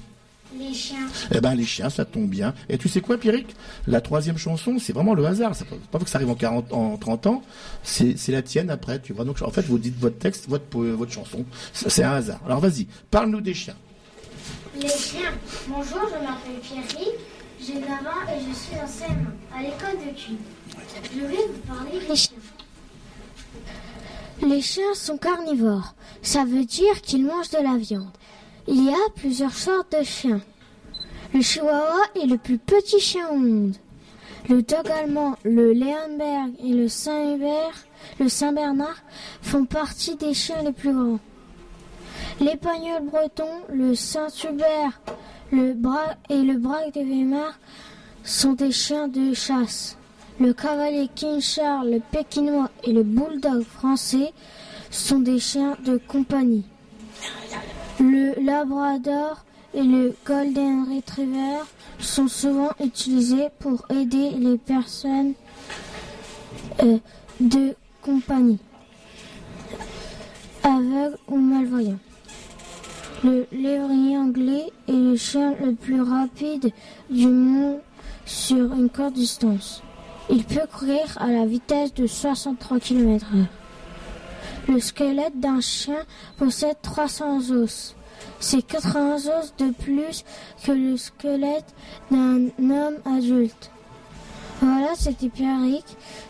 [0.59, 1.09] Les chiens.
[1.35, 2.55] Eh ben, les chiens, ça tombe bien.
[2.69, 3.55] Et tu sais quoi, Pierrick?
[3.87, 5.55] La troisième chanson, c'est vraiment le hasard.
[5.55, 7.43] C'est pas que ça arrive en 40, en 30 ans.
[7.83, 9.25] C'est, la tienne après, tu vois.
[9.25, 11.45] Donc, en fait, vous dites votre texte, votre, votre chanson.
[11.73, 12.41] C'est un hasard.
[12.47, 12.87] Alors, vas-y.
[13.11, 13.77] Parle-nous des chiens.
[14.81, 15.33] Les chiens.
[15.69, 17.15] Bonjour, je m'appelle Pierrick,
[17.61, 20.39] j'ai 9 ans et je suis en CM1 à l'école de Cuy.
[21.15, 22.37] Je vais vous parler des chiens.
[24.43, 25.95] Les chiens sont carnivores.
[26.21, 28.11] Ça veut dire qu'ils mangent de la viande.
[28.67, 30.41] Il y a plusieurs sortes de chiens.
[31.33, 33.77] Le chihuahua est le plus petit chien au monde.
[34.49, 37.87] Le dog allemand, le Leonberg et le Saint-Hubert,
[38.19, 39.03] le Saint-Bernard
[39.41, 41.21] font partie des chiens les plus grands.
[42.41, 45.01] L'épagnol breton, le Saint-Hubert
[45.53, 47.59] et le braque de Weimar
[48.25, 49.97] sont des chiens de chasse.
[50.43, 54.33] Le cavalier King Charles, le pékinois et le bulldog français
[54.91, 56.65] sont des chiens de compagnie.
[58.01, 61.61] Le labrador et le golden retriever
[62.01, 65.35] sont souvent utilisés pour aider les personnes
[66.83, 66.99] euh,
[67.39, 68.59] de compagnie,
[70.65, 72.01] aveugles ou malvoyants.
[73.23, 76.73] Le lévrier anglais est le chien le plus rapide
[77.09, 77.79] du monde
[78.27, 79.85] sur une courte distance.
[80.31, 83.47] Il peut courir à la vitesse de 63 km/h.
[84.69, 86.05] Le squelette d'un chien
[86.39, 87.95] possède 300 os.
[88.39, 90.25] C'est 80 os de plus
[90.65, 91.75] que le squelette
[92.11, 93.71] d'un homme adulte.
[94.61, 95.85] Voilà, c'était Pierrick.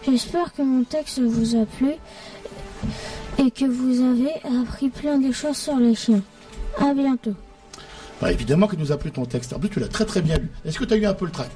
[0.07, 1.93] J'espère que mon texte vous a plu
[3.39, 4.33] et que vous avez
[4.63, 6.23] appris plein de choses sur les chiens.
[6.79, 7.35] À bientôt.
[8.23, 9.53] Bah, évidemment que nous a plu ton texte.
[9.53, 10.49] En plus, tu l'as très très bien lu.
[10.65, 11.51] Est-ce que tu as eu un peu le trac?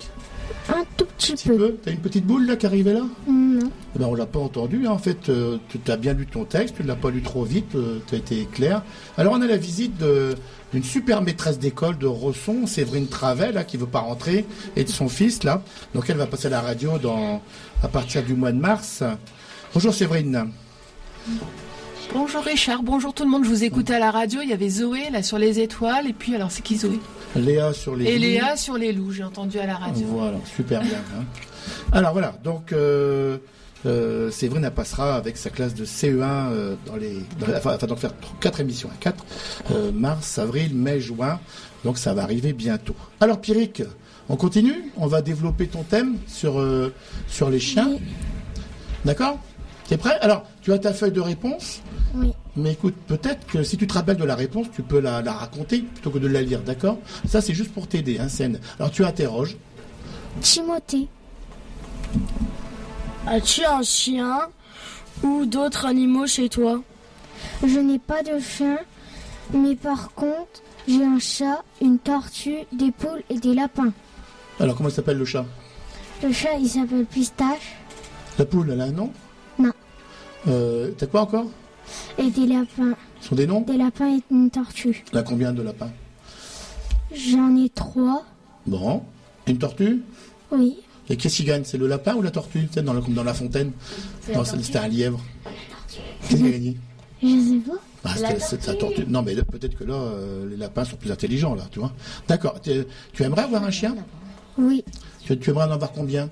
[0.68, 1.76] Un tout petit peu.
[1.82, 3.70] Tu as une petite boule là qui arrivait là Non.
[3.94, 4.86] Eh ben, on l'a pas entendu.
[4.86, 4.90] hein.
[4.90, 7.76] En fait, euh, tu as bien lu ton texte, tu l'as pas lu trop vite,
[8.08, 8.82] tu as été clair.
[9.16, 9.92] Alors, on a la visite
[10.72, 14.44] d'une super maîtresse d'école de Rosson, Séverine Travel, là, qui veut pas rentrer,
[14.74, 15.62] et de son fils, là.
[15.94, 17.40] Donc, elle va passer à la radio dans,
[17.82, 19.04] à partir du mois de mars.
[19.72, 20.50] Bonjour Séverine.
[22.12, 23.44] Bonjour Richard, bonjour tout le monde.
[23.44, 24.40] Je vous écoutais à la radio.
[24.42, 26.08] Il y avait Zoé là sur les étoiles.
[26.08, 26.98] Et puis, alors, c'est qui Zoé?
[27.36, 28.22] Léa sur les Et loups.
[28.24, 30.06] Léa sur les loups, j'ai entendu à la radio.
[30.08, 30.98] Voilà, super bien.
[31.18, 31.24] hein.
[31.92, 33.38] Alors voilà, donc euh,
[33.86, 37.98] euh, Séverine passera avec sa classe de CE1 euh, dans les, dans- enfin, enfin, donc
[37.98, 39.24] faire quatre émissions, hein, quatre,
[39.72, 41.38] euh, mars, avril, mai, juin.
[41.84, 42.96] Donc ça va arriver bientôt.
[43.20, 43.82] Alors Pierrick,
[44.28, 46.92] on continue, on va développer ton thème sur euh,
[47.28, 47.90] sur les chiens.
[49.04, 49.38] D'accord?
[49.88, 50.18] T'es prêt?
[50.20, 51.80] Alors, tu as ta feuille de réponse.
[52.16, 52.32] Oui.
[52.56, 55.32] Mais écoute, peut-être que si tu te rappelles de la réponse, tu peux la, la
[55.32, 56.98] raconter plutôt que de la lire, d'accord?
[57.28, 58.58] Ça, c'est juste pour t'aider, hein, scène.
[58.78, 59.56] Alors, tu interroges.
[60.40, 61.08] Timothée.
[63.26, 64.40] As-tu un chien
[65.22, 66.80] ou d'autres animaux chez toi?
[67.66, 68.78] Je n'ai pas de chien,
[69.52, 73.92] mais par contre, j'ai un chat, une tortue, des poules et des lapins.
[74.58, 75.44] Alors, comment il s'appelle le chat?
[76.22, 77.76] Le chat, il s'appelle Pistache.
[78.38, 79.12] La poule, elle a un nom?
[79.58, 79.72] Non.
[80.48, 81.46] Euh, T'as quoi encore?
[82.18, 82.94] Et des lapins.
[83.20, 85.04] Ce sont des noms Des lapins et une tortue.
[85.12, 85.90] A combien de lapins
[87.14, 88.24] J'en ai trois.
[88.66, 89.02] Bon.
[89.46, 90.02] Une tortue
[90.50, 90.76] Oui.
[91.08, 93.34] Et qu'est-ce qui gagne C'est le lapin ou la tortue dans la, comme dans la
[93.34, 93.72] fontaine?
[94.34, 95.20] Non, c'était un lièvre.
[96.28, 96.76] Qu'est-ce qui a gagné
[97.22, 97.78] Je sais pas.
[98.02, 99.04] Bah, c'est la tortue.
[99.06, 101.92] Non, mais là, peut-être que là, euh, les lapins sont plus intelligents, là, tu vois.
[102.28, 102.60] D'accord.
[102.60, 103.94] Tu tu aimerais avoir un chien?
[104.58, 104.84] Oui.
[105.24, 106.28] tu, tu aimerais en avoir combien?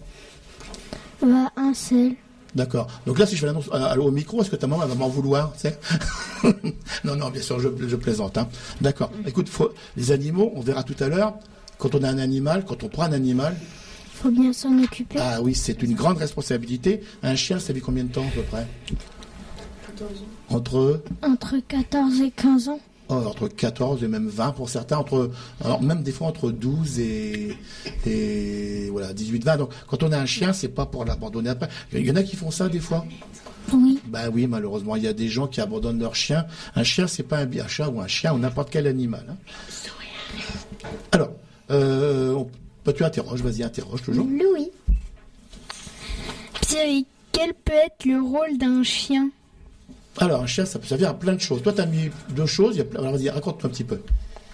[1.22, 2.12] Bah, un seul.
[2.54, 2.86] D'accord.
[3.06, 4.94] Donc là, si je fais l'annonce à- au micro, est-ce que ta maman elle va
[4.94, 5.52] m'en vouloir
[7.04, 8.38] Non, non, bien sûr, je, je plaisante.
[8.38, 8.48] Hein.
[8.80, 9.10] D'accord.
[9.26, 11.34] Écoute, faut- les animaux, on verra tout à l'heure,
[11.78, 13.56] quand on a un animal, quand on prend un animal,
[14.14, 15.18] Faut bien s'en occuper.
[15.20, 17.00] ah oui, c'est une grande responsabilité.
[17.22, 18.66] Un chien, ça vit combien de temps à peu près?
[20.48, 22.80] Entre Entre 14 et 15 ans.
[23.10, 25.30] Oh, entre 14 et même 20 pour certains, entre,
[25.62, 27.54] alors même des fois entre 12 et,
[28.06, 29.56] et voilà, 18, 20.
[29.58, 31.68] Donc, quand on a un chien, c'est pas pour l'abandonner après.
[31.92, 33.04] Il y en a qui font ça des fois.
[33.74, 34.00] Oui.
[34.06, 36.46] Ben oui, malheureusement, il y a des gens qui abandonnent leur chien.
[36.76, 39.26] Un chien, c'est pas un, chat ou un chien ou n'importe quel animal.
[39.28, 39.36] hein.
[41.12, 41.30] Alors,
[41.70, 42.50] euh, on-
[42.86, 44.26] bah, tu interroges, vas-y, interroge toujours.
[44.26, 44.70] Louis.
[46.66, 47.02] Pierre,
[47.32, 49.28] quel peut être le rôle d'un chien?
[50.18, 51.62] Alors, un chien, ça peut servir à plein de choses.
[51.62, 52.82] Toi, tu as mis deux choses.
[52.96, 54.00] Alors, vas-y, raconte-toi un petit peu.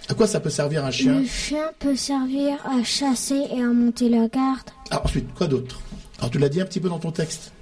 [0.09, 3.67] À quoi ça peut servir un chien Le chien peut servir à chasser et à
[3.67, 5.81] monter la garde, Ah, Ensuite, quoi d'autre?
[6.19, 7.53] Alors, tu l'as dit un petit peu dans ton texte.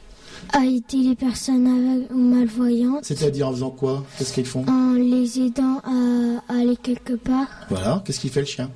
[0.53, 4.05] à aider les personnes aveugles ou malvoyantes, C'est-à-dire en faisant quoi?
[4.17, 4.65] Qu'est-ce qu'ils font?
[4.69, 7.49] En les aidant à, aller quelque part.
[7.69, 8.71] Voilà, qu'est-ce qu'il fait le chien?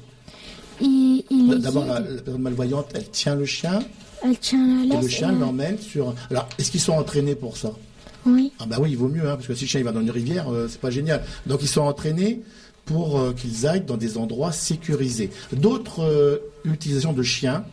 [0.81, 3.79] Il, D'abord, la, personne malvoyante, elle tient le chien
[4.25, 5.03] elle tient la et laisse.
[5.03, 6.15] le chien et- l'emmène sur.
[6.31, 7.73] Alors, est-ce qu'ils sont entraînés pour ça?
[8.27, 8.53] Oui.
[8.61, 10.01] Ah bah oui, il vaut mieux, hein, parce que si le chien il va dans
[10.01, 11.23] une rivière, euh, c'est pas génial.
[11.47, 12.43] Donc ils sont entraînés
[12.85, 15.31] pour euh, qu'ils aillent dans des endroits sécurisés.
[15.53, 17.65] D'autres euh, utilisations de chiens,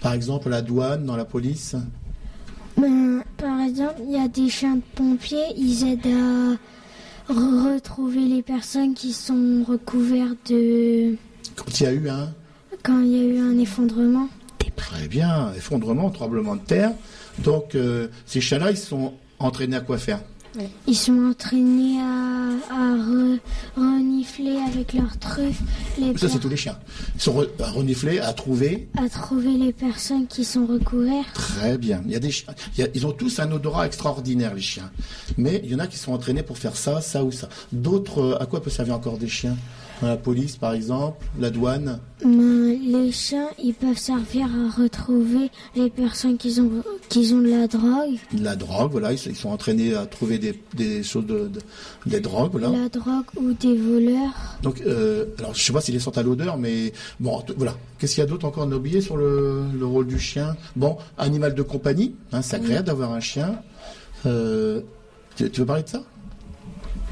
[0.00, 1.74] par exemple la douane, dans la police?
[2.76, 6.06] Ben, par exemple, il y a des chiens de pompiers, ils aident
[7.28, 11.16] à re- retrouver les personnes qui sont recouvertes de...
[11.56, 12.30] Quand il y a eu un?
[12.82, 14.28] Quand il y a eu un effondrement.
[14.74, 16.92] Très bien, effondrement, tremblement de terre.
[17.38, 19.14] Donc euh, ces chiens-là, ils sont
[19.44, 20.20] entraînés à quoi faire
[20.86, 23.38] Ils sont entraînés à, à re-
[23.76, 25.60] renifler avec leurs truffes
[25.98, 26.78] les Ça, c'est tous les chiens.
[27.14, 28.88] Ils sont re- à renifler, à trouver.
[29.02, 31.32] à trouver les personnes qui sont recouvertes.
[31.34, 32.02] Très bien.
[32.06, 32.54] Il y a des chiens.
[32.76, 34.90] il y a- ils ont tous un odorat extraordinaire, les chiens.
[35.38, 37.48] Mais il y en a qui sont entraînés pour faire ça, ça ou ça.
[37.72, 39.56] D'autres, euh, à quoi peut servir encore des chiens?
[40.02, 42.00] La police, par exemple, la douane.
[42.24, 46.70] Ben, les chiens, ils peuvent servir à retrouver les personnes qui ont,
[47.08, 48.18] qui ont de la drogue.
[48.32, 51.48] de la drogue, voilà, ils, sont- ils sont entraînés à trouver des, des choses de,
[51.48, 51.60] de-
[52.06, 52.70] des drogues, voilà.
[52.70, 54.56] La drogue ou des voleurs.
[54.62, 57.76] Donc, euh, alors je sais pas s'ils les sentent à l'odeur, mais bon, voilà.
[57.98, 60.56] Qu'est-ce qu'il y a d'autre encore à oublier sur le, le rôle du chien?
[60.74, 63.60] Bon, animal de compagnie, hein, c'est agréable d'avoir un chien.
[64.26, 64.80] Euh,
[65.36, 66.02] tu, tu veux parler de ça?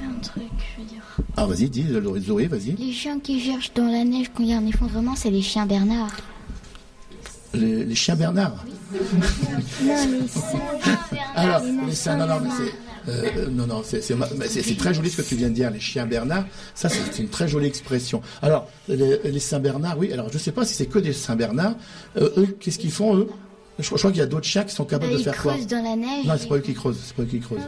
[0.03, 0.43] Un truc,
[0.77, 1.00] je veux dire.
[1.37, 1.87] Ah, vas-y, dis,
[2.27, 2.73] Zoé, vas-y.
[2.77, 5.43] Les chiens qui cherchent dans la neige quand il y a un effondrement, c'est les
[5.43, 6.15] chiens Bernard.
[7.55, 8.65] Les, les chiens Bernard.
[8.93, 8.99] Non,
[9.83, 10.97] les singes.
[11.35, 13.11] Alors, Les chiens, non, non, mais c'est.
[13.11, 16.45] euh, non, non, c'est très joli ce que tu viens de dire, les chiens Bernard.
[16.75, 18.21] Ça, c'est une très jolie expression.
[18.43, 21.75] Alors, les, les Saint-Bernard, oui, alors je sais pas si c'est que des Saint-Bernard.
[22.17, 23.29] Euh, eux, qu'est-ce qu'ils font, eux?
[23.79, 25.41] Je, crois- je crois qu'il y a d'autres chiens qui sont capables de ils faire
[25.41, 25.55] quoi?
[25.55, 26.27] creusent dans la neige.
[26.27, 27.61] Non, c'est pas eux qui creusent, c'est pas eux qui creusent.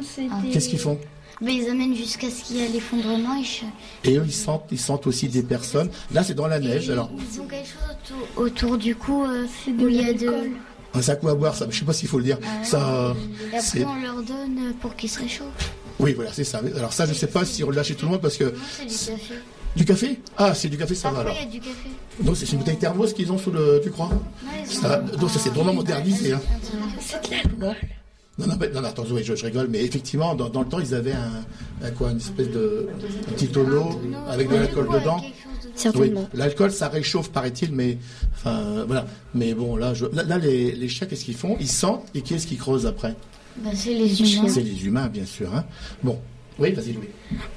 [0.53, 0.99] Qu'est-ce qu'ils font?
[1.43, 3.43] Bah, ils amènent jusqu'à ce qu'il y ait l'effondrement.
[4.05, 5.91] Et Et eux, ils sentent, ils sentent aussi des personnes.
[6.13, 7.11] Là, c'est dans la neige, alors.
[7.19, 7.97] Ils ont quelque chose
[8.37, 10.51] autour, autour du cou euh, où il y a de.
[10.95, 12.39] Un sac à boire, ça, je sais pas s'il faut le dire.
[12.63, 13.15] Ça, euh,
[13.53, 15.73] Et après, on leur donne pour qu'ils se réchauffent.
[15.99, 16.61] Oui, voilà, c'est ça.
[16.77, 18.53] Alors ça, je sais pas si relâcher tout le monde parce que.
[18.79, 19.35] C'est du café.
[19.75, 20.21] Du café?
[20.37, 21.35] Ah, c'est du café, ça va alors.
[21.35, 21.89] il y a du café.
[22.21, 24.11] Donc c'est une bouteille thermos qu'ils ont sous le, tu crois?
[24.67, 26.35] Ça- Donc ça c'est vraiment modernisé.
[26.35, 26.41] Hein.
[27.01, 27.77] C'est de l'alcool.
[28.39, 30.79] Non, non, mais- non, attends, Zoé, je, je rigole, mais effectivement, dans, dans le temps,
[30.81, 31.45] ils avaient un,
[31.87, 32.89] un quoi, une espèce de
[33.29, 35.21] un petit tonneau avec de l'alcool dedans.
[35.75, 36.21] Certainement.
[36.33, 37.97] Oui, l'alcool, ça réchauffe, paraît-il, mais
[38.35, 39.07] enfin, euh, voilà.
[39.35, 41.57] Mais bon, là, je, là, là, les, les chiens, qu'est-ce qu'ils font?
[41.61, 43.15] Ils sentent et qui est-ce qui creuse après?
[43.59, 44.49] Bah, c'est les humains.
[44.49, 45.55] C'est les humains, bien sûr.
[45.55, 45.65] Hein.
[46.03, 46.19] Bon,
[46.59, 47.09] oui, vas-y, Louis.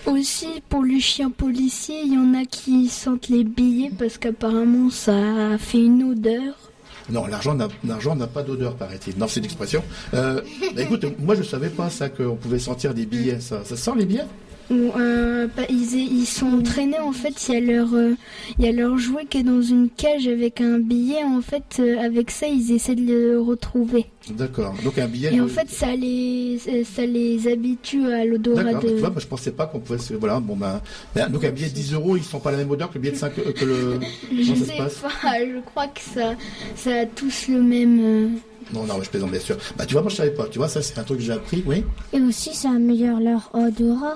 [0.05, 4.89] Aussi, pour le chien policier, il y en a qui sentent les billets parce qu'apparemment
[4.89, 6.64] ça fait une odeur.
[7.09, 9.17] Non, l'argent n'a, pas d'odeur, paraît-il.
[9.17, 9.83] Non, c'est une expression.
[10.13, 10.41] Euh,
[10.75, 13.39] bah, écoute, moi, je savais pas ça qu'on pouvait sentir des billets.
[13.39, 14.25] Ça, ça sent les billets?
[14.71, 17.47] Ou, euh, bah, ils, ils sont entraînés en fait.
[17.47, 18.15] Il y a leur, euh,
[18.57, 21.23] il y a leur jouet qui est dans une cage avec un billet.
[21.23, 24.07] En fait, euh, avec ça, ils essaient de le retrouver.
[24.31, 24.73] D'accord.
[24.83, 25.31] Donc un billet.
[25.35, 28.89] Et en de- fait, ça les, ça les habitue à l'odorat D'accord, de.
[28.89, 30.15] tu vois, moi, je pensais pas qu'on pouvait se...
[30.15, 30.81] Voilà, bon ben...
[31.13, 33.01] ben, donc un billet de 10 euros, ils sont pas la même odeur que le
[33.01, 33.99] billet de 5 euh, que le...
[34.31, 35.39] Je Comment ça se sais passe pas.
[35.45, 36.33] Je crois que ça,
[36.75, 37.99] ça a tous le même.
[38.01, 38.27] euh,
[38.73, 39.57] Non, non, je plaisante bien sûr.
[39.77, 40.47] Bah tu vois, moi je savais pas.
[40.47, 43.51] Tu vois, ça c'est un truc que j'ai appris, oui Et aussi, ça améliore leur
[43.53, 44.15] odorat.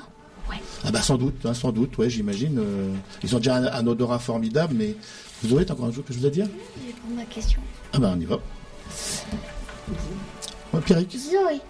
[0.85, 2.57] Ah bah sans doute, hein, sans doute, ouais, j'imagine.
[2.59, 4.95] euh, Ils ont déjà un, un odorat formidable, mais...
[5.41, 6.47] Vous aurez encore un truc que je vous ai dire
[6.85, 7.61] J'ai pour ma question.
[7.93, 8.39] Ah bah on y va.
[10.73, 11.61] Ouais, Pierrick, Zoé.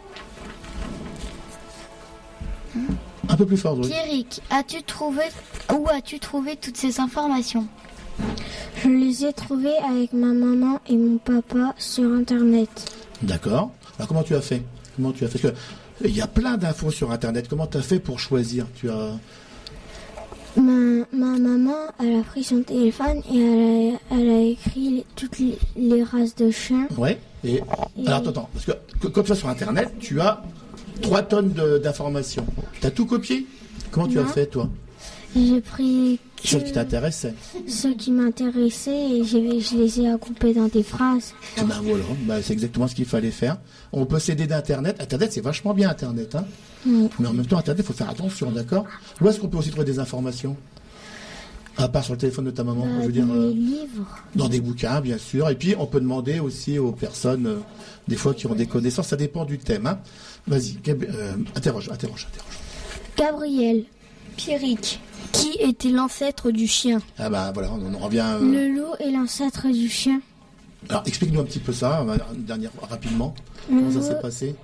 [3.27, 3.87] un peu plus fort, Zoé.
[3.91, 5.21] Pierrick, as-tu trouvé
[5.71, 7.67] où as-tu trouvé toutes ces informations?
[8.83, 12.91] Je les ai trouvés avec ma maman et mon papa sur Internet.
[13.21, 13.71] D'accord.
[13.97, 14.63] Alors comment tu as fait?
[14.95, 15.39] Comment tu as fait?
[15.39, 15.59] Parce que
[16.03, 17.47] il y a plein d'infos sur Internet.
[17.49, 19.11] Comment tu as fait pour choisir Tu as...
[20.57, 25.05] Ma, ma maman, elle a pris son téléphone et elle a, elle a écrit les-
[25.15, 26.87] toutes les, les races de chiens.
[26.97, 27.19] Ouais.
[27.43, 27.61] Et...
[28.05, 30.41] Alors attends, attends, parce que que- quand tu vas sur Internet, tu as
[31.01, 32.45] 3 tonnes d'informations.
[32.81, 33.45] Tu as tout copié?
[33.91, 34.69] Comment tu as fait, toi?
[35.35, 37.35] J'ai pris Ceux qui t'intéressaient.
[37.67, 39.37] ceux qui m'intéressaient et je
[39.77, 41.33] les ai regroupés dans des phrases.
[41.57, 43.57] Eh Ben voilà, ben, c'est exactement ce qu'il fallait faire.
[43.91, 44.97] On peut s'aider d'Internet.
[44.99, 46.33] Internet, c'est vachement bien, Internet.
[46.35, 46.45] Hein
[46.87, 47.09] Oui.
[47.19, 48.85] Mais en même temps, Internet, il faut faire attention, d'accord?
[49.21, 50.57] Où est-ce qu'on peut aussi trouver des informations?
[51.77, 53.25] À part sur le téléphone de ta maman, Euh, je veux dire...
[53.27, 54.17] dans euh, les livres.
[54.35, 55.47] Dans des bouquins, bien sûr.
[55.49, 57.55] Et puis, on peut demander aussi aux personnes, euh,
[58.07, 59.07] des fois, qui ont des connaissances.
[59.09, 59.85] Ça dépend du thème.
[59.85, 59.99] Hein.
[60.47, 62.57] Vas-y, euh, interroge, interroge, interroge.
[63.15, 63.83] Gabriel.
[64.35, 64.99] Pierrick.
[65.31, 68.25] Qui était l'ancêtre du chien Ah bah voilà, on en revient...
[68.25, 70.21] euh, Le loup est l'ancêtre du chien.
[70.89, 73.35] Alors, explique-nous un petit peu ça, euh, dernière, rapidement.
[73.69, 74.55] Le Comment ça loup- s'est passé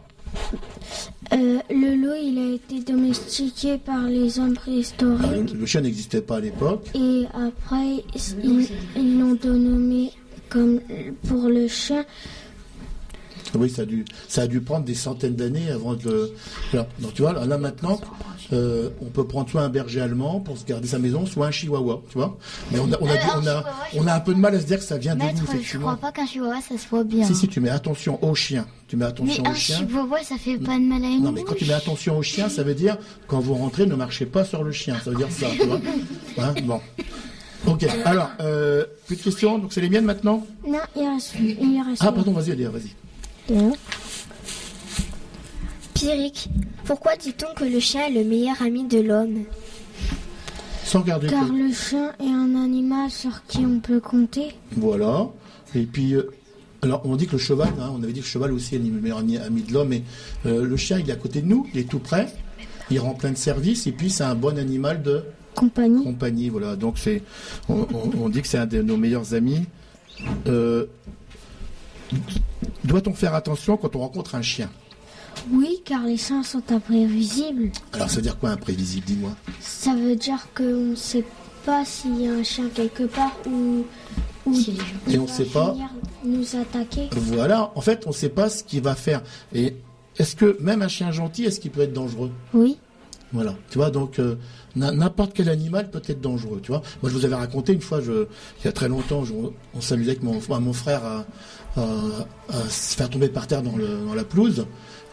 [1.33, 5.51] Euh, le loup, il a été domestiqué par les hommes Ah, préhistoriques.
[5.53, 6.87] le, le chien n'existait pas à l'époque.
[6.95, 8.03] Et après,
[8.43, 10.11] ils l'ont dénommé
[10.49, 10.79] comme
[11.27, 12.05] pour le chien.
[13.53, 16.33] Oui, ça a dû, ça a dû prendre des centaines d'années avant de.
[16.73, 17.99] Donc tu vois, là, là, maintenant,
[18.53, 21.51] euh, on peut prendre soit un berger allemand pour se garder sa maison, soit un
[21.51, 22.37] chihuahua, tu vois.
[22.71, 23.63] Mais on a, on a, Alors, on a,
[24.03, 25.97] on un peu de mal à se dire que ça vient de nous, je crois
[25.97, 27.25] pas qu'un chihuahua ça se voit bien.
[27.25, 28.65] Si, si, tu mets attention au chien.
[28.87, 29.77] Tu mets Mais attention un au chien.
[29.77, 32.21] chihuahua ça fait pas de mal à une Non, mais quand tu mets attention au
[32.21, 34.97] chien, ça veut dire quand vous rentrez, ne marchez pas sur le chien.
[35.03, 35.79] Ça veut dire ça, tu vois.
[36.37, 36.81] Hein, bon.
[37.65, 37.87] Ok.
[38.03, 39.57] Alors, euh, plus de questions?
[39.57, 40.45] Donc c'est les miennes maintenant?
[40.67, 42.01] Non, il reste, il reste.
[42.05, 42.91] Ah pardon, vas-y, allez, vas-y.
[45.93, 46.49] Pierrick,
[46.85, 49.43] pourquoi dit-on que le chien est le meilleur ami de l'homme?
[50.83, 51.27] Sans garder.
[51.27, 54.49] Car le chien est un animal sur qui on peut compter.
[54.77, 55.27] Voilà.
[55.73, 56.29] Et puis, euh,
[56.83, 58.79] alors on dit que le cheval, hein, on avait dit que le cheval aussi est
[58.79, 60.03] le meilleur ami de l'homme, mais
[60.45, 62.27] euh, le chien, il est à côté de nous, il est tout près,
[62.91, 65.23] il rend plein de services, et puis c'est un bon animal de
[65.55, 66.03] Compagnie.
[66.03, 66.49] compagnie.
[66.49, 66.75] Voilà.
[66.75, 67.23] Donc c'est,
[67.69, 69.61] on, on- on dit que c'est un de nos meilleurs amis.
[70.47, 70.85] Euh,
[72.83, 74.69] Doit-on faire attention quand on rencontre un chien?
[75.51, 77.71] Oui, car les chiens sont imprévisibles.
[77.93, 81.25] Alors ça veut dire quoi imprévisible, dis-moi Ça veut dire qu'on ne sait
[81.65, 83.85] pas s'il y a un chien quelque part ou,
[84.45, 84.55] ou
[85.09, 85.71] Et on va sait pas.
[85.73, 85.89] venir
[86.23, 87.09] nous attaquer.
[87.11, 87.71] Voilà.
[87.75, 89.21] En fait, on ne sait pas ce qu'il va faire.
[89.53, 89.75] Et
[90.17, 92.31] est-ce que même un chien gentil, est-ce qu'il peut être dangereux?
[92.53, 92.77] Oui.
[93.33, 94.35] Voilà, tu vois, donc euh,
[94.77, 96.81] n'importe quel animal peut être dangereux, tu vois.
[97.01, 98.27] Moi, je vous avais raconté une fois, je,
[98.61, 99.33] il y a très longtemps, je-
[99.73, 101.25] on s'amusait avec mon, mon frère à,
[101.77, 101.81] à-
[102.49, 104.65] à se faire tomber par terre dans, le, dans la pelouse.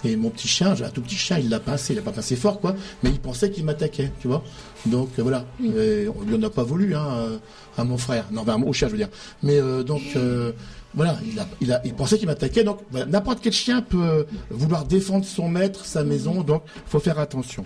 [0.05, 2.11] Et mon petit chien, j'ai un tout petit chien, il l'a pincé, il l'a pas
[2.11, 4.43] pincé fort, quoi, mais il pensait qu'il m'attaquait, tu vois.
[4.87, 7.39] Donc euh, voilà, Et on lui en a pas voulu, hein, euh,
[7.79, 9.11] à mon frère, non, ben, au chien, je veux dire.
[9.45, 10.51] Mais euh, donc euh,
[10.95, 14.27] voilà, il, a, il, a, il pensait qu'il m'attaquait, donc voilà, n'importe quel chien peut
[14.51, 17.65] vouloir défendre son maître, sa maison, donc faut faire attention.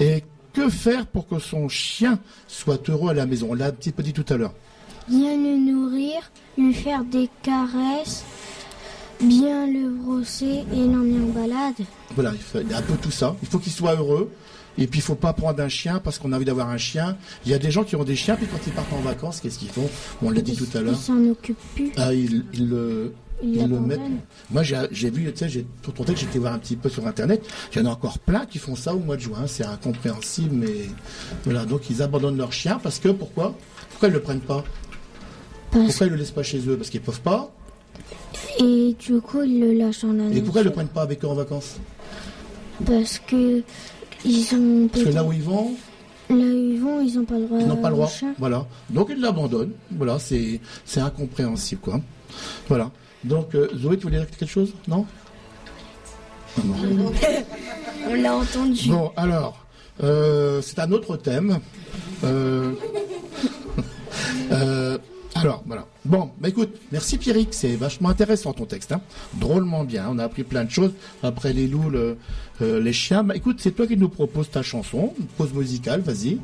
[0.00, 0.24] Et
[0.54, 2.18] que faire pour que son chien
[2.48, 3.48] soit heureux à la maison?
[3.50, 4.54] On l'a un petit peu dit tout à l'heure.
[5.06, 8.24] Bien le nourrir, lui faire des caresses,
[9.28, 11.74] bien le brosser et l'emmener en balade.
[12.14, 13.36] Voilà, il, faut- il y a un peu tout ça.
[13.42, 14.30] Il faut qu'il soit heureux.
[14.76, 17.16] Et puis il faut pas prendre un chien parce qu'on a envie d'avoir un chien.
[17.46, 19.38] Il y a des gens qui ont des chiens, puis quand ils partent en vacances,
[19.40, 19.88] qu'est-ce qu'ils font?
[20.20, 20.96] On l'a dit tout à l'heure.
[20.96, 21.92] s'en occupe plus.
[21.96, 24.00] Ah, ils, ils le, Il ils le mettent.
[24.50, 27.46] Moi, j'ai vu, tu sais, j'ai tout j'étais voir un petit peu sur Internet.
[27.72, 29.46] Il y en a encore plein qui font ça au mois de juin.
[29.46, 30.86] C'est incompréhensible, mais
[31.44, 31.64] voilà.
[31.66, 33.54] Donc, ils abandonnent leur chien parce que pourquoi?
[33.90, 34.64] Pourquoi ils le prennent pas?
[35.70, 36.76] Pourquoi ils le laissent pas chez eux?
[36.76, 37.54] Parce qu'ils peuvent pas.
[38.60, 40.72] Et du coup, il le lâche dans la Et pourquoi ils le nature.
[40.72, 41.76] prennent pas avec eux en vacances
[42.86, 43.62] Parce que
[44.24, 45.72] ils ont Parce que là où ils vont,
[46.30, 47.58] là où ils vont, ils n'ont pas le droit.
[47.60, 48.10] ils n'ont pas le droit.
[48.38, 48.66] Voilà.
[48.90, 49.72] Donc ils l'abandonnent.
[49.90, 52.00] Voilà, c'est c'est incompréhensible, quoi.
[52.68, 52.90] Voilà.
[53.24, 54.72] Donc euh, Zoé, tu voulais dire quelque chose?
[54.88, 55.06] Non?
[56.64, 56.74] Non.
[58.08, 58.88] On l'a entendu.
[58.88, 59.64] Bon, alors,
[60.02, 61.58] euh, c'est un autre thème.
[62.22, 62.72] Euh,
[64.52, 64.98] euh,
[65.44, 65.86] alors, voilà.
[66.04, 68.92] Bon, bah écoute, merci Pierrick, c'est vachement intéressant ton texte.
[68.92, 69.00] Hein.
[69.34, 70.92] Drôlement bien, on a appris plein de choses.
[71.22, 72.16] Après les loups, le-
[72.62, 73.22] euh, les chiens.
[73.24, 76.38] Bah écoute, c'est toi qui nous proposes ta chanson, une pause musicale, vas-y.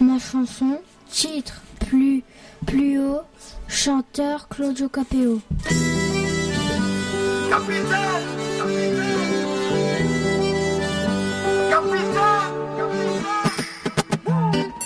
[0.00, 0.78] Ma chanson,
[1.10, 2.22] titre plus
[2.66, 3.22] plus haut,
[3.68, 5.40] chanteur Claudio Capeo.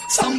[0.09, 0.39] Sans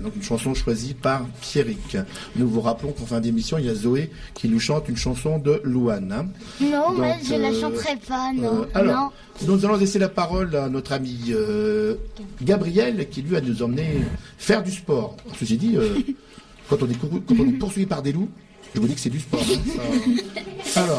[0.00, 1.96] Donc une chanson choisie par Pierrick.
[2.36, 5.38] Nous vous rappelons qu'en fin d'émission, il y a Zoé qui nous chante une chanson
[5.38, 6.12] de Louane.
[6.12, 6.26] hein.
[6.60, 8.62] Non, Donc, mais je la euh, chanterai pas, non.
[8.62, 9.12] Euh, alors,
[9.46, 11.96] nous allons laisser la parole à notre ami euh,
[12.42, 14.00] Gabriel qui lui a nous emmener
[14.38, 15.16] faire du sport.
[15.38, 15.98] Ceci dit, euh,
[16.68, 18.28] quand, on est couru- quand on est poursuivi par des loups,
[18.74, 19.40] je vous dis que c'est du sport.
[19.42, 20.22] hein,
[20.64, 20.98] ça- Alors,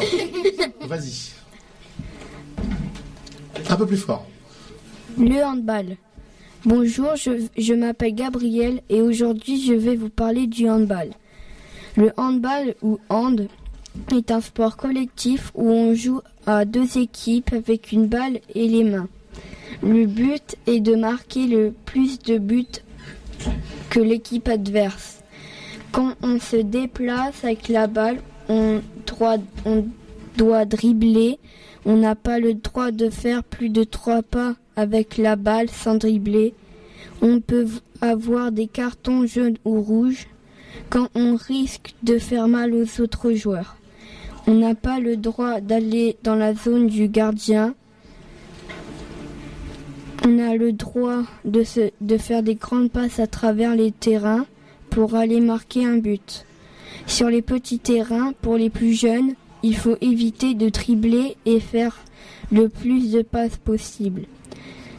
[0.86, 1.30] vas-y.
[3.68, 4.26] Un peu plus fort.
[5.18, 5.96] Le handball.
[6.66, 11.08] Bonjour, je, m'appelle Gabriel et aujourd'hui je vais vous parler du handball.
[11.96, 13.48] Le handball ou hand
[14.14, 18.84] est un sport collectif où on joue à deux équipes avec une balle et les
[18.84, 19.08] mains.
[19.82, 22.66] Le but est de marquer le plus de buts
[23.88, 25.22] que l'équipe adverse.
[25.92, 28.18] Quand on se déplace avec la balle,
[28.50, 29.86] on doit, on
[30.36, 31.38] doit dribbler.
[31.86, 35.96] On n'a pas le droit de faire plus de trois pas avec la balle sans
[35.96, 36.54] dribbler.
[37.20, 37.66] On peut
[38.00, 40.26] avoir des cartons jaunes ou rouges
[40.88, 43.76] quand on risque de faire mal aux autres joueurs.
[44.46, 47.74] On n'a pas le droit d'aller dans la zone du gardien.
[50.26, 54.46] On a le droit de faire des grandes passes à travers les terrains
[54.88, 56.46] pour aller marquer un but.
[57.06, 61.98] Sur les petits terrains, pour les plus jeunes, il faut éviter de tribler et faire
[62.50, 64.22] le plus de passes possible.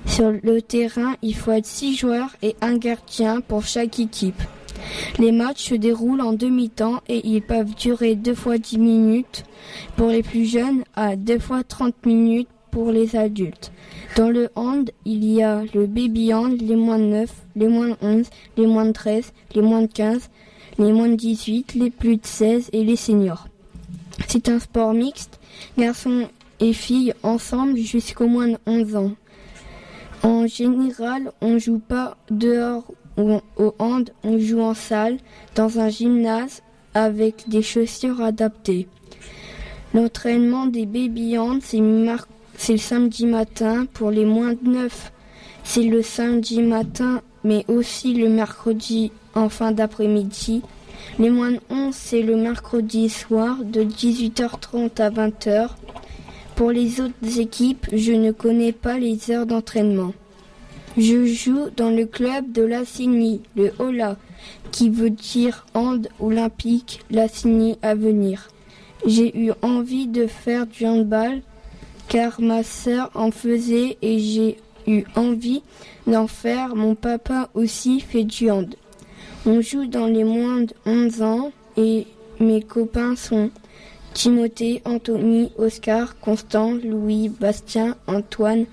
[0.05, 4.41] Sur le terrain, il faut être six joueurs et un gardien pour chaque équipe.
[5.19, 9.43] Les matchs se déroulent en demi-temps et ils peuvent durer deux fois 10 minutes
[9.95, 13.71] pour les plus jeunes à deux fois 30 minutes pour les adultes.
[14.15, 17.89] Dans le hand, il y a le baby hand, les moins de 9, les moins
[17.89, 20.29] de 11, les moins de 13, les moins de 15,
[20.79, 23.47] les moins de 18, les plus de 16 et les seniors.
[24.27, 25.39] C'est un sport mixte,
[25.77, 26.27] garçons
[26.59, 29.11] et filles ensemble jusqu'au moins de 11 ans.
[30.23, 32.85] En général, on joue pas dehors
[33.17, 35.17] ou au hand, on joue en salle,
[35.55, 36.61] dans un gymnase,
[36.93, 38.87] avec des chaussures adaptées.
[39.93, 45.11] L'entraînement des baby hand, c'est mar- c'est le samedi matin pour les moins de 9.
[45.63, 50.61] C'est le samedi matin, mais aussi le mercredi en fin d'après-midi.
[51.19, 55.69] Les moins de 11, c'est le mercredi soir de 18h30 à 20h.
[56.61, 60.13] Pour les autres équipes, je ne connais pas les heures d'entraînement.
[60.95, 64.15] Je joue dans le club de Lassigny, le HOLA,
[64.71, 68.49] qui veut dire Hand Olympique Lassigny à venir.
[69.07, 71.41] J'ai eu envie de faire du handball
[72.09, 75.63] car ma sœur en faisait et j'ai eu envie
[76.05, 76.75] d'en faire.
[76.75, 78.75] Mon papa aussi fait du hand.
[79.47, 82.05] On joue dans les moins de 11 ans et
[82.39, 83.49] mes copains sont
[84.13, 88.65] Timothée, Anthony, Oscar, Constant, Louis, Bastien, Antoine,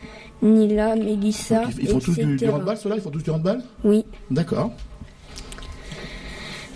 [0.42, 3.62] Nila, Mélissa, Donc, ils, font tous du, handball, ceux-là Ils font tous du handball?
[3.84, 4.04] Oui.
[4.30, 4.72] D'accord.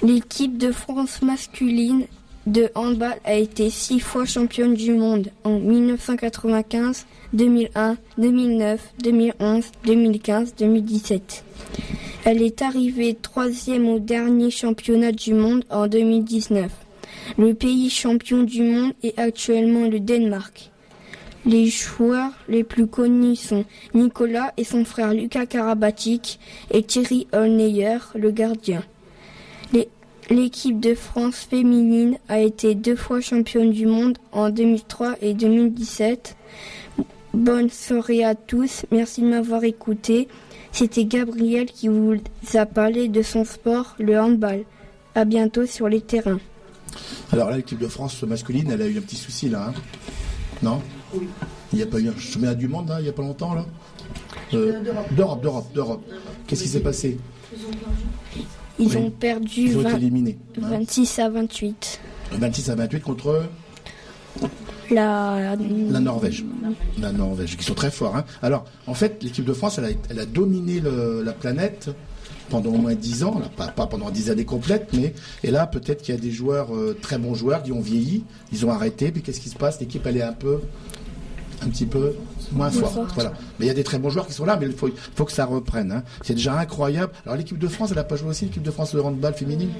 [0.02, 2.06] L'équipe de France masculine
[2.46, 10.54] de handball a été six fois championne du monde en 1995, 2001, 2009, 2011, 2015,
[10.58, 11.44] 2017.
[12.24, 16.70] Elle est arrivée troisième au dernier championnat du monde en 2019.
[17.38, 20.70] Le pays champion du monde est actuellement le Danemark.
[21.44, 23.64] Les joueurs les plus connus sont
[23.94, 26.38] Nicolas et son frère Lucas Karabatic
[26.70, 28.82] et Thierry Olneyer, le gardien.
[30.30, 36.36] L'équipe de France féminine a été deux fois championne du monde en 2003 et 2017.
[37.34, 40.28] Bonne soirée à tous, merci de m'avoir écouté.
[40.70, 42.14] C'était Gabriel qui vous
[42.54, 44.64] a parlé de son sport, le handball.
[45.14, 46.40] À bientôt sur les terrains.
[47.32, 49.68] Alors là, l'équipe de France masculine, elle a eu un petit souci là.
[49.68, 49.74] hein
[50.62, 50.80] non
[51.14, 51.26] Oui.
[51.72, 53.54] Il n'y a pas eu un chemin du monde là, il n'y a pas longtemps
[53.54, 53.64] là
[54.54, 54.80] Euh,
[55.12, 56.02] D'Europe, d'Europe, d'Europe.
[56.46, 57.18] Qu'est-ce qui s'est passé
[58.78, 58.96] Ils Oui.
[58.96, 60.38] ont perdu Ils ont été 20 éliminés.
[60.62, 60.68] hein.
[60.70, 62.00] 26 à 28.
[62.32, 63.42] 26 à 28 contre
[64.90, 66.44] La, la Norvège.
[67.00, 68.16] La Norvège, qui sont très forts.
[68.16, 68.24] hein.
[68.42, 71.90] Alors, en fait, l'équipe de France, elle a, elle a dominé le- la planète
[72.52, 76.14] pendant au moins 10 ans, pas pendant 10 années complètes, mais et là, peut-être qu'il
[76.14, 79.22] y a des joueurs, euh, très bons joueurs, qui ont vieilli, ils ont arrêté, puis
[79.22, 79.80] qu'est-ce qui se passe?
[79.80, 80.60] L'équipe, elle est un peu,
[81.64, 82.12] un petit peu
[82.52, 83.12] moins forte.
[83.14, 83.32] Voilà.
[83.58, 85.24] Mais il y a des très bons joueurs qui sont là, mais il faut, faut
[85.24, 85.92] que ça reprenne.
[85.92, 86.02] hein.
[86.22, 87.12] C'est déjà incroyable.
[87.24, 89.70] Alors, l'équipe de France, elle n'a pas joué aussi, l'équipe de France de handball féminine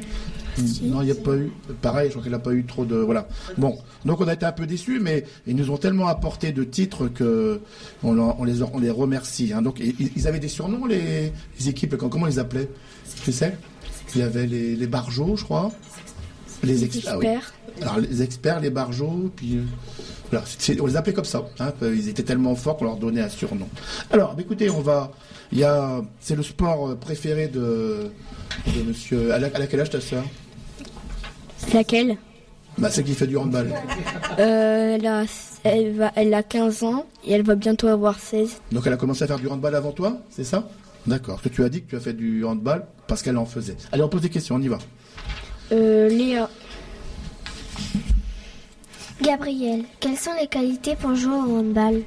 [0.82, 1.50] non, il n'y a pas eu.
[1.80, 2.96] Pareil, je crois qu'elle n'a pas eu trop de.
[2.96, 3.26] Voilà.
[3.56, 6.62] Bon, donc on a été un peu déçus, mais ils nous ont tellement apporté de
[6.62, 7.58] titres que
[8.02, 9.54] on, les, on les remercie.
[9.54, 9.62] hein.
[9.62, 11.96] Donc ils, ils avaient des surnoms les, les équipes.
[11.96, 12.68] Comment on les appelait?
[13.24, 13.56] Tu sais
[14.14, 15.72] Il y avait les, les barjots, je crois.
[16.62, 17.26] Les, ex- ah oui.
[17.26, 17.52] experts.
[17.82, 19.56] Alors les experts, les barjots, puis.
[19.56, 19.62] euh,
[20.30, 20.44] Voilà,
[20.80, 21.44] on les appelait comme ça.
[21.58, 21.72] hein.
[21.82, 23.68] Ils étaient tellement forts qu'on leur donnait un surnom.
[24.10, 25.10] Alors, bah, écoutez, on va.
[25.50, 28.10] Il y a, c'est le sport euh, préféré de,
[28.74, 29.30] de Monsieur.
[29.34, 30.24] Elle a, elle a quel âge ta sœur?
[31.74, 32.16] Laquelle?
[32.78, 33.70] Bah, celle qui fait du handball.
[34.38, 35.24] Euh, elle, a,
[35.64, 38.60] elle, va, elle a 15 ans et elle va bientôt avoir 16.
[38.72, 40.68] Donc elle a commencé à faire du handball avant toi, c'est ça?
[41.06, 41.42] D'accord.
[41.42, 43.76] Que tu as dit que tu as fait du handball parce qu'elle en faisait.
[43.92, 44.78] Allez, on pose des questions, on y va.
[45.72, 46.50] Euh, Léa,
[49.22, 52.02] Gabriel, quelles sont les qualités pour jouer au handball?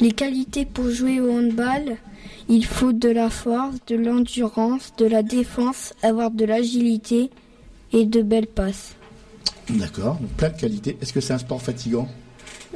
[0.00, 1.96] Les qualités pour jouer au handball,
[2.48, 7.30] il faut de la force, de l'endurance, de la défense, avoir de l'agilité
[7.92, 8.94] et de belles passes.
[9.68, 10.16] D'accord.
[10.20, 10.96] Donc plein de qualités.
[11.02, 12.08] Est-ce que c'est un sport fatigant?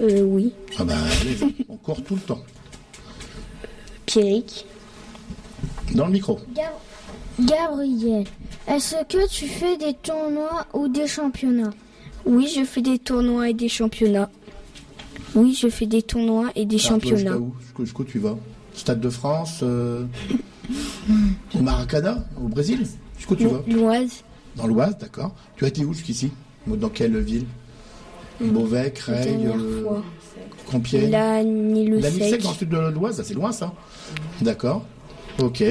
[0.01, 0.53] Euh, oui.
[0.79, 2.41] Ah ben, allez, on court tout le temps.
[4.07, 4.67] Pierrick,
[5.95, 6.41] Dans le micro.
[7.41, 8.25] Gabriel,
[8.69, 11.73] est-ce que tu fais des tournois ou des championnats?
[12.25, 14.31] Oui, je fais des tournois et des championnats.
[15.35, 17.39] Oui, je fais des tournois et des Alors, championnats.
[17.61, 18.37] Jusqu'où jusqu'où tu vas?
[18.75, 20.05] Stade de France euh,
[21.55, 22.87] Au Maracana Au Brésil?
[23.17, 23.63] Jusqu'où tu vas?
[23.67, 24.23] L'Oise,
[24.57, 25.35] Dans l'Oise, d'accord.
[25.57, 26.31] Tu as été où jusqu'ici?
[26.67, 27.47] Dans quelle ville?
[28.41, 30.01] Beauvais, Creil, euh.
[30.71, 33.73] Compiègne La La Nilsec dans le sud de l'Oise, c'est loin ça.
[34.41, 34.85] D'accord.
[35.41, 35.63] Ok.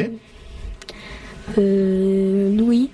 [1.57, 2.89] Euh, Louis,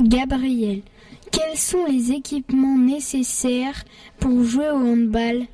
[0.00, 0.82] Gabriel,
[1.30, 3.84] quels sont les équipements nécessaires
[4.18, 5.46] pour jouer au handball?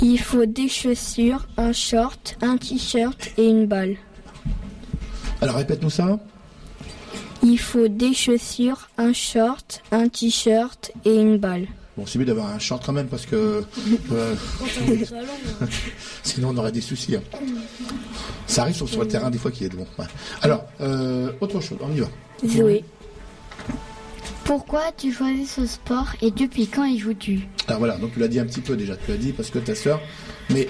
[0.00, 3.96] Il faut des chaussures, un short, un t-shirt et une balle.
[5.40, 6.18] Alors répète-nous ça.
[7.42, 11.66] Il faut des chaussures, un short, un t-shirt et une balle.
[11.96, 13.62] Bon, c'est mieux d'avoir un short quand même parce que.
[14.12, 14.34] euh,
[16.22, 17.16] sinon, on aurait des soucis.
[17.16, 17.22] hein.
[18.46, 19.86] Ça arrive sur, sur le terrain des fois qu'il est bon.
[19.98, 20.06] Ouais.
[20.42, 22.08] Alors, euh, autre chose, on y va.
[22.46, 22.84] Zoé,
[24.44, 28.28] Pourquoi tu choisis ce sport et depuis quand y joues-tu Alors voilà, donc tu l'as
[28.28, 30.00] dit un petit peu déjà, tu l'as dit parce que ta sœur.
[30.50, 30.68] Mais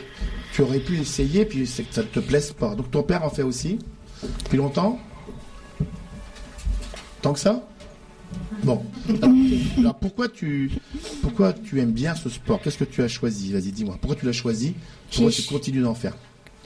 [0.53, 2.75] tu aurais pu essayer, puis c'est que ça ne te plaise pas.
[2.75, 3.79] Donc ton père en fait aussi
[4.45, 5.01] Depuis longtemps?
[7.23, 7.63] Tant que ça?
[8.63, 8.83] Bon.
[9.79, 10.71] Alors, pourquoi tu
[11.23, 12.61] pourquoi tu aimes bien ce sport?
[12.63, 13.53] Qu'est-ce que tu as choisi?
[13.53, 13.99] Vas-y, dis-moi.
[14.01, 14.75] Pourquoi tu l'as choisi?
[15.13, 16.15] Pourquoi tu continues d'en faire?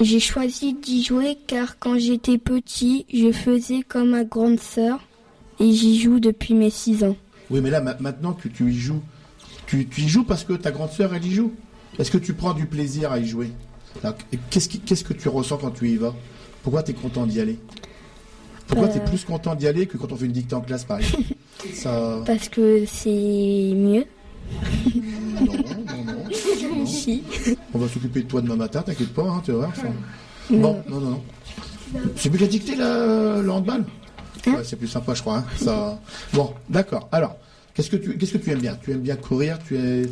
[0.00, 5.00] j'ai choisi d'y jouer car quand j'étais petit, je faisais comme ma grande sœur
[5.58, 7.16] et j'y joue depuis mes 6 ans.
[7.50, 9.02] Oui, mais là, ma- maintenant que tu y joues,
[9.66, 11.52] tu, tu y joues parce que ta grande sœur, elle y joue?
[11.98, 13.50] Est-ce que tu prends du plaisir à y jouer?
[14.50, 16.14] Qu'est-ce que tu ressens quand tu y vas?
[16.62, 17.58] Pourquoi tu es content d'y aller?
[18.68, 18.92] Pourquoi Euh.
[18.92, 20.98] tu es plus content d'y aller que quand on fait une dictée en classe, par
[21.00, 21.24] exemple
[21.74, 22.20] Ça...
[22.24, 24.04] Parce que c'est mieux.
[24.94, 25.52] Non,
[25.86, 26.24] non, non.
[26.86, 27.22] Si.
[27.74, 29.76] On va s'occuper de toi demain matin, t'inquiète pas, hein, tu vas voir.
[29.76, 29.82] ça.
[30.50, 31.22] Bon, non, non, non.
[32.16, 33.84] C'est plus la dictée, là, le handball
[34.46, 35.38] Ouais, C'est plus sympa, je crois.
[35.38, 35.98] hein, ça...
[36.32, 37.08] Bon, d'accord.
[37.12, 37.36] Alors,
[37.78, 38.76] qu'est-ce que tu qu'est-ce que tu aimes bien?
[38.82, 40.02] Tu aimes bien courir Tu es...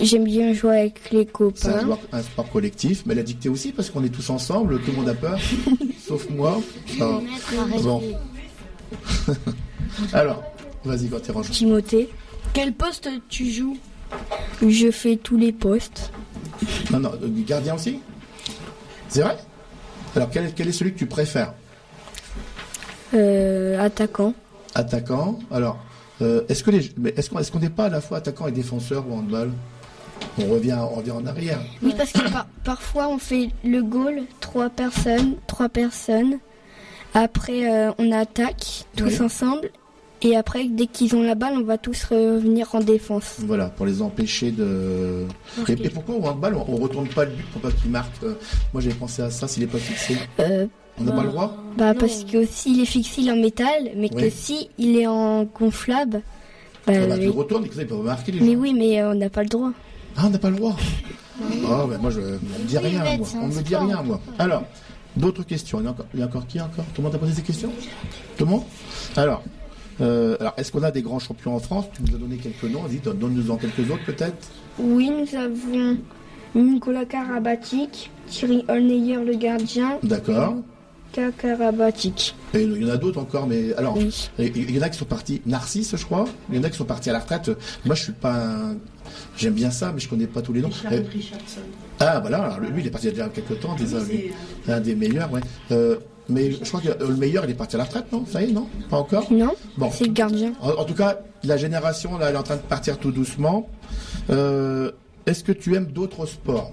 [0.00, 1.80] J'aime bien jouer avec les C'est un, copains.
[1.80, 4.96] sport- un sport collectif, mais la dictée aussi, parce qu'on est tous ensemble, tout le
[4.98, 5.38] monde a peur,
[6.06, 6.60] sauf moi.
[6.98, 8.02] Bon.
[10.12, 10.42] Alors,
[10.84, 11.50] vas-y, quand t'es rangé.
[11.50, 12.08] Timothée,
[12.52, 13.76] Quel poste tu joues?
[14.66, 16.10] Je fais tous les postes.
[16.90, 18.00] Non, non, euh, gardien aussi?
[19.08, 19.36] C'est vrai?
[20.16, 21.52] Alors, quel est, quel est celui que tu préfères?
[23.14, 24.34] Euh, attaquant.
[24.74, 25.38] Attaquant.
[25.50, 25.78] Alors,
[26.22, 28.46] euh, est-ce que les, mais est-ce qu'on est-ce qu'on n'est pas à la fois attaquant
[28.48, 29.50] et défenseur au handball?
[30.38, 31.60] On revient, on revient en arrière.
[31.82, 36.38] Oui, parce que par- parfois on fait le goal, trois personnes, trois personnes.
[37.14, 39.20] Après, euh, on attaque tous Oui.
[39.22, 39.70] ensemble.
[40.20, 43.36] Et après, dès qu'ils ont la balle, on va tous revenir en défense.
[43.38, 45.24] Voilà, pour les empêcher de.
[45.68, 48.10] Et, et pourquoi au handball on, on retourne pas le but pour pas qu'il marque
[48.24, 48.34] Euh,
[48.72, 50.16] Moi j'avais pensé à ça s'il est pas fixé.
[50.40, 50.66] Euh,
[51.00, 53.90] On n'a pas le droit Bah, parce que s'il est fixé il est en métal,
[53.96, 54.22] mais Oui.
[54.22, 56.22] que si il est en gonflable,
[56.86, 57.24] bah, Ah bah, Tu oui.
[57.26, 58.58] le retournes et que ça, marquer les mais gens.
[58.60, 59.72] oui, mais euh, on n'a pas le droit.
[60.16, 60.76] Ah, on n'a pas le droit.
[61.40, 62.22] Oh, ben moi, je, on
[62.62, 63.28] me dit rien, mais moi.
[63.40, 64.20] On me dit rien, moi.
[64.40, 64.64] Alors,
[65.16, 65.80] d'autres questions.
[65.80, 66.84] Il y a encore, il y a encore qui encore?
[66.94, 67.70] Tout le monde a posé des questions?
[68.36, 68.62] Tout le monde?
[69.16, 69.42] Alors,
[70.00, 71.84] euh, alors est-ce qu'on a des grands champions en France?
[71.94, 72.82] Tu nous as donné quelques noms.
[72.82, 74.48] Vas-y, donne- donne-nous en quelques autres, peut-être.
[74.80, 75.96] Oui, nous avons
[76.56, 80.54] Nicolas Karabatic, Thierry Olneyer le gardien, D'accord.
[82.54, 83.96] Et il y en a d'autres encore, mais alors,
[84.38, 86.24] il il y en a qui sont partis, Narcisse, je crois.
[86.50, 87.50] Il y en a qui sont partis à la retraite.
[87.84, 88.76] Moi, je suis pas un...
[89.36, 90.68] J'aime bien ça, mais je connais pas tous les noms.
[90.92, 91.02] Euh,
[92.00, 94.30] Ah, voilà, alors lui, il est parti il y a déjà quelques temps, déjà, lui.
[94.68, 95.40] Un des meilleurs, ouais.
[95.72, 95.96] Euh,
[96.28, 98.24] mais je crois que euh, le meilleur, il est parti à la retraite, non?
[98.26, 98.68] Ça y est, non?
[98.90, 99.32] Pas encore?
[99.32, 99.90] Non, Bon.
[99.90, 100.52] c'est le gardien.
[100.60, 103.68] En, en tout cas, la génération, là, elle est en train de partir tout doucement.
[104.30, 104.90] Euh,
[105.26, 106.72] Est-ce que tu aimes d'autres sports?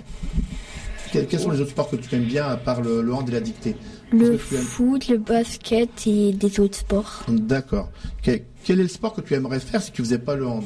[1.11, 3.27] Quels, quels sont les autres sports que tu aimes bien, à part le, le hand
[3.29, 3.75] et la dictée?
[4.17, 7.23] Le foot, le basket et des autres sports.
[7.27, 7.89] D'accord.
[8.23, 10.63] Que- Quel est le sport que tu aimerais faire si tu faisais pas le hand?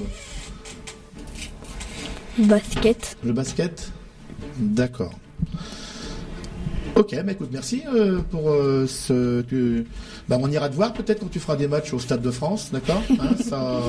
[2.38, 3.18] Le basket.
[3.24, 3.92] Le basket?
[4.58, 5.14] D'accord.
[6.96, 9.42] Ok, bah écoute, merci euh, pour euh, ce.
[9.42, 9.86] tu-
[10.28, 12.70] Bah, on ira te voir peut-être quand tu feras des matchs au Stade de France,
[12.72, 13.02] d'accord?
[13.20, 13.82] Hein, Ça.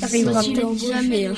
[0.00, 1.26] Ça arrivera ça- peut-être jamais.
[1.26, 1.34] hein.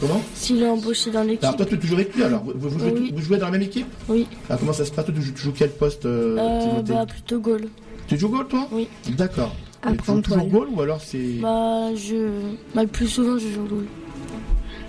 [0.00, 1.44] Comment S'il est embauché dans l'équipe.
[1.44, 3.12] Alors toi, tu es toujours avec lui alors vous, vous jouez, Oui.
[3.14, 4.26] vous jouez dans la même équipe Oui.
[4.48, 7.06] Alors comment ça se passe Toi, tu joues, tu joues quel poste euh, Euh, bah,
[7.06, 7.62] plutôt goal.
[8.06, 8.88] Tu joues goal toi Oui.
[9.16, 9.54] D'accord.
[9.86, 11.38] Tu joues toujours goal ou alors c'est.
[11.40, 12.28] Bah, je...
[12.74, 13.84] bah, le plus souvent, je joue goal.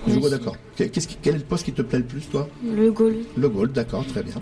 [0.07, 0.55] Joues goal, d'accord.
[0.75, 3.15] Quel, qu'est-ce qui- quel est le poste qui te plaît le plus toi Le goal.
[3.37, 4.33] Le goal, d'accord, très bien.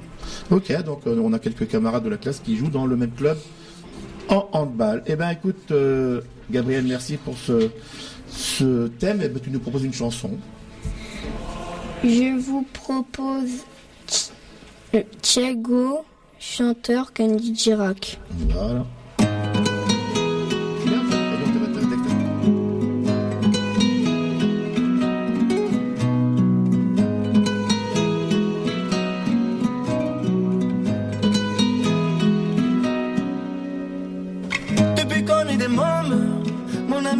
[0.49, 3.11] Ok, donc euh, on a quelques camarades de la classe qui jouent dans le même
[3.11, 3.37] club
[4.29, 5.03] en handball.
[5.07, 6.21] Eh ben écoute, euh,
[6.51, 7.69] Gabriel, merci pour ce,
[8.31, 9.21] ce thème.
[9.23, 10.31] Eh ben, tu nous proposes une chanson.
[12.03, 13.65] Je vous propose
[14.93, 16.03] le Thiago,
[16.39, 18.19] chanteur Candy Girac.
[18.49, 18.85] Voilà.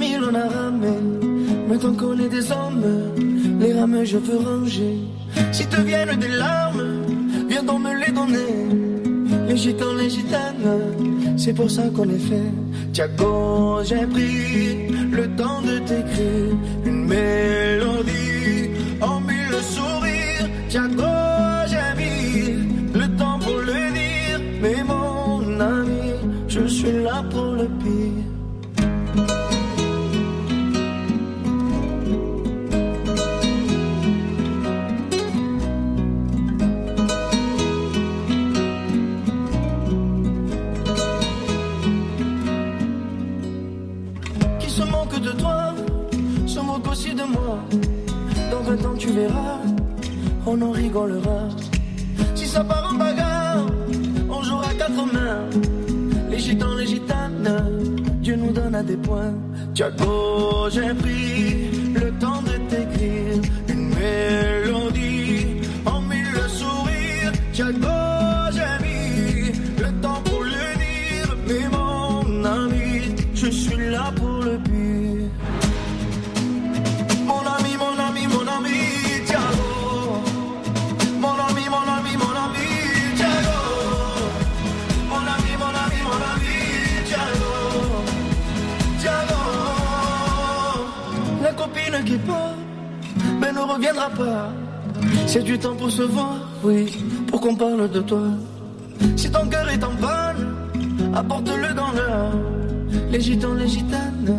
[0.01, 0.95] Ami l'on a ramé.
[1.69, 2.85] Maintenant qu'on est des hommes,
[3.59, 4.97] les rames je veux ranger.
[5.51, 6.87] Si te viennent des larmes,
[7.47, 8.53] viens donc me les donner.
[9.47, 12.51] Les gitans, les gitanes, c'est pour ça qu'on est fait.
[12.93, 16.55] Tiago, j'ai pris le temps de t'écrire
[16.85, 18.69] une mélodie
[19.01, 20.47] en mille sourires.
[20.69, 21.10] Tiago,
[50.51, 51.47] on en rigolera.
[52.35, 53.65] Si ça part en bagarre,
[54.29, 55.49] on jouera quatre mains.
[56.29, 57.49] Les gitans, les gitanes,
[58.21, 59.33] Dieu nous donne à des points.
[59.73, 61.30] Tiago, j'ai pris
[93.81, 94.49] reviendra pas.
[95.25, 98.27] C'est du temps pour se voir, oui, pour qu'on parle de toi.
[99.15, 100.45] Si ton cœur est en panne,
[101.15, 102.31] apporte-le dans l'heure.
[103.09, 104.35] Les gitans, les gitanes,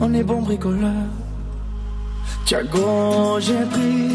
[0.00, 1.04] on est bon bricoleur.
[2.46, 4.08] Tiago, j'ai pris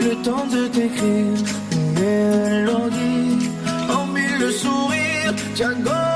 [0.00, 1.38] le temps de t'écrire
[1.72, 3.48] une mélodie
[3.90, 5.34] en mille sourires.
[5.54, 6.13] Tiago,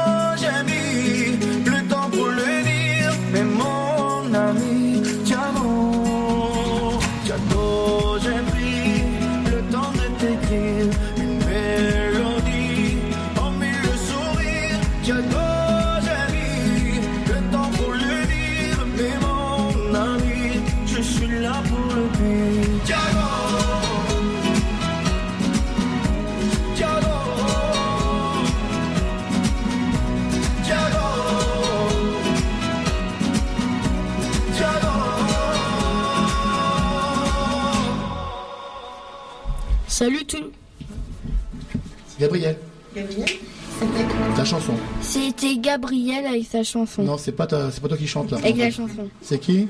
[45.38, 47.02] C'était Gabriel avec sa chanson.
[47.02, 48.38] Non, c'est pas, ta- c'est pas toi qui chante là.
[48.38, 49.08] Avec la chanson.
[49.22, 49.68] C'est qui?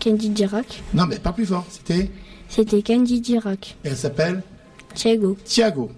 [0.00, 0.82] Candy Girac.
[0.94, 1.66] Non, mais pas plus fort.
[1.68, 2.10] C'était?
[2.48, 3.76] C'était Candy Dirac.
[3.84, 4.42] Et elle s'appelle?
[4.94, 5.36] Thiago.
[5.44, 5.90] Thiago.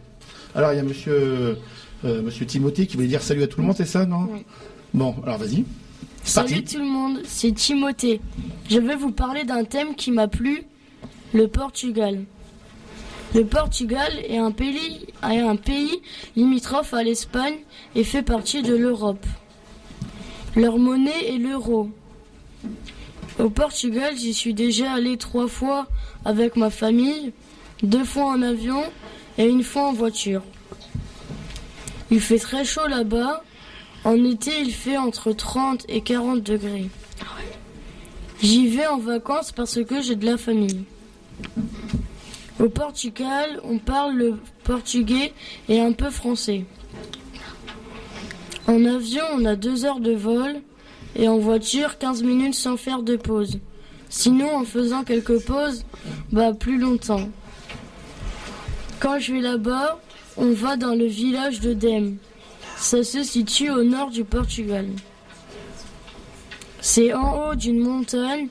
[0.54, 1.58] Alors, il y a monsieur,
[2.04, 4.28] euh, monsieur Timothée qui voulait dire salut à tout le monde, c'est ça, non?
[4.92, 5.64] Bon, alors vas-y.
[6.24, 6.74] Salut parti.
[6.76, 8.20] tout le monde, c'est Timothée.
[8.70, 10.62] Je vais vous parler d'un thème qui m'a plu,
[11.32, 12.20] le Portugal.
[13.34, 16.00] Le Portugal est un pays,
[16.36, 17.56] limitrophe à l'Espagne
[17.96, 19.26] et fait partie de l'Europe.
[20.54, 21.90] Leur monnaie est l'euro.
[23.40, 25.88] Au Portugal, j'y suis déjà allé trois fois
[26.24, 27.32] avec ma famille,
[27.82, 28.84] deux fois en avion
[29.36, 30.42] et une fois en voiture.
[32.12, 33.42] Il fait très chaud là-bas.
[34.04, 36.88] En été, il fait entre 30 et 40 degrés.
[38.40, 40.84] J'y vais en vacances parce que j'ai de la famille.
[42.60, 45.32] Au Portugal, on parle le portugais
[45.68, 46.64] et un peu français.
[48.66, 50.62] En avion, on a deux heures de vol
[51.16, 53.58] et en voiture, 15 minutes sans faire de pause.
[54.08, 55.84] Sinon, en faisant quelques pauses,
[56.30, 57.28] bah plus longtemps.
[59.00, 60.00] Quand je vais là-bas,
[60.36, 62.16] on va dans le village de Dem.
[62.76, 64.86] Ça se situe au nord du Portugal.
[66.80, 68.48] C'est en haut d'une montagne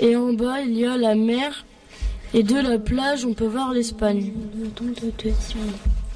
[0.00, 1.64] et en bas il y a la mer
[2.34, 4.32] et de la plage on peut voir l'Espagne.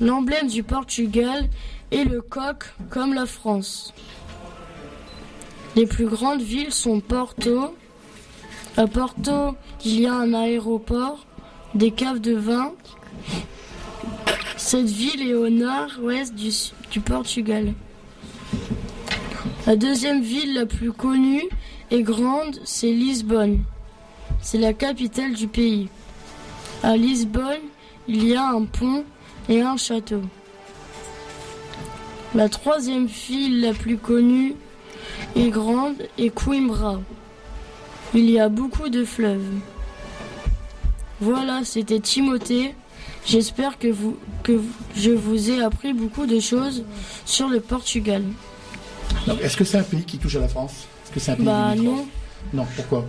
[0.01, 1.48] L'emblème du Portugal
[1.90, 3.93] est le coq comme la France.
[5.74, 7.74] Les plus grandes villes sont Porto.
[8.78, 11.26] À Porto, il y a un aéroport,
[11.74, 12.72] des caves de vin.
[14.56, 17.74] Cette ville est au nord-ouest du, Portugal.
[19.66, 21.44] La deuxième ville la plus connue
[21.90, 23.62] et grande, c'est Lisbonne.
[24.40, 25.88] C'est la capitale du pays.
[26.82, 27.61] À Lisbonne,
[28.09, 29.05] il y a un pont
[29.48, 30.23] et un château.
[32.35, 34.55] La troisième ville la plus connue
[35.35, 37.01] et grande est Coimbra.
[38.15, 39.47] Il y a beaucoup de fleuves.
[41.20, 42.74] Voilà, c'était Timothée.
[43.24, 46.85] J'espère que, vous, que vous- je vous ai appris beaucoup de choses
[47.24, 48.23] sur le Portugal.
[49.43, 50.86] Est-ce que c'est un pays qui touche à la France?
[51.05, 52.07] Est-ce que c'est un pays Bah non,
[52.53, 53.05] Non, pourquoi?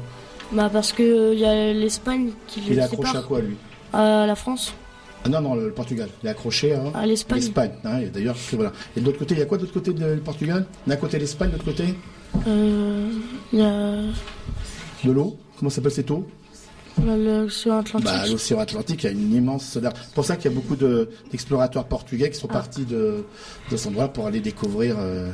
[0.51, 3.55] Bah parce que il y a l'Espagne qui Il est accroché à quoi, lui?
[3.93, 4.73] À la France.
[5.25, 6.09] Ah non, non, le, Portugal.
[6.23, 7.39] Il est accroché à, À l'Espagne.
[7.39, 7.71] l'Espagne.
[7.83, 8.71] hein, et d'ailleurs, voilà.
[8.95, 10.65] Et de l'autre côté, il y a quoi de l'autre côté du Portugal?
[10.85, 11.83] D'un côté l'Espagne, de l'autre côté?
[12.47, 13.09] Euh,
[13.51, 13.93] Il y a
[15.03, 15.37] de l'eau?
[15.57, 16.27] Comment s'appelle cette eau?
[17.03, 18.05] L'océan Atlantique.
[18.09, 19.77] bah, L'océan Atlantique, il y a une immense.
[19.81, 23.23] C'est pour ça qu'il y a beaucoup de- d'explorateurs portugais qui sont partis de,
[23.71, 25.29] de cet endroit pour aller découvrir euh,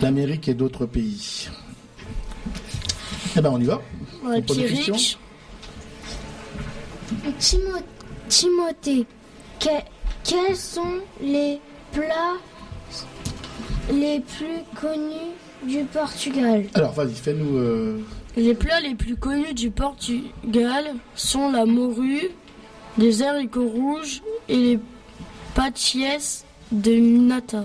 [0.00, 1.48] l'Amérique et d'autres pays.
[3.36, 3.80] Eh ben, on y va.
[4.24, 4.92] Ouais, On pose des Pierrick.
[4.92, 5.18] questions
[7.38, 7.82] Timo-
[8.28, 9.06] Timothée,
[9.60, 9.68] que-
[10.24, 11.60] quels sont les
[11.92, 12.36] plats
[13.92, 15.32] les plus connus
[15.66, 16.64] du Portugal?
[16.74, 17.56] Alors, vas-y, fais-nous.
[17.56, 18.00] euh,
[18.36, 22.30] Les plats les plus connus du Portugal sont la morue,
[22.96, 24.78] les haricots rouges et les
[25.54, 27.64] patiès de nata.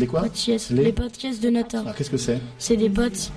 [0.00, 0.22] Les quoi?
[0.46, 1.80] Les- les patiès de nata.
[1.80, 2.40] Alors, qu'est-ce que c'est?
[2.58, 3.30] C'est des pâtes.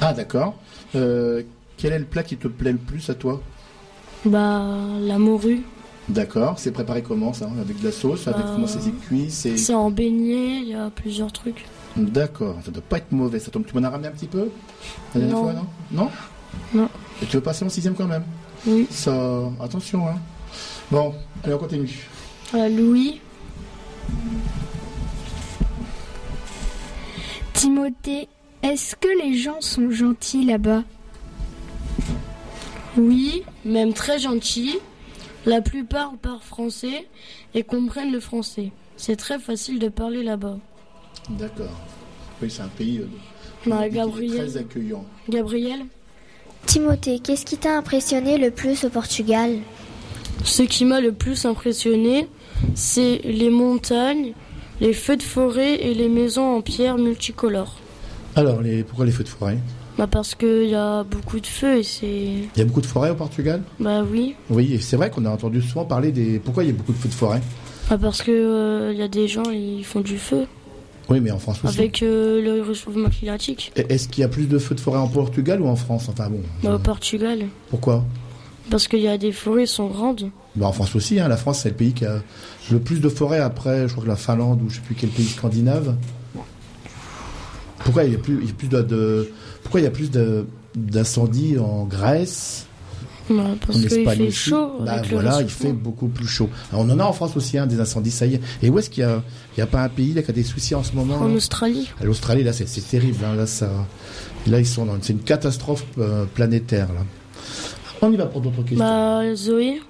[0.00, 0.54] Ah, d'accord.
[0.94, 1.42] Euh,
[1.76, 3.40] quel est le plat qui te plaît le plus à toi?
[4.24, 4.62] Bah,
[5.00, 5.62] la morue.
[6.08, 6.58] D'accord.
[6.58, 9.56] C'est préparé comment ça Avec de la sauce Avec Bah, comment c'est cuit C'est.
[9.56, 11.64] C'est en beignet, il y a plusieurs trucs.
[11.96, 12.56] D'accord.
[12.64, 13.38] Ça doit pas être mauvais.
[13.38, 13.64] Ça tombe.
[13.66, 14.48] Tu m'en as ramené un petit peu
[15.14, 15.42] La dernière Non.
[15.44, 15.66] fois, non?
[15.92, 16.10] Non?
[16.74, 16.88] Non.
[17.22, 18.24] Et tu veux passer en sixième quand même?
[18.66, 18.86] Oui.
[18.90, 19.12] Ça.
[19.60, 20.16] Attention, hein.
[20.90, 22.08] Bon, allez, on continue.
[22.54, 23.20] Euh, Louis,
[27.52, 28.28] Timothée,
[28.64, 30.82] est-ce que les gens sont gentils là-bas?
[32.96, 34.78] Oui, même très gentil.
[35.46, 37.06] La plupart parlent français
[37.54, 38.72] et comprennent le français.
[38.96, 40.56] C'est très facile de parler là-bas.
[41.28, 41.78] D'accord.
[42.40, 43.06] Oui, c'est un pays euh,
[43.66, 44.48] Bah, Gabriel.
[44.48, 45.04] très accueillant.
[45.28, 45.80] Gabriel,
[46.66, 49.58] Timothée, qu'est-ce qui t'a impressionné le plus au Portugal?
[50.44, 52.28] Ce qui m'a le plus impressionné,
[52.74, 54.32] c'est les montagnes,
[54.80, 57.76] les feux de forêt et les maisons en pierre multicolores.
[58.36, 58.82] Alors, les...
[58.82, 59.58] pourquoi les feux de forêt
[59.98, 62.06] Bah parce qu'il y a beaucoup de feux et c'est...
[62.06, 65.24] Il y a beaucoup de forêts au Portugal Bah oui, Oui, et c'est vrai qu'on
[65.24, 66.38] a entendu souvent parler des.
[66.40, 67.40] Pourquoi il y a beaucoup de feux de forêt
[67.90, 70.46] bah parce que euh, il y a des gens, ils font du feu
[71.10, 71.78] Oui, mais en France aussi.
[71.78, 73.72] avec euh, le réchauffement climatique.
[73.76, 76.08] Est-ce qu'il y a plus de feux de forêt en Portugal ou en France?
[76.08, 76.40] Enfin bon.
[76.62, 78.02] Bah, au Portugal, Pourquoi?
[78.70, 80.30] Parce qu'il y a des forêts qui sont grandes.
[80.56, 81.28] bah, En France aussi, hein.
[81.28, 82.22] la France c'est le pays qui a
[82.72, 85.10] le plus de forêts après, je crois que la Finlande ou je sais plus quel
[85.10, 85.94] pays scandinave.
[87.84, 89.28] Pourquoi il y a plus, il y a plus de, de-
[89.62, 90.10] pourquoi il y a plus
[90.74, 92.66] d'incendies en Grèce
[93.30, 94.72] Bah, parce en qu'il Espagne fait aussi chaud.
[94.80, 96.48] Bah avec le voilà, il fait beaucoup plus chaud.
[96.72, 98.40] Alors, on en a en France aussi hein, des incendies, ça y est.
[98.62, 99.22] Et où est-ce qu'il y a,
[99.56, 101.32] il y a pas un pays là qui a des soucis en ce moment En
[101.34, 101.88] Australie.
[102.00, 103.18] À l'Australie, là, c'est c'est terrible.
[103.24, 103.70] hein, Là, ça,
[104.46, 106.88] là, ils sont dans, c'est une catastrophe euh, planétaire.
[106.88, 107.00] Là.
[108.02, 108.78] On y va pour d'autres questions.
[108.78, 109.80] Bah, Zoé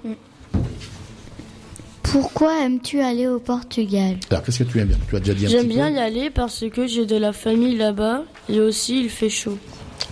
[2.19, 4.97] Pourquoi aimes-tu aller au Portugal Alors, qu'est-ce que tu aimes bien?
[5.09, 5.95] Tu as déjà dit un J'aime petit bien peu.
[5.95, 9.57] y aller parce que j'ai de la famille là-bas et aussi il fait chaud.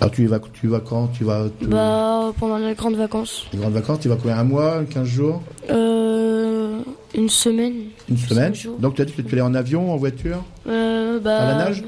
[0.01, 1.07] Alors, tu y vas, tu y vas quand?
[1.07, 3.45] Tu vas te- Bah, pendant les grandes vacances.
[3.53, 6.81] les grandes vacances Tu vas courir un mois, 15 jours, Euh,
[7.15, 7.73] une semaine.
[8.09, 8.53] une semaine?
[8.53, 8.77] jours.
[8.80, 10.43] Donc, tu as dit que tu allais en avion, en voiture?
[10.67, 11.84] Euh, bah, À la nage?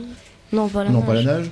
[0.54, 1.08] Non, pas à la Non, nage.
[1.08, 1.52] pas la nage.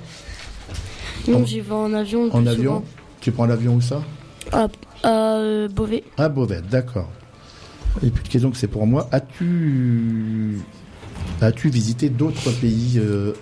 [1.28, 2.24] Non, j'y vais en avion.
[2.24, 2.84] le En plus avion souvent?
[3.20, 4.00] Tu prends l'avion où ça?
[4.52, 4.68] À,
[5.02, 6.02] à, euh, Beauvais.
[6.16, 7.10] À Beauvais, d'accord.
[8.02, 9.08] Et puis, question que c'est pour moi.
[9.12, 10.58] As-tu
[11.40, 13.32] as-tu visité d'autres pays euh,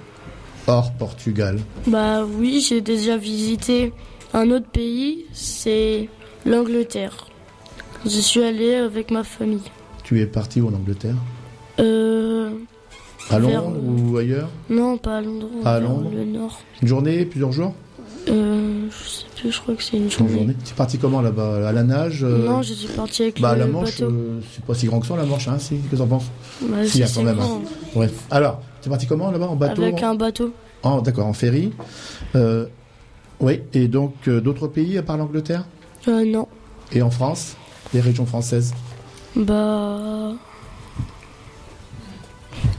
[0.67, 1.59] hors Portugal?
[1.87, 3.93] Bah oui, j'ai déjà visité
[4.35, 6.09] un autre pays, c'est
[6.47, 7.27] l'Angleterre.
[8.05, 9.63] Je suis allée avec ma famille.
[10.05, 11.15] Tu es parti où en Angleterre?
[11.79, 12.51] Euh,
[13.31, 13.81] À Vers- Londres
[14.13, 14.49] ou ailleurs?
[14.69, 15.49] Non, pas à Londres.
[15.65, 16.61] À Londres Le Nord.
[16.83, 17.75] Une journée, plusieurs jours?
[18.29, 20.33] Euh, je sais plus, je crois que c'est une Une journée.
[20.35, 20.57] journée.
[20.65, 23.55] Tu es parti comment là-bas À la nage euh, Non, je suis partie avec Bah,
[23.55, 25.91] le la Manche, euh, c'est pas si grand que ça, la Manche, hein, si, qu'est-ce
[25.91, 26.27] que t'en penses
[26.61, 27.37] Bah, Si, hein, quand même.
[27.37, 27.57] grand.
[27.57, 27.61] hein.
[27.99, 28.11] Ouais.
[28.31, 30.53] Alors, tu es parti comment là-bas En bateau Avec un bateau.
[30.85, 31.73] En- D'accord, en ferry.
[33.41, 35.65] Oui, et donc d'autres pays à part l'Angleterre
[36.07, 36.47] Euh, non.
[36.93, 37.57] Et en France
[37.93, 38.73] Les régions françaises
[39.35, 40.33] Bah.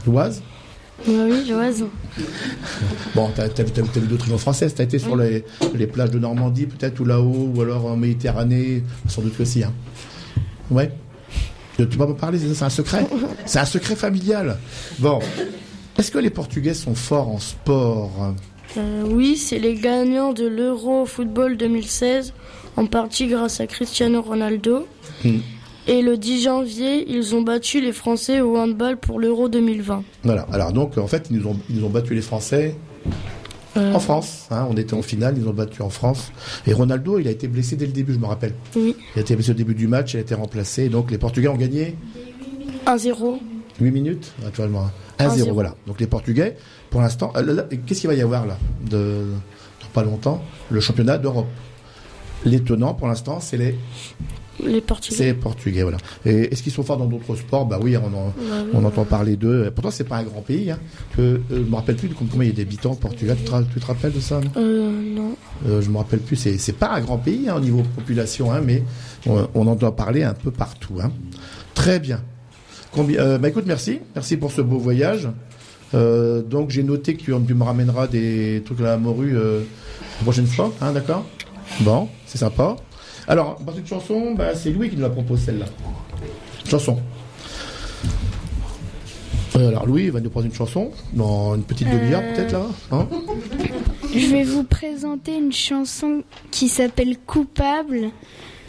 [0.06, 0.42] L'Oise
[1.06, 1.84] bah oui, l'Oise.
[3.14, 5.44] Bon, t'as t'as vu d'autres régions françaises T'as été sur les,
[5.74, 9.62] les plages de Normandie peut-être ou là-haut Ou alors en Méditerranée Sans doute que si,
[9.62, 9.72] hein.
[10.70, 10.90] Ouais
[11.76, 13.06] Tu vas me parler, c'est un secret?
[13.46, 14.58] C'est un secret familial
[14.98, 15.18] Bon.
[15.98, 18.34] Est-ce que les Portugais sont forts en sport?
[18.76, 22.32] Euh, oui, c'est les gagnants de l'Euro Football 2016,
[22.76, 24.88] en partie grâce à Cristiano Ronaldo.
[25.24, 25.38] Hmm.
[25.86, 30.02] Et le 10 janvier, ils ont battu les Français au handball pour l'Euro 2020.
[30.22, 30.46] Voilà.
[30.52, 32.74] Alors donc, en fait, ils nous ont, ils nous ont battu les Français
[33.76, 34.46] Euh, en France.
[34.52, 34.66] hein.
[34.70, 36.30] on était en finale, ils ont battu en France.
[36.66, 38.54] Et Ronaldo, il a été blessé dès le début, je me rappelle.
[38.76, 38.94] Oui.
[39.14, 40.88] Il a été blessé au début du match, il a été remplacé.
[40.88, 41.96] Donc les Portugais ont gagné
[42.86, 43.38] 1-0.
[43.80, 44.88] 8 minutes, actuellement.
[45.18, 45.52] 1-0, 1-0.
[45.52, 45.74] voilà.
[45.88, 46.56] Donc les Portugais,
[46.90, 48.56] pour l'instant, euh, qu'est-ce qu'il va y avoir là
[48.88, 49.24] de,
[49.80, 50.40] dans pas longtemps?
[50.70, 51.48] Le championnat d'Europe.
[52.44, 53.74] L'étonnant pour l'instant, c'est les,
[54.62, 55.16] Les Portugais.
[55.16, 55.96] c'est les Portugais, voilà.
[56.24, 57.66] Et est-ce qu'ils sont forts dans d'autres sports?
[57.66, 58.32] Bah oui, on, en- Bah
[58.64, 58.70] oui.
[58.74, 59.70] on entend parler d'eux.
[59.74, 60.70] Pourtant, c'est pas un grand pays.
[60.70, 60.78] Hein.
[61.16, 63.36] Que, euh, je me rappelle plus de combien il y a d'habitants au Portugal.
[63.38, 64.50] Tu te, ra- tu te rappelles de ça non?
[64.56, 65.36] Euh, non.
[65.66, 68.52] euh, je me rappelle plus, c'est, c'est pas un grand pays hein, au niveau population,
[68.52, 68.82] hein, mais
[69.26, 70.94] on, on entend parler un peu partout.
[71.02, 71.10] Hein.
[71.74, 72.20] Très bien.
[72.92, 75.28] Combien, euh, bah écoute, merci, merci pour ce beau voyage.
[75.94, 79.60] Euh, donc j'ai noté que tu, tu me ramèneras des trucs à la morue euh,
[80.18, 81.24] la prochaine fois, hein, d'accord?
[81.80, 82.76] Bon, c'est sympa.
[83.28, 85.66] Alors, par cette chanson, bah, c'est Louis qui nous la propose celle-là.
[86.68, 86.98] Chanson.
[89.56, 92.34] Euh, alors Louis va nous prendre une chanson dans une petite demi-heure Euh.
[92.34, 92.66] peut-être là.
[92.90, 93.06] Hein
[94.12, 98.10] Je vais vous présenter une chanson qui s'appelle Coupable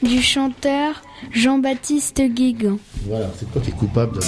[0.04, 1.02] du chanteur
[1.32, 2.78] Jean-Baptiste Guégan.
[3.08, 4.22] Voilà, c'est toi qui es coupable de.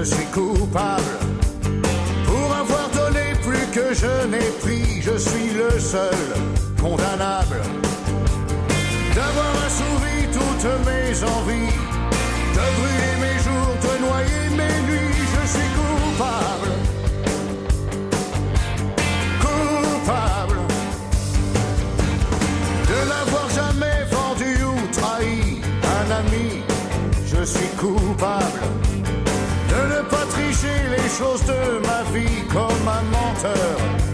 [0.00, 1.14] Je suis coupable.
[2.24, 6.20] Pour avoir donné plus que je n'ai pris, je suis le seul
[6.80, 7.60] condamnable.
[9.14, 11.76] D'avoir assouvi toutes mes envies,
[12.56, 16.72] de brûler mes jours, de noyer mes nuits, je suis coupable.
[19.44, 20.60] Coupable
[22.90, 25.60] de n'avoir jamais vendu ou trahi
[25.98, 26.62] un ami.
[27.26, 28.60] Je suis coupable
[31.20, 34.09] choses de ma vie comme un menteur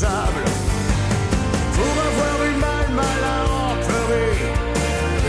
[0.00, 4.32] pour avoir eu mal, mal à en pleurer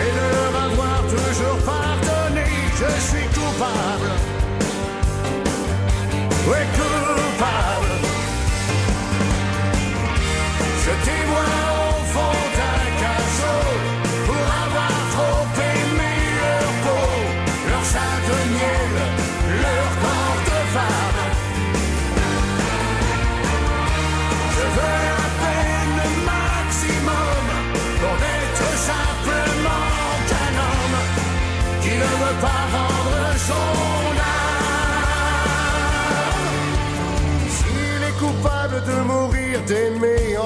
[0.02, 2.46] et de leur avoir toujours pardonné.
[2.74, 4.10] Je suis coupable.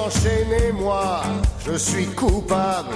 [0.10, 1.22] Enchaîner moi,
[1.66, 2.96] je suis coupable.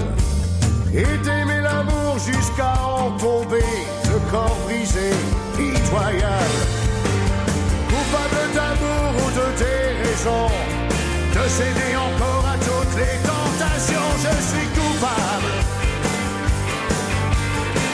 [0.94, 3.74] Et d'aimer l'amour jusqu'à en tomber,
[4.12, 5.12] le corps brisé,
[5.56, 6.62] pitoyable.
[7.90, 10.48] Coupable d'amour ou de déraison,
[11.36, 15.54] de céder encore à toutes les tentations, je suis coupable.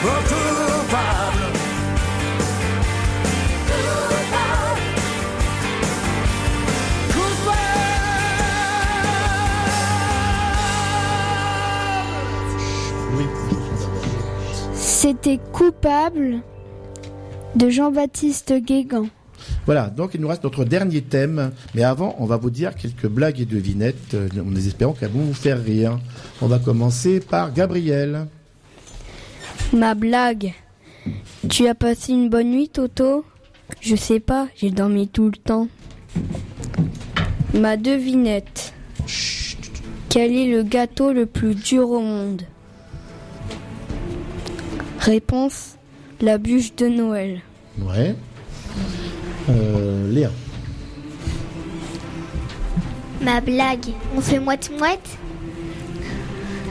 [0.02, 1.59] Coupable.
[15.02, 16.40] C'était coupable
[17.56, 19.06] de Jean-Baptiste Guégan.
[19.64, 21.52] Voilà, donc il nous reste notre dernier thème.
[21.74, 24.12] Mais avant, on va vous dire quelques blagues et devinettes.
[24.12, 25.98] euh, En espérant qu'elles vont vous faire rire.
[26.42, 28.26] On va commencer par Gabriel.
[29.72, 30.52] Ma blague.
[31.48, 33.24] Tu as passé une bonne nuit, Toto?
[33.80, 35.68] Je sais pas, j'ai dormi tout le temps.
[37.54, 38.74] Ma devinette.
[40.10, 42.42] Quel est le gâteau le plus dur au monde?
[45.00, 45.76] Réponse
[46.20, 47.40] la bûche de Noël.
[47.80, 48.14] Ouais.
[49.48, 50.30] Euh, Léa.
[53.22, 55.18] Ma blague, on fait moite-moite?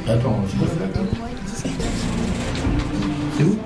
[0.08, 0.42] Attends,
[3.36, 3.58] C'est où?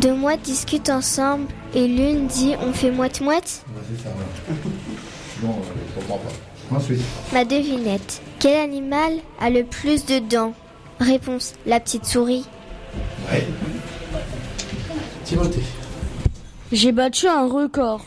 [0.00, 1.44] Deux mois discutent ensemble
[1.74, 3.62] et l'une dit on fait moite-moite?
[3.90, 4.08] C'est ça,
[5.42, 6.76] Bon, je comprends pas.
[6.76, 7.02] Ensuite.
[7.34, 8.22] Ma devinette.
[8.38, 10.54] Quel animal a le plus de dents?
[10.98, 12.46] Réponse la petite souris.
[13.30, 13.46] Ouais.
[15.24, 15.62] Timothée.
[16.72, 18.04] J'ai battu un record.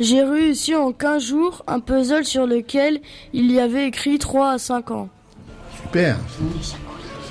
[0.00, 3.00] J'ai réussi en 15 jours un puzzle sur lequel
[3.32, 5.08] il y avait écrit 3 à 5 ans.
[5.82, 6.16] Super.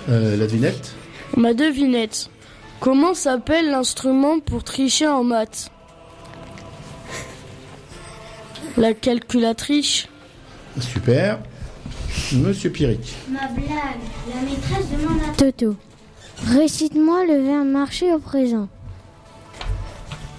[0.10, 0.94] Euh, la devinette
[1.36, 2.30] Ma devinette.
[2.80, 5.72] Comment s'appelle l'instrument pour tricher en maths?
[8.76, 10.08] La calculatrice.
[10.80, 11.40] Super.
[12.34, 13.16] Monsieur Pierrick.
[13.30, 13.68] Ma blague,
[14.30, 15.76] la maîtresse demande à Toto.
[16.46, 18.68] Récite-moi le verbe marcher au présent.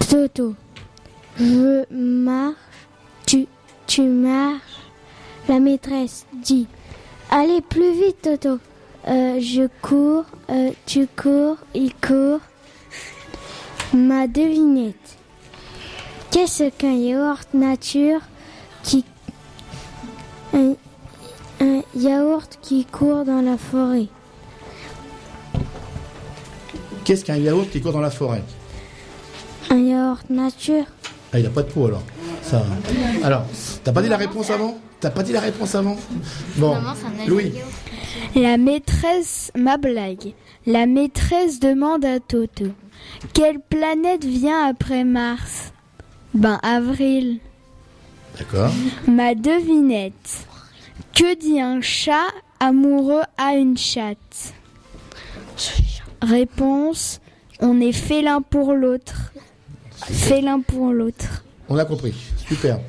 [0.08, 0.54] Toto.
[1.38, 2.56] Je marche.
[3.26, 3.46] Tu,
[3.86, 4.62] tu marches.
[5.48, 6.66] La maîtresse dit.
[7.30, 8.58] Allez plus vite, Toto.
[9.06, 10.24] Euh, je cours.
[10.50, 11.56] euh, tu cours.
[11.74, 12.40] Il court.
[13.92, 15.16] Ma devinette.
[16.30, 18.20] Qu'est-ce qu'un yaourt nature
[18.82, 19.04] qui.
[20.54, 20.74] Un,
[21.60, 24.08] un yaourt qui court dans la forêt?
[27.08, 28.42] Qu'est-ce qu'un yaourt qui court dans la forêt
[29.70, 30.84] Un yaourt nature.
[31.32, 32.02] Ah, il a pas de peau alors.
[32.42, 32.62] Ça.
[33.22, 33.46] Alors,
[33.82, 34.76] t'as pas dit la réponse avant?
[35.00, 35.96] T'as pas dit la réponse avant?
[36.56, 36.76] Bon,
[37.26, 37.54] Louis.
[38.34, 40.34] La maîtresse, ma blague.
[40.66, 42.66] La maîtresse demande à Toto.
[43.32, 45.72] Quelle planète vient après Mars?
[46.34, 47.38] Ben avril.
[48.38, 48.70] D'accord.
[49.06, 50.46] Ma devinette.
[51.14, 52.28] Que dit un chat
[52.60, 54.52] amoureux à une chatte?
[56.22, 57.20] Réponse.
[57.60, 59.32] On est félin pour l'autre.
[59.90, 61.44] Félin pour l'autre.
[61.68, 62.14] On a compris.
[62.46, 62.80] Super.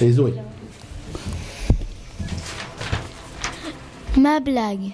[0.00, 0.34] Et Zoé.
[4.16, 4.92] Ma blague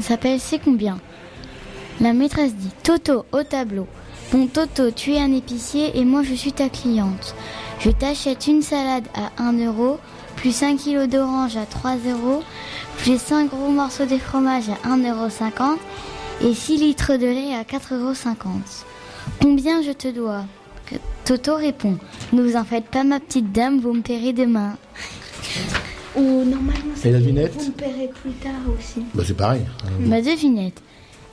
[0.00, 0.98] s'appelle C'est combien?
[2.00, 3.86] La maîtresse dit Toto au tableau.
[4.32, 7.34] Bon Toto, tu es un épicier et moi je suis ta cliente.
[7.78, 9.98] Je t'achète une salade à 1 euro,
[10.36, 12.42] plus 5 kilos d'orange à 3 euros,
[12.98, 15.28] plus 5 gros morceaux de fromage à 1,50 euro
[16.42, 18.12] et 6 litres de lait à 4,50 euros.
[19.40, 20.44] Combien je te dois?
[21.24, 21.96] Toto répond
[22.32, 24.76] Ne vous en faites pas ma petite dame, vous me paierez demain.
[26.14, 29.04] Ou normalement, Et la devinette vous me paierez plus tard aussi.
[29.14, 29.62] Bah, c'est pareil.
[30.00, 30.80] Ma devinette.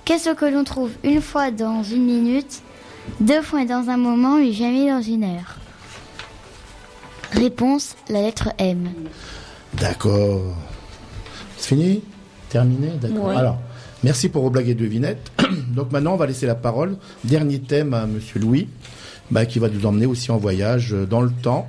[0.05, 2.61] Qu'est-ce que l'on trouve une fois dans une minute,
[3.21, 5.57] deux fois dans un moment et jamais dans une heure?
[7.31, 8.89] Réponse, la lettre M.
[9.75, 10.41] D'accord.
[11.57, 12.01] C'est fini?
[12.49, 12.89] Terminé?
[13.01, 13.27] D'accord.
[13.27, 13.35] Ouais.
[13.35, 13.57] Alors,
[14.03, 15.31] merci pour vos blagues et devinettes.
[15.75, 16.97] Donc maintenant, on va laisser la parole.
[17.23, 18.67] Dernier thème à Monsieur Louis,
[19.31, 21.67] bah, qui va nous emmener aussi en voyage euh, dans le temps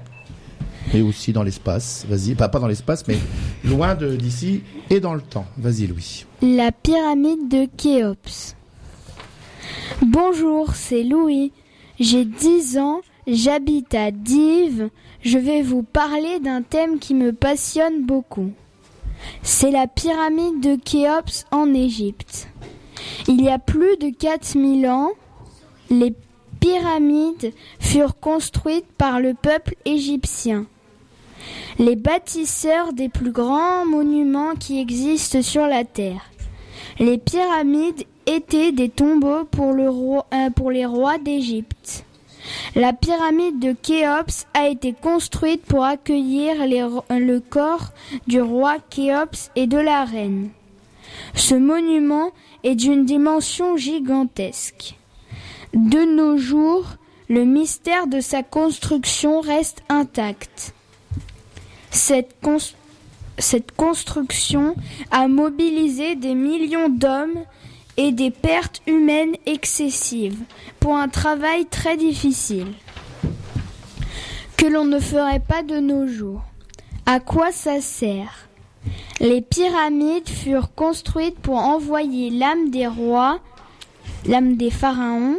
[0.93, 2.05] et aussi dans l'espace.
[2.09, 3.17] Vas-y, pas, dans l'espace, mais
[3.65, 5.47] loin d'ici et dans le temps.
[5.57, 6.27] Vas-y, Louis.
[6.43, 8.57] La pyramide de Khéops.
[10.03, 11.53] Bonjour, c'est Louis.
[12.01, 14.91] J'ai 10 ans, j'habite à Dives.
[15.23, 18.53] Je vais vous parler d'un thème qui me passionne beaucoup.
[19.43, 22.49] C'est la pyramide de Khéops en Égypte.
[23.29, 25.11] Il y a plus de 4000 ans,
[25.91, 26.15] les
[26.61, 30.67] pyramides furent construites par le peuple égyptien.
[31.79, 36.31] Les bâtisseurs des plus grands monuments qui existent sur la Terre.
[36.99, 42.05] Les pyramides étaient des tombeaux pour, euh, pour les rois d'Égypte.
[42.75, 47.93] La pyramide de Khéops a été construite pour accueillir le corps
[48.27, 50.51] du roi Khéops et de la reine.
[51.35, 52.31] Ce monument
[52.63, 54.95] est d'une dimension gigantesque.
[55.73, 56.87] De nos jours,
[57.29, 60.75] le mystère de sa construction reste intact.
[61.91, 62.37] Cette
[63.77, 64.75] construction
[65.11, 67.45] a mobilisé des millions d'hommes
[67.97, 70.41] et des pertes humaines excessives
[70.81, 72.73] pour un travail très difficile
[74.57, 76.43] que l'on ne ferait pas de nos jours.
[77.07, 78.49] À quoi ça sert?
[79.21, 83.41] Les pyramides furent construites pour envoyer l'âme des rois,
[84.27, 85.39] l'âme des pharaons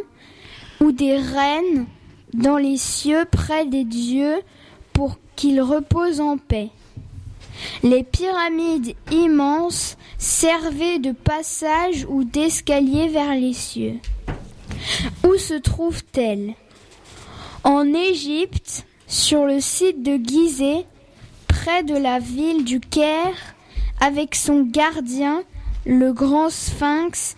[0.80, 1.86] ou des reines
[2.34, 4.42] dans les cieux près des dieux
[4.94, 6.70] pour qu'ils reposent en paix.
[7.84, 14.00] Les pyramides immenses servaient de passage ou d'escalier vers les cieux.
[15.26, 16.54] Où se trouvent-elles?
[17.64, 20.86] En Égypte, sur le site de Gizeh,
[21.48, 23.56] près de la ville du Caire,
[24.00, 25.44] avec son gardien,
[25.86, 27.36] le grand sphinx,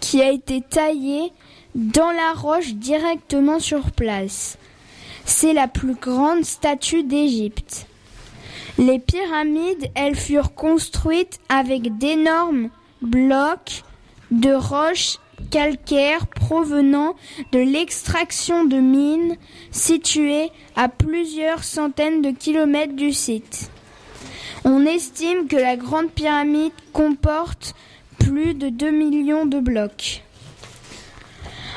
[0.00, 1.32] qui a été taillé
[1.74, 4.58] dans la roche directement sur place.
[5.24, 7.86] C'est la plus grande statue d'Égypte.
[8.78, 12.70] Les pyramides, elles furent construites avec d'énormes
[13.02, 13.82] blocs
[14.30, 15.18] de roches
[15.50, 17.16] calcaires provenant
[17.50, 19.36] de l'extraction de mines
[19.72, 23.70] situées à plusieurs centaines de kilomètres du site.
[24.64, 27.74] On estime que la Grande Pyramide comporte
[28.20, 30.22] plus de 2 millions de blocs.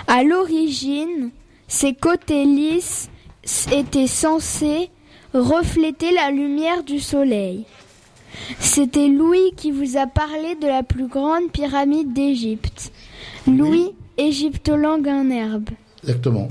[0.05, 1.31] À l'origine,
[1.67, 3.09] ces côtés lisses
[3.71, 4.91] étaient censés
[5.33, 7.65] refléter la lumière du soleil.
[8.59, 12.91] C'était Louis qui vous a parlé de la plus grande pyramide d'Égypte.
[13.47, 15.69] Louis, égyptologue en herbe.
[16.03, 16.47] Exactement.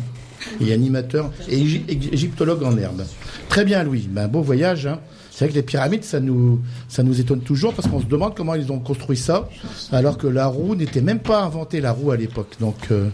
[0.60, 3.02] Et animateur et égy- égy- égyptologue en herbe.
[3.48, 4.06] Très bien, Louis.
[4.10, 4.86] Ben, beau voyage.
[4.86, 5.00] hein.
[5.30, 8.34] C'est vrai que les pyramides, ça nous, ça nous étonne toujours parce qu'on se demande
[8.34, 9.48] comment ils ont construit ça,
[9.90, 12.56] alors que la roue n'était même pas inventée, la roue à l'époque.
[12.60, 13.08] Donc, euh...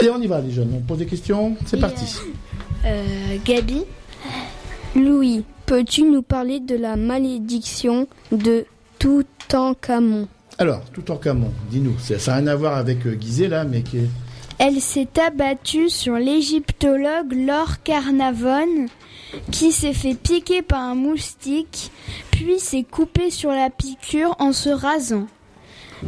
[0.00, 0.70] et on y va, les jeunes.
[0.76, 1.56] On pose des questions.
[1.66, 2.04] C'est parti.
[2.84, 3.82] Euh, Gabi
[4.94, 8.66] Louis, peux-tu nous parler de la malédiction de
[8.98, 10.28] Toutankhamon?
[10.58, 11.98] Alors, tout en camon, dis-nous.
[11.98, 14.08] Ça n'a rien à voir avec euh, Gizeh là, mais qui est.
[14.58, 18.86] Elle s'est abattue sur l'égyptologue Laure Carnavon,
[19.50, 21.90] qui s'est fait piquer par un moustique,
[22.30, 25.26] puis s'est coupé sur la piqûre en se rasant.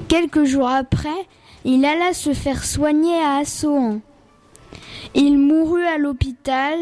[0.09, 1.09] Quelques jours après,
[1.65, 4.01] il alla se faire soigner à Assouan.
[5.15, 6.77] Il mourut à l'hôpital.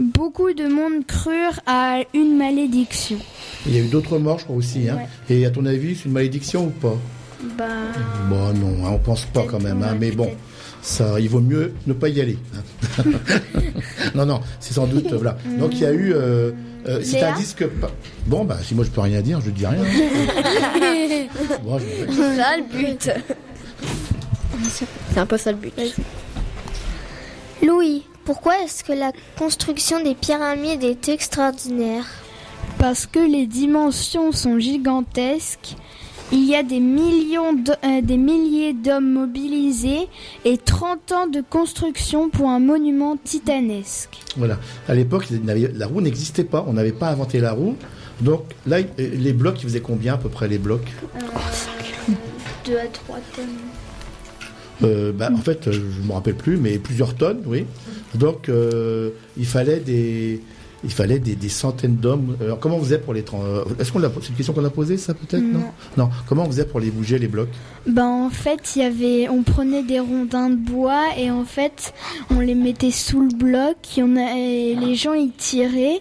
[0.00, 3.18] Beaucoup de monde crurent à une malédiction.
[3.66, 4.88] Il y a eu d'autres morts, je crois aussi.
[4.88, 4.96] Hein.
[5.28, 5.34] Ouais.
[5.36, 6.96] Et à ton avis, c'est une malédiction ou pas?
[7.56, 7.64] Bah,
[8.28, 9.82] Bon, non, hein, on pense pas quand même.
[9.82, 10.30] hein, mais bon,
[10.82, 12.38] ça, il vaut mieux ne pas y aller.
[12.54, 13.02] hein.
[14.14, 15.12] non, non, c'est sans doute.
[15.12, 15.36] voilà.
[15.58, 16.12] Donc il y a eu.
[16.14, 16.52] Euh,
[16.86, 17.64] euh, c'est un disque.
[18.26, 19.82] Bon, bah, si moi je peux rien dire, je dis rien.
[21.64, 23.10] Bon, je- C'est ça le but.
[24.68, 25.72] C'est un peu ça le but.
[27.64, 32.04] Louis, pourquoi est-ce que la construction des pyramides est extraordinaire
[32.78, 35.76] Parce que les dimensions sont gigantesques,
[36.30, 40.08] il y a des millions, de- euh, des milliers d'hommes mobilisés
[40.44, 44.18] et 30 ans de construction pour un monument titanesque.
[44.36, 44.58] Voilà.
[44.88, 46.66] À l'époque, la roue n'existait pas.
[46.68, 47.76] On n'avait pas inventé la roue.
[48.20, 50.92] Donc là, il- les blocs, ils faisaient combien à peu près les blocs?
[52.66, 53.46] 2 à 3 tonnes.
[54.82, 57.64] Euh, bah, En fait, euh, je ne me rappelle plus, mais plusieurs tonnes, oui.
[58.14, 60.40] Donc, euh, il fallait des,
[60.84, 62.36] il fallait des, des centaines d'hommes.
[62.40, 63.24] Alors, comment on faisait pour les...
[63.34, 64.00] euh, Est-ce qu'on.
[64.00, 65.64] C'est une question qu'on a posée, ça, peut-être Non?
[65.96, 66.08] Non.
[66.28, 67.48] Comment on faisait pour les bouger, les blocs?
[67.86, 71.92] Ben en fait, il y avait, on prenait des rondins de bois et en fait,
[72.30, 73.76] on les mettait sous le bloc.
[73.96, 76.00] Y en a, et les gens ils tiraient.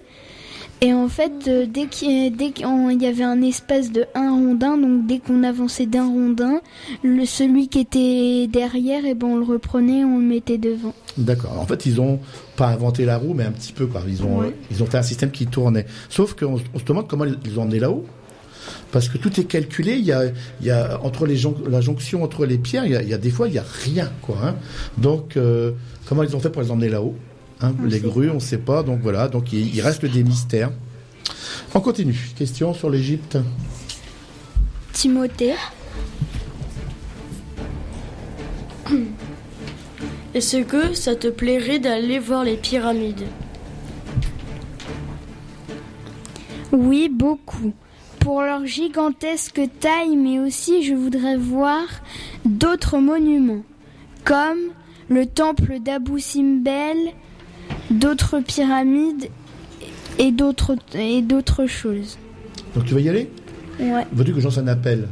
[0.82, 5.18] Et en fait, euh, dès qu'il y avait un espace de un rondin, donc dès
[5.18, 6.62] qu'on avançait d'un rondin,
[7.04, 10.94] le celui qui était derrière, et ben on le reprenait, on le mettait devant.
[11.18, 11.60] D'accord.
[11.60, 12.20] En fait, ils ont
[12.58, 14.04] pas inventé la roue, mais un petit peu, quoi.
[14.08, 14.54] Ils ont, Ouais.
[14.70, 15.88] ils ont fait un système qui tournait.
[16.10, 18.06] Sauf qu'on se- on se demande comment ils ont emmené là-haut.
[18.91, 20.26] Parce que tout est calculé, il y a,
[20.62, 23.10] il y a entre les jon- la jonction entre les pierres, il y a, il
[23.10, 24.38] y a des fois il y a rien quoi.
[24.44, 24.56] hein.
[24.98, 25.72] Donc euh,
[26.08, 27.16] comment ils ont fait pour les emmener là-haut?
[27.62, 28.84] Hein Les grues, on ne sait pas.
[28.84, 30.72] Donc voilà, donc il, il reste des mystères.
[31.74, 32.18] On continue.
[32.38, 33.38] Question sur l'Égypte.
[34.94, 35.56] Timothée.
[40.34, 43.26] Est-ce que ça te plairait d'aller voir les pyramides?
[46.72, 47.74] Oui, beaucoup.
[48.20, 51.86] Pour leur gigantesque taille, mais aussi je voudrais voir
[52.46, 53.64] d'autres monuments,
[54.26, 54.60] comme
[55.10, 56.98] le temple d'Abu Simbel,
[57.91, 59.30] d'autres pyramides
[60.19, 62.18] et d'autres et d'autres choses.
[62.76, 63.30] Donc tu vas y aller
[63.80, 64.06] Ouais.
[64.11, 65.07] Veux-tu que j'en un appel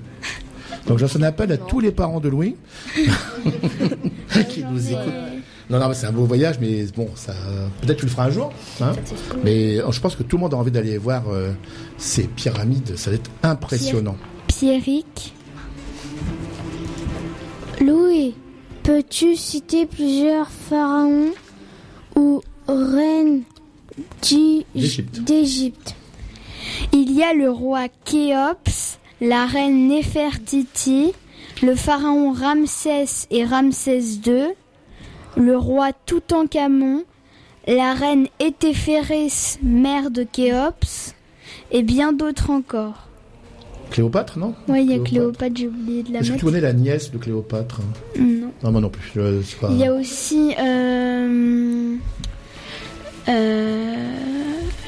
[0.88, 2.56] Donc j'en un appel à tous les parents de Louis
[4.50, 5.14] qui nous écoutent.
[5.70, 7.34] Non, non, c'est un beau voyage, mais bon, ça,
[7.82, 8.52] peut-être tu le feras un jour.
[8.82, 8.92] hein.
[9.44, 11.52] mais euh, je pense que tout le monde a envie d'aller voir euh,
[11.98, 12.96] ces pyramides.
[12.98, 14.16] Ça va être impressionnant.
[14.48, 15.34] Pierrick,
[17.82, 18.36] Louis,
[18.84, 21.32] peux-tu citer plusieurs pharaons?
[22.16, 22.42] Ou
[24.74, 25.22] D'Égypte.
[25.22, 25.96] d'Égypte
[26.92, 31.14] il y a le roi Khéops, la reine Néfertiti,
[31.62, 34.48] le pharaon Ramsès et Ramsès II,
[35.38, 37.04] le roi Toutankhamon,
[37.68, 41.16] la reine Étéphérès, mère de Khéops,
[41.72, 43.05] et bien d'autres encore.
[43.92, 46.40] Cléopâtre, non Oui, il y a Cléopâtre, j'ai oublié de la Est-ce que mettre.
[46.40, 48.52] tu connais la nièce de Cléopâtre hein Non.
[48.64, 49.12] Non, moi non plus.
[49.16, 50.54] je- pas- Il y a aussi.
[50.60, 51.96] Euh,
[53.30, 53.96] euh,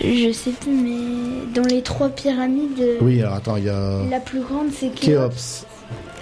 [0.02, 2.84] je sais plus, mais dans les trois pyramides.
[3.02, 5.66] Oui, alors attends, il y a La plus grande, c'est Khéops.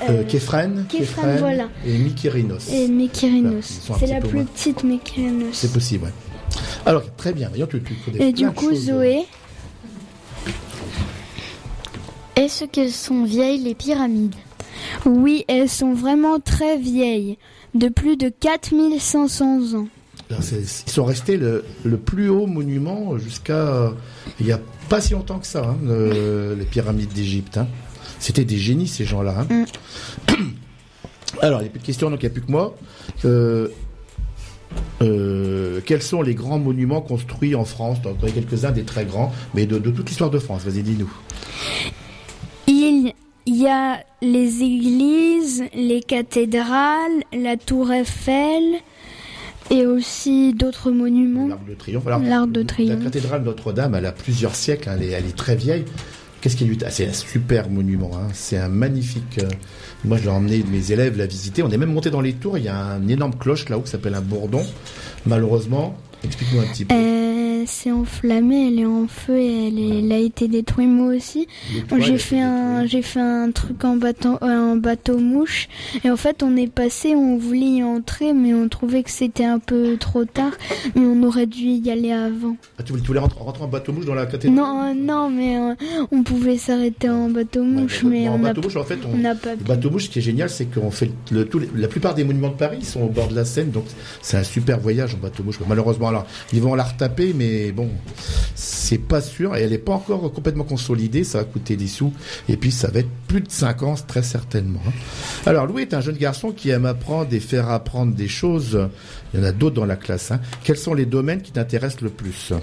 [0.02, 1.70] Euh, Euh, Képhrène, Képhrène, voilà.
[1.88, 2.70] et Mykérinos.
[2.72, 3.80] Et Mykérinos.
[3.98, 4.44] C'est la plus moins.
[4.46, 5.54] petite Mykérinos.
[5.54, 6.12] C'est possible, ouais.
[6.86, 7.50] Alors, très bien.
[7.50, 8.92] D'ailleurs, tu, tu connais Et du coup, choses.
[12.36, 14.36] Est-ce qu'elles sont vieilles les pyramides?
[15.06, 17.38] Oui, elles sont vraiment très vieilles,
[17.74, 19.88] de plus de 4500 ans.
[20.30, 23.94] Alors, Ils sont restés le, le plus haut monument jusqu'à
[24.40, 24.60] il y a
[24.90, 27.58] pas si longtemps que ça, hein, le- les pyramides d'Égypte.
[27.58, 27.68] hein.
[28.20, 29.46] C'était des génies ces gens-là.
[29.50, 29.66] hein.
[31.42, 32.76] Alors, il n'y a plus de questions, donc il n'y a plus que moi.
[33.26, 33.68] Euh,
[35.02, 38.00] euh, quels sont les grands monuments construits en France?
[38.04, 40.64] Y en a quelques-uns des très grands, mais de, de toute l'histoire de France.
[40.66, 41.12] Vas-y, dis-nous.
[43.66, 48.62] Il y a les églises, les cathédrales, la tour Eiffel
[49.72, 51.48] et aussi d'autres monuments.
[51.48, 52.06] L'Arc de Triomphe.
[52.06, 53.04] Alors, L'Arc de La Triomphe.
[53.06, 55.86] cathédrale Notre-Dame, elle a plusieurs siècles, hein, elle, est, elle est très vieille.
[56.42, 59.40] Qu'est-ce qu'il lui ah, C'est un super monument, hein, c'est un magnifique.
[59.42, 59.50] euh,
[60.04, 61.64] moi, je l'ai emmené mes élèves la visiter.
[61.64, 62.60] On est même monté dans les tours.
[62.60, 64.64] Il y a un énorme cloche là-haut qui s'appelle un bourdon.
[65.26, 66.94] Malheureusement, explique-nous un petit peu.
[66.94, 71.14] Euh, c'est enflammé, elle est en feu et elle, est- elle a été détruite moi
[71.16, 71.48] aussi.
[71.92, 75.68] A J'ai fait un, j'ai fait un truc en bateau, euh, en bateau mouche
[76.04, 79.46] et en fait on est passé, on voulait y entrer mais on trouvait que c'était
[79.46, 80.52] un peu trop tard,
[80.96, 82.56] mais on aurait dû y aller avant.
[82.80, 84.56] Ah, tu voulais, tu voulais rentrer, rentrer en bateau mouche dans la cathédrale?
[84.56, 85.74] Non, euh, non, mais euh,
[86.12, 89.18] on pouvait s'arrêter en bateau mouche, mais on en bateau mouche, en fait, on, on
[89.18, 91.88] n'a pas le bateau mouche, ce qui est génial, c'est qu'on fait le, les- la
[91.88, 93.86] plupart des monuments de Paris ils sont au bord de la Seine, donc
[94.22, 95.60] c'est un super voyage en bateau mouche.
[95.68, 97.90] Malheureusement, alors ils vont la retaper, mais bon,
[98.56, 101.24] c'est pas sûr et elle n'est pas encore complètement consolidée.
[101.24, 102.14] Ça va coûter des sous
[102.50, 104.80] et puis ça va être plus de 5 ans très certainement.
[104.88, 104.92] hein.
[105.46, 108.90] Alors Louis est un jeune garçon qui aime apprendre et faire apprendre des choses.
[109.34, 110.32] Il y en a d'autres dans la classe.
[110.32, 110.40] hein.
[110.64, 112.54] Quels sont les domaines qui t'intéressent le plus?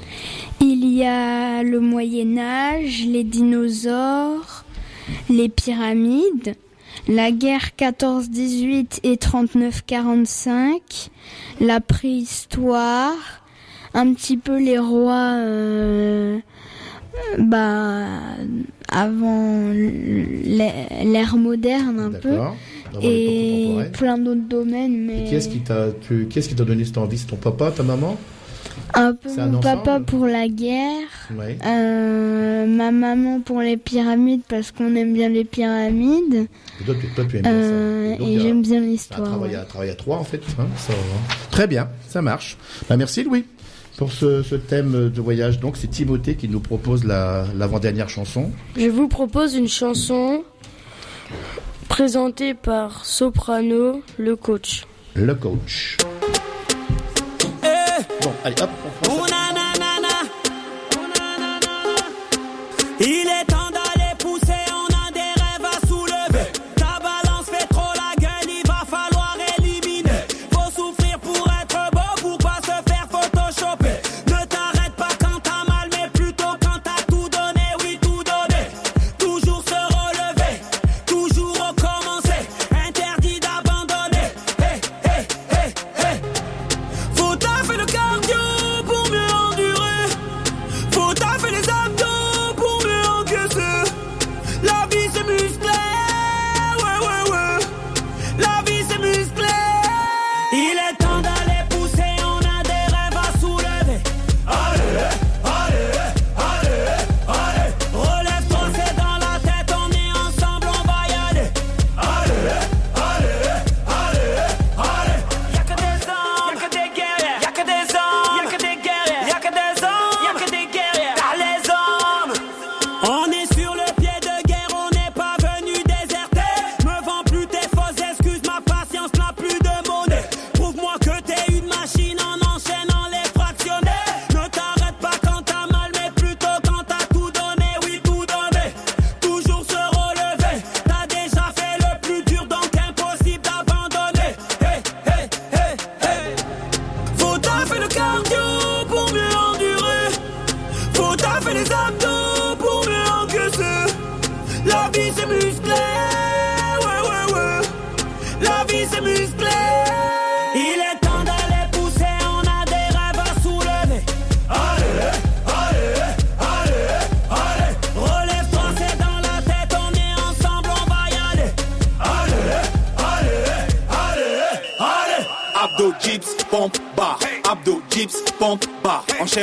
[0.60, 4.64] Il y a le Moyen Âge, les dinosaures,
[5.28, 6.55] les pyramides,
[7.09, 11.09] la guerre 14-18 et 39-45,
[11.60, 13.41] la préhistoire,
[13.94, 16.39] un petit peu les rois euh,
[17.39, 18.06] bah,
[18.89, 22.36] avant l'ère moderne un peu.
[23.02, 27.16] Et plein d'autres domaines, mais Et Qui t'a t'a donné cette envie?
[27.19, 28.19] C'est ton papa, ta maman?
[28.94, 31.06] Un peu un mon papa pour la guerre.
[31.35, 31.56] Ouais.
[31.64, 36.47] Euh, ma maman pour les pyramides parce qu'on aime bien les pyramides.
[36.81, 38.24] Et toi, tu, toi, tu aimes bien Euh, ça.
[38.24, 39.23] Et j'aime bien l'histoire.
[39.24, 39.56] travail, ouais.
[39.56, 40.43] à, à trois, en fait.
[40.59, 41.35] hein, ça va.
[41.51, 42.59] Très bien, ça marche.
[42.89, 43.47] Bah, merci, Louis,
[43.97, 45.60] pour ce, ce thème de voyage.
[45.60, 48.51] Donc, c'est Timothée qui nous propose la- l'avant-dernière chanson.
[48.77, 50.44] Je vous propose une chanson
[51.89, 54.85] présentée par Soprano, le coach.
[55.14, 55.97] Le coach.
[58.23, 58.70] Bon, allez, hop,
[59.05, 59.35] on prend ça.
[63.01, 63.61] Il est temps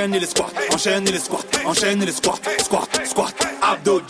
[0.09, 3.35] Enchaîne les squats, enchaîne les squats, enchaîne les squats, squat, squat.
[3.61, 4.01] Abdo,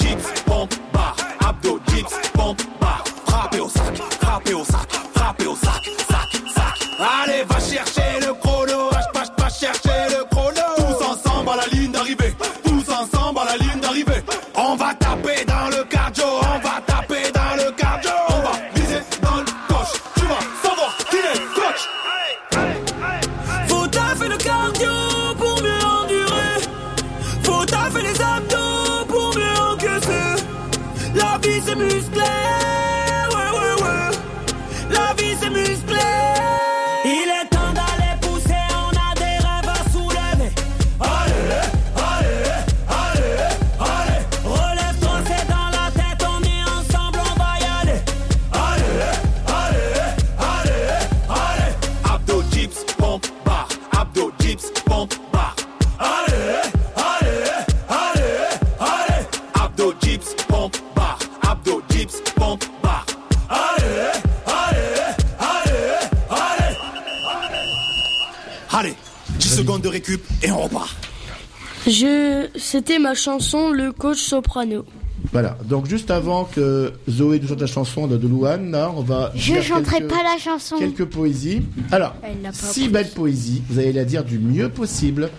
[73.10, 74.86] ma chanson Le coach soprano.
[75.34, 79.02] Voilà, donc juste avant que Zoé nous chante la chanson de, de Louane, là, on
[79.02, 79.32] va.
[79.36, 80.78] Je lire chanterai quelques- pas la chanson.
[80.78, 81.62] Quelques poésies.
[81.92, 82.16] Alors,
[82.54, 85.30] six belles poésies, vous allez la dire du mieux possible.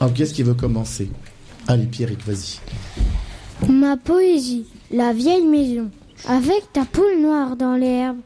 [0.00, 1.08] Alors, qu'est-ce qui veut commencer
[1.68, 2.58] Allez, Pierrick, vas-y.
[3.72, 5.90] Ma poésie, la vieille maison,
[6.28, 8.18] avec ta poule noire dans l'herbe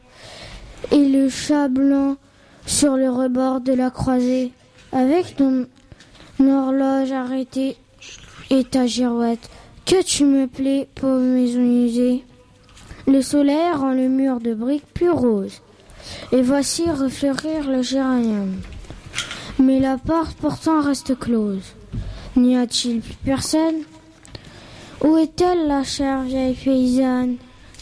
[0.91, 2.17] et le chat blanc
[2.65, 4.51] sur le rebord de la croisée,
[4.91, 5.65] avec ton
[6.41, 7.77] horloge arrêtée
[8.49, 9.49] et ta girouette.
[9.85, 12.23] Que tu me plais, pauvre maison usée.
[13.07, 15.61] Le soleil rend le mur de briques plus rose,
[16.31, 18.53] et voici refleurir le géranium.
[19.57, 21.73] Mais la porte pourtant reste close.
[22.35, 23.81] N'y a-t-il plus personne?
[25.03, 27.37] Où est-elle la chère vieille paysanne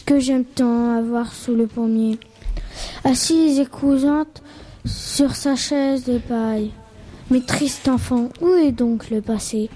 [0.06, 2.18] que j'aime tant avoir sous le pommier?
[3.04, 4.42] Assise et cousante
[4.86, 6.70] sur sa chaise de paille.
[7.30, 9.68] Mais triste enfant, où est donc le passé?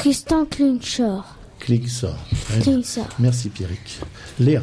[0.00, 0.46] Tristan.
[0.46, 2.16] Clique, sort.
[3.18, 4.00] Merci, Pierrick.
[4.38, 4.62] Léa.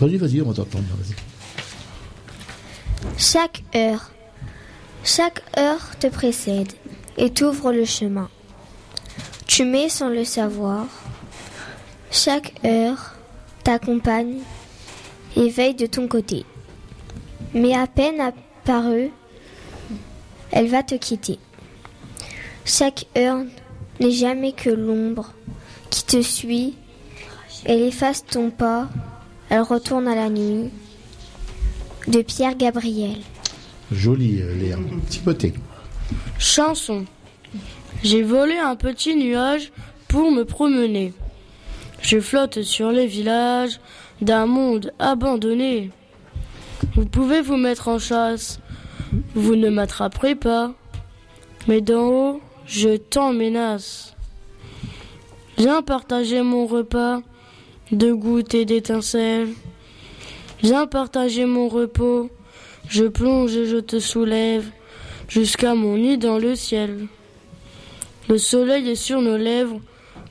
[0.00, 0.84] Vas-y, vas-y, on va t'entendre.
[0.98, 1.14] Vas-y.
[3.18, 4.10] Chaque heure,
[5.04, 6.72] chaque heure te précède
[7.18, 8.30] et t'ouvre le chemin.
[9.46, 10.86] Tu mets sans le savoir.
[12.10, 13.16] Chaque heure
[13.64, 14.38] t'accompagne
[15.36, 16.46] et veille de ton côté.
[17.52, 19.10] Mais à peine apparue,
[20.56, 21.38] elle va te quitter.
[22.64, 23.44] Chaque heure
[24.00, 25.34] n'est jamais que l'ombre
[25.90, 26.74] qui te suit.
[27.66, 28.88] Elle efface ton pas,
[29.50, 30.70] elle retourne à la nuit.
[32.08, 33.18] De Pierre Gabriel.
[33.92, 34.78] Jolie, euh, Léa.
[35.10, 35.52] Timothée.
[36.38, 37.04] Chanson.
[38.02, 39.72] J'ai volé un petit nuage
[40.08, 41.12] pour me promener.
[42.00, 43.78] Je flotte sur les villages
[44.22, 45.90] d'un monde abandonné.
[46.94, 48.60] Vous pouvez vous mettre en chasse,
[49.34, 50.72] vous ne m'attraperez pas.
[51.68, 54.14] Mais d'en haut, je t'en menace.
[55.58, 57.22] Viens partager mon repas
[57.92, 59.48] de gouttes et d'étincelles.
[60.62, 62.30] Viens partager mon repos.
[62.88, 64.70] Je plonge et je te soulève
[65.28, 67.06] jusqu'à mon nid dans le ciel.
[68.28, 69.80] Le soleil est sur nos lèvres,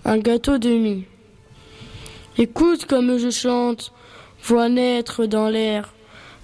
[0.04, 1.06] un gâteau de mie.
[2.38, 3.94] Écoute comme je chante,
[4.44, 5.95] vois naître dans l'air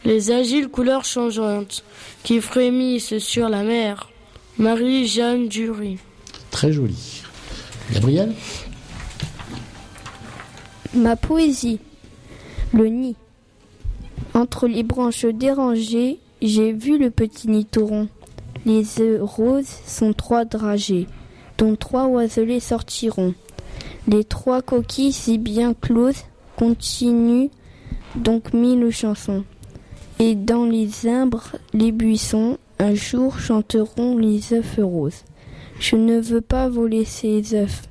[0.06, 1.84] les agiles couleurs changeantes
[2.23, 4.10] qui frémissent sur la mer.
[4.57, 5.98] Marie-Jeanne Dury.
[6.49, 7.23] Très jolie.
[7.94, 8.34] Gabriel?
[10.94, 11.80] Ma poésie.
[12.73, 13.15] Le nid.
[14.34, 18.07] Entre les branches dérangées, j'ai vu le petit nid tauron.
[18.65, 21.07] Les œufs roses sont trois dragées,
[21.57, 23.34] dont trois oiselets sortiront.
[24.07, 26.26] Les trois coquilles si bien closes
[26.56, 27.49] continuent
[28.15, 29.44] donc mille chansons.
[30.23, 35.23] Et dans les imbres, les buissons, un jour chanteront les œufs roses.
[35.80, 37.89] Je ne veux pas voler ces œufs,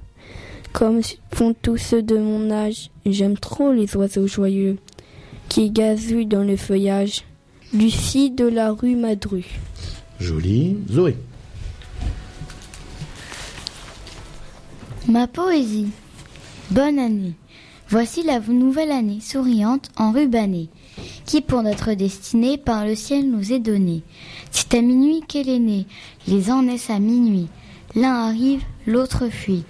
[0.73, 1.01] comme
[1.33, 2.91] font tous ceux de mon âge.
[3.05, 4.79] J'aime trop les oiseaux joyeux
[5.49, 7.25] qui gazouillent dans le feuillage.
[7.75, 9.45] Lucie de la rue Madru.
[10.21, 10.77] Jolie.
[10.89, 11.17] Zoé.
[15.09, 15.89] Ma poésie.
[16.71, 17.35] Bonne année.
[17.89, 20.69] Voici la nouvelle année souriante enrubannée,
[21.27, 24.03] qui pour notre destinée par le ciel nous est donnée.
[24.51, 25.87] C'est à minuit qu'elle est née,
[26.27, 27.49] les ans naissent à minuit.
[27.95, 29.65] L'un arrive, l'autre fuit.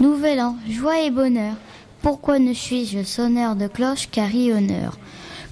[0.00, 1.54] Nouvel an, joie et bonheur.
[2.02, 4.98] Pourquoi ne suis-je sonneur de cloche carillonneur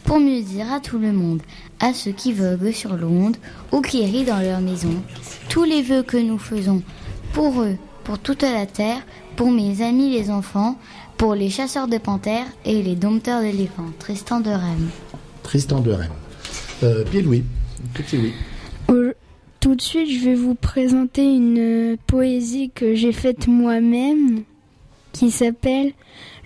[0.05, 1.43] Pour mieux dire à tout le monde,
[1.81, 3.37] à ceux qui voguent sur l'onde
[3.73, 5.03] ou qui rient dans leur maison,
[5.49, 6.83] tous les vœux que nous faisons,
[7.33, 9.03] pour eux, pour toute la terre,
[9.37, 10.77] pour mes amis les enfants,
[11.17, 13.91] pour les chasseurs de panthères et les dompteurs d'éléphants.
[13.99, 14.91] Tristan de Rennes.
[15.45, 16.11] Tristan de Rennes.
[16.83, 17.45] Euh, Pierre-Louis.
[17.95, 18.33] Petit Louis.
[18.89, 19.13] Au-
[19.61, 24.43] Tout de suite, je vais vous présenter une euh, poésie que j'ai faite moi-même
[25.13, 25.93] qui s'appelle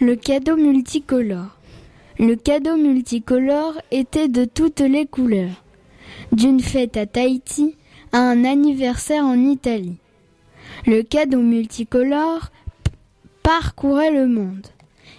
[0.01, 1.57] Le cadeau multicolore.
[2.19, 5.65] Le cadeau multicolore était de toutes les couleurs.
[6.33, 7.77] D'une fête à Tahiti
[8.13, 9.97] à un anniversaire en Italie.
[10.87, 12.51] Le cadeau multicolore
[13.43, 14.67] parcourait le monde.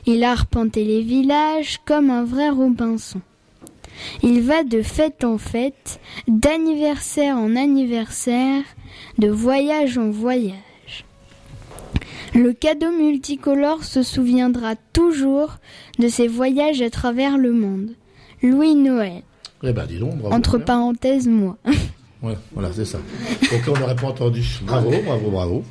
[0.06, 3.22] Il arpentait les villages comme un vrai Robinson.
[4.23, 8.63] Il va de fête en fête, d'anniversaire en anniversaire,
[9.17, 11.05] de voyage en voyage.
[12.34, 15.57] Le cadeau multicolore se souviendra toujours
[15.97, 17.91] de ses voyages à travers le monde.
[18.43, 19.23] Louis Noël.
[19.63, 20.35] Eh ben, dis donc, bravo.
[20.35, 20.65] Entre bien.
[20.65, 21.57] parenthèses, moi.
[22.21, 22.97] Ouais, voilà, c'est ça.
[23.49, 24.43] Donc on n'aurait pas entendu.
[24.63, 25.63] Bravo, bravo, bravo.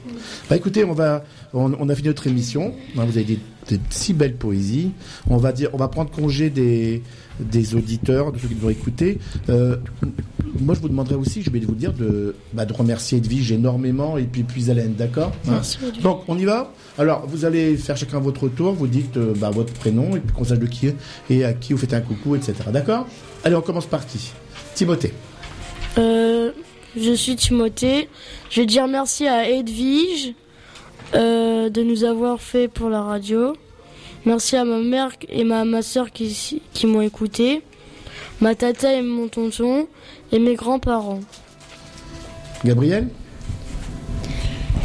[0.48, 1.22] Bah écoutez, on va,
[1.52, 2.74] on, on a fini notre émission.
[2.96, 3.38] Hein, Vous avez des,
[3.68, 4.92] des si belles poésies.
[5.28, 7.02] On va dire, on va prendre congé des,
[7.40, 9.18] des auditeurs, de ceux qui nous ont écoutés.
[9.48, 9.76] Euh,
[10.60, 14.18] moi, je vous demanderai aussi, je vais vous dire de, bah, de remercier Edwige énormément
[14.18, 15.78] et puis puis Hélène, d'accord Merci.
[16.02, 16.72] Donc on y va.
[16.98, 18.72] Alors vous allez faire chacun votre tour.
[18.72, 20.90] Vous dites euh, bah, votre prénom et puis qu'on sache de qui
[21.30, 22.54] et à qui vous faites un coucou, etc.
[22.72, 23.06] D'accord
[23.44, 24.32] Allez, on commence par qui
[24.74, 25.12] Timothée.
[25.98, 26.52] Euh,
[26.96, 28.08] je suis Timothée.
[28.50, 30.34] Je vais dire merci à Edwige
[31.14, 33.54] euh, de nous avoir fait pour la radio.
[34.26, 37.62] Merci à ma mère et ma, ma soeur qui, qui m'ont écouté.
[38.40, 39.86] Ma tata et mon tonton
[40.32, 41.20] et mes grands-parents.
[42.64, 43.08] Gabriel?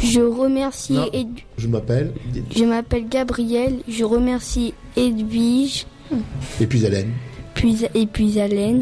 [0.02, 1.08] Je remercie Non.
[1.12, 2.12] Ed- Je m'appelle.
[2.54, 3.80] Je m'appelle Gabriel.
[3.88, 5.86] Je remercie Edwige
[6.60, 7.12] Et puis Hélène.
[7.54, 8.80] puis, et puis Alain.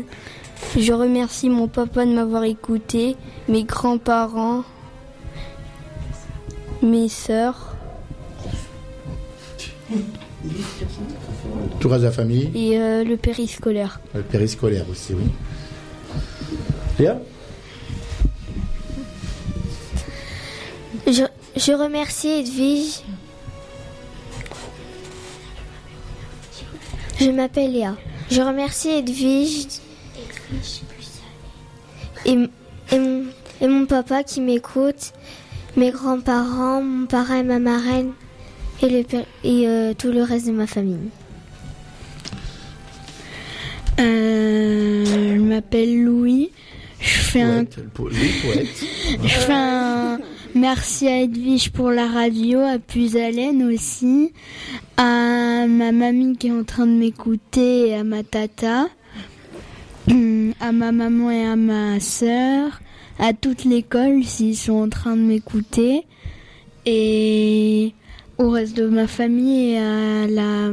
[0.79, 3.17] Je remercie mon papa de m'avoir écouté,
[3.49, 4.63] mes grands-parents,
[6.83, 7.75] mes sœurs
[11.83, 12.49] Tout le reste de la famille.
[12.55, 14.01] et euh, le périscolaire.
[14.15, 15.25] Le périscolaire aussi, oui.
[17.01, 17.21] Léa?
[21.09, 21.25] Je,
[21.57, 23.01] je remercie Edwige.
[27.19, 27.97] Je m'appelle Léa.
[28.31, 29.67] Je remercie Edwige
[32.25, 32.37] et,
[32.93, 33.25] et, mon,
[33.61, 35.13] et mon papa qui m'écoute,
[35.77, 38.13] mes grands-parents, mon parrain et ma marraine
[38.83, 38.99] et, le,
[39.43, 41.11] et euh, tout le reste de ma famille.
[44.01, 45.05] Euh,
[45.37, 46.51] je m'appelle Louis.
[47.01, 47.65] Je fais un
[47.95, 48.15] Poète.
[49.25, 50.19] Je fais un
[50.55, 54.33] merci à Edwige pour la radio, à Puzalène aussi,
[54.97, 58.87] à ma mamie qui est en train de m'écouter et à ma tata,
[60.09, 62.81] à ma maman et à ma sœur,
[63.19, 66.05] à toute l'école s'ils sont en train de m'écouter
[66.87, 67.95] et
[68.39, 70.71] au reste de ma famille et à la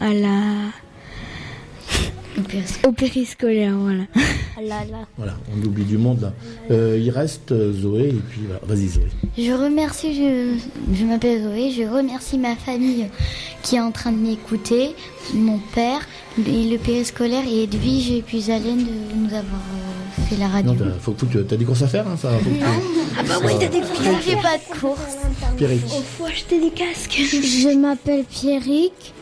[0.00, 0.72] à la
[2.86, 4.02] au périscolaire voilà.
[5.16, 6.32] Voilà, on oublie du monde là.
[6.72, 8.60] Euh, il reste euh, Zoé et puis voilà.
[8.66, 9.04] Vas-y Zoé.
[9.38, 13.06] Je remercie, je, je m'appelle Zoé, je remercie ma famille
[13.62, 14.90] qui est en train de m'écouter,
[15.32, 16.00] mon père,
[16.38, 20.72] et le périscolaire et Edwige et puis Alain de nous avoir euh, fait la radio.
[20.72, 22.30] Non, t'as, faut, que tu t'as des courses à faire, hein, ça.
[22.38, 22.60] Faut que tu-
[23.18, 25.00] Ah bah oui, t'as des Je fais pas de course.
[25.56, 25.82] Pierrick.
[26.18, 27.16] faut acheter des casques.
[27.20, 29.14] Je m'appelle Pierrick.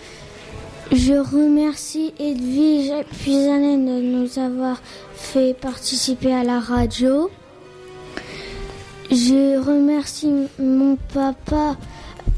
[0.92, 4.80] Je remercie Edwige et puis Alain de nous avoir
[5.14, 7.30] fait participer à la radio.
[9.10, 11.76] Je remercie mon papa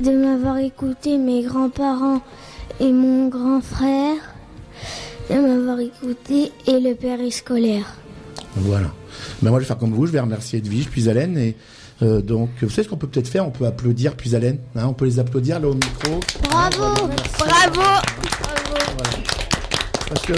[0.00, 2.22] de m'avoir écouté, mes grands-parents
[2.80, 4.16] et mon grand frère
[5.30, 7.96] de m'avoir écouté et le périscolaire.
[8.56, 8.90] Voilà.
[9.42, 10.06] Ben moi, je vais faire comme vous.
[10.06, 11.36] Je vais remercier Edwige, puis Hélène.
[11.36, 11.54] Et
[12.02, 13.46] euh, donc, vous savez ce qu'on peut peut-être faire?
[13.46, 14.58] On peut applaudir, puis Hélène.
[14.76, 16.20] Hein, on peut les applaudir là au micro.
[16.44, 16.94] Bravo,
[17.38, 17.80] bravo.
[20.08, 20.32] Parce que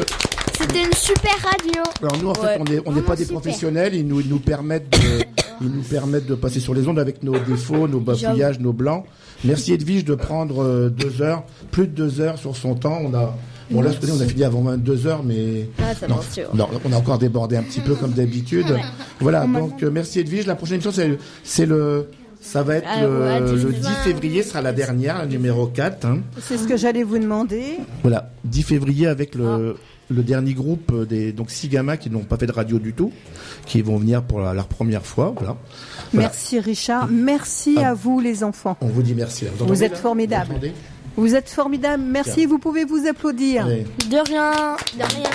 [0.59, 1.83] C'était une super radio.
[2.03, 3.41] Alors nous en fait on n'est on Vraiment pas des super.
[3.41, 5.25] professionnels, ils nous, ils nous permettent de,
[5.61, 9.05] ils nous permettent de passer sur les ondes avec nos défauts, nos bafouillages, nos blancs.
[9.45, 12.99] Merci Edwige de prendre euh, deux heures, plus de deux heures sur son temps.
[13.03, 13.37] On a
[13.71, 16.17] bon là je connais, on a fini avant 22 heures, mais Ah, ça non,
[16.55, 18.71] non, on a encore débordé un petit peu comme d'habitude.
[18.71, 18.81] Ouais.
[19.21, 20.47] Voilà donc euh, merci Edwige.
[20.47, 20.93] La prochaine émission
[21.45, 22.09] c'est le
[22.41, 25.67] Ça va être Ah, le, ouais, le 10 10 février sera la dernière, la numéro
[25.67, 26.07] 4.
[26.07, 26.21] hein.
[26.41, 27.77] C'est ce que j'allais vous demander.
[28.03, 29.79] Voilà, 10 février avec le, Ah.
[30.09, 32.95] le dernier groupe euh, des donc six gamins qui n'ont pas fait de radio du
[32.95, 33.13] tout,
[33.67, 35.35] qui vont venir pour la, leur première fois.
[35.37, 35.57] Voilà.
[36.15, 36.29] Voilà.
[36.29, 37.09] Merci Richard.
[37.11, 37.91] Merci Ah.
[37.91, 38.77] à vous les enfants.
[38.81, 39.45] On vous dit merci.
[39.55, 39.99] Vous, entendez, êtes là?
[39.99, 40.55] Formidables.
[40.55, 40.67] Vous
[41.21, 42.03] Vous êtes formidables.
[42.03, 42.47] Merci.
[42.47, 43.67] Vous pouvez vous applaudir.
[43.67, 43.85] Allez.
[44.11, 44.53] De rien.
[44.97, 45.31] De rien.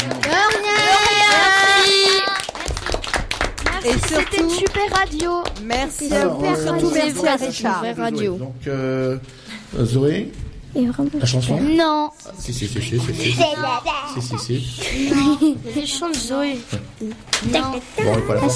[3.85, 5.31] Et C'était une surtout, super radio.
[5.63, 6.43] merci à vous.
[6.55, 7.83] Surtout c'est merci à c'est Richard.
[7.83, 8.35] une vraie radio.
[8.37, 9.17] Donc euh,
[9.79, 10.31] Zoé,
[10.73, 12.09] la chanson Non.
[12.39, 13.35] Si si si si si si.
[14.15, 15.85] Si si si.
[15.85, 16.57] Chante Zoé.
[17.43, 17.59] Bon,
[17.99, 18.47] on va pas la hein.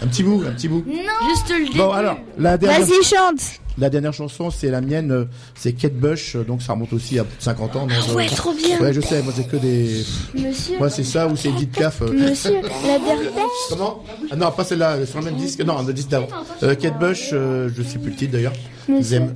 [0.00, 0.84] Un petit bout, un petit bout.
[1.28, 1.76] Juste le début.
[1.78, 2.86] Bon alors, la dernière.
[2.86, 3.65] Vas-y, chante.
[3.78, 5.24] La dernière chanson, c'est la mienne, euh,
[5.54, 7.86] c'est Kate Bush, euh, donc ça remonte aussi à plus de 50 ans.
[7.86, 8.80] donc, Ah ouais, euh, trop bien.
[8.80, 10.02] Ouais, je sais, moi c'est que des.
[10.34, 10.78] Monsieur.
[10.78, 12.00] Moi c'est ça ou c'est Edith Piaf.
[12.00, 13.34] Monsieur, la dépêche.
[13.68, 14.02] Comment?
[14.30, 15.60] Ah non, pas celle-là, sur le même disque.
[15.60, 16.28] Non, le disque d'avant.
[16.62, 18.54] Euh, Kate Bush, euh, je sais plus le titre d'ailleurs.
[18.86, 19.34] Them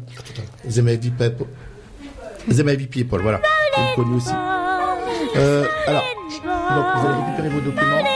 [0.88, 1.46] Heavy People.
[2.48, 3.42] Heavy People, voilà.
[3.74, 4.30] C'est connu aussi.
[4.30, 6.04] Alors,
[6.34, 8.09] donc vous allez récupérer vos documents.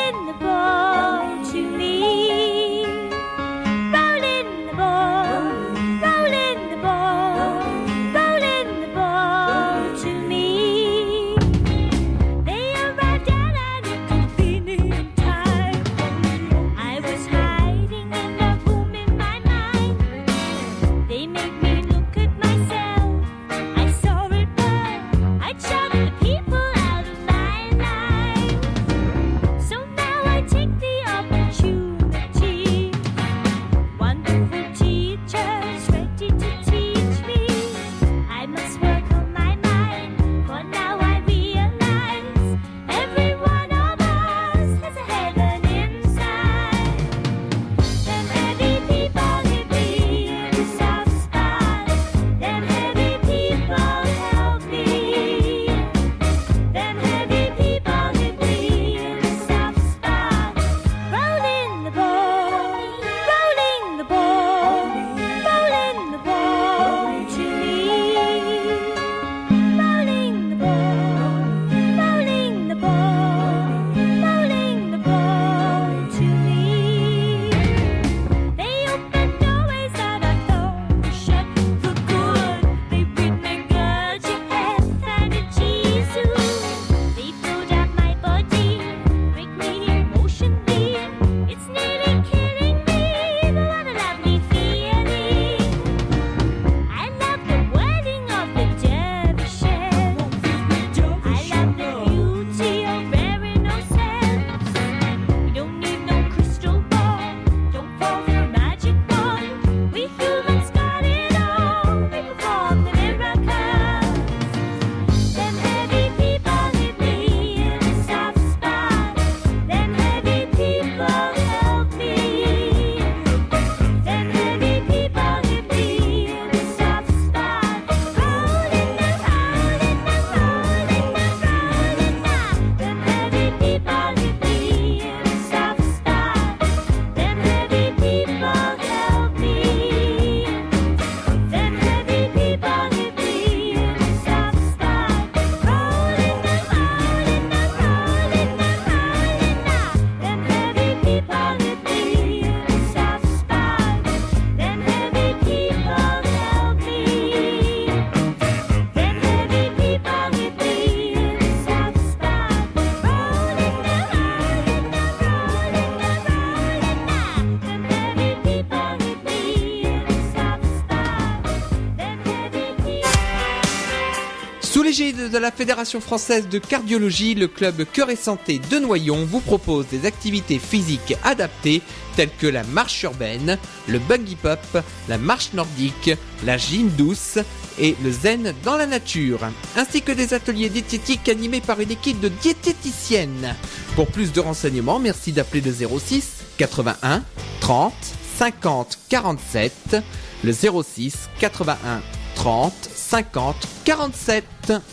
[174.97, 179.41] L'égide de la Fédération française de cardiologie, le club Cœur et Santé de Noyon vous
[179.41, 181.83] propose des activités physiques adaptées
[182.15, 183.59] telles que la marche urbaine,
[183.89, 184.61] le buggy pop,
[185.09, 186.13] la marche nordique,
[186.47, 187.41] la gym douce
[187.81, 189.41] et le zen dans la nature,
[189.77, 193.57] ainsi que des ateliers diététiques animés par une équipe de diététiciennes.
[193.97, 197.25] Pour plus de renseignements, merci d'appeler le 06 81
[197.59, 197.93] 30
[198.39, 199.97] 50 47,
[200.45, 202.01] le 06 81
[202.45, 203.55] 30 50
[203.85, 204.83] 47.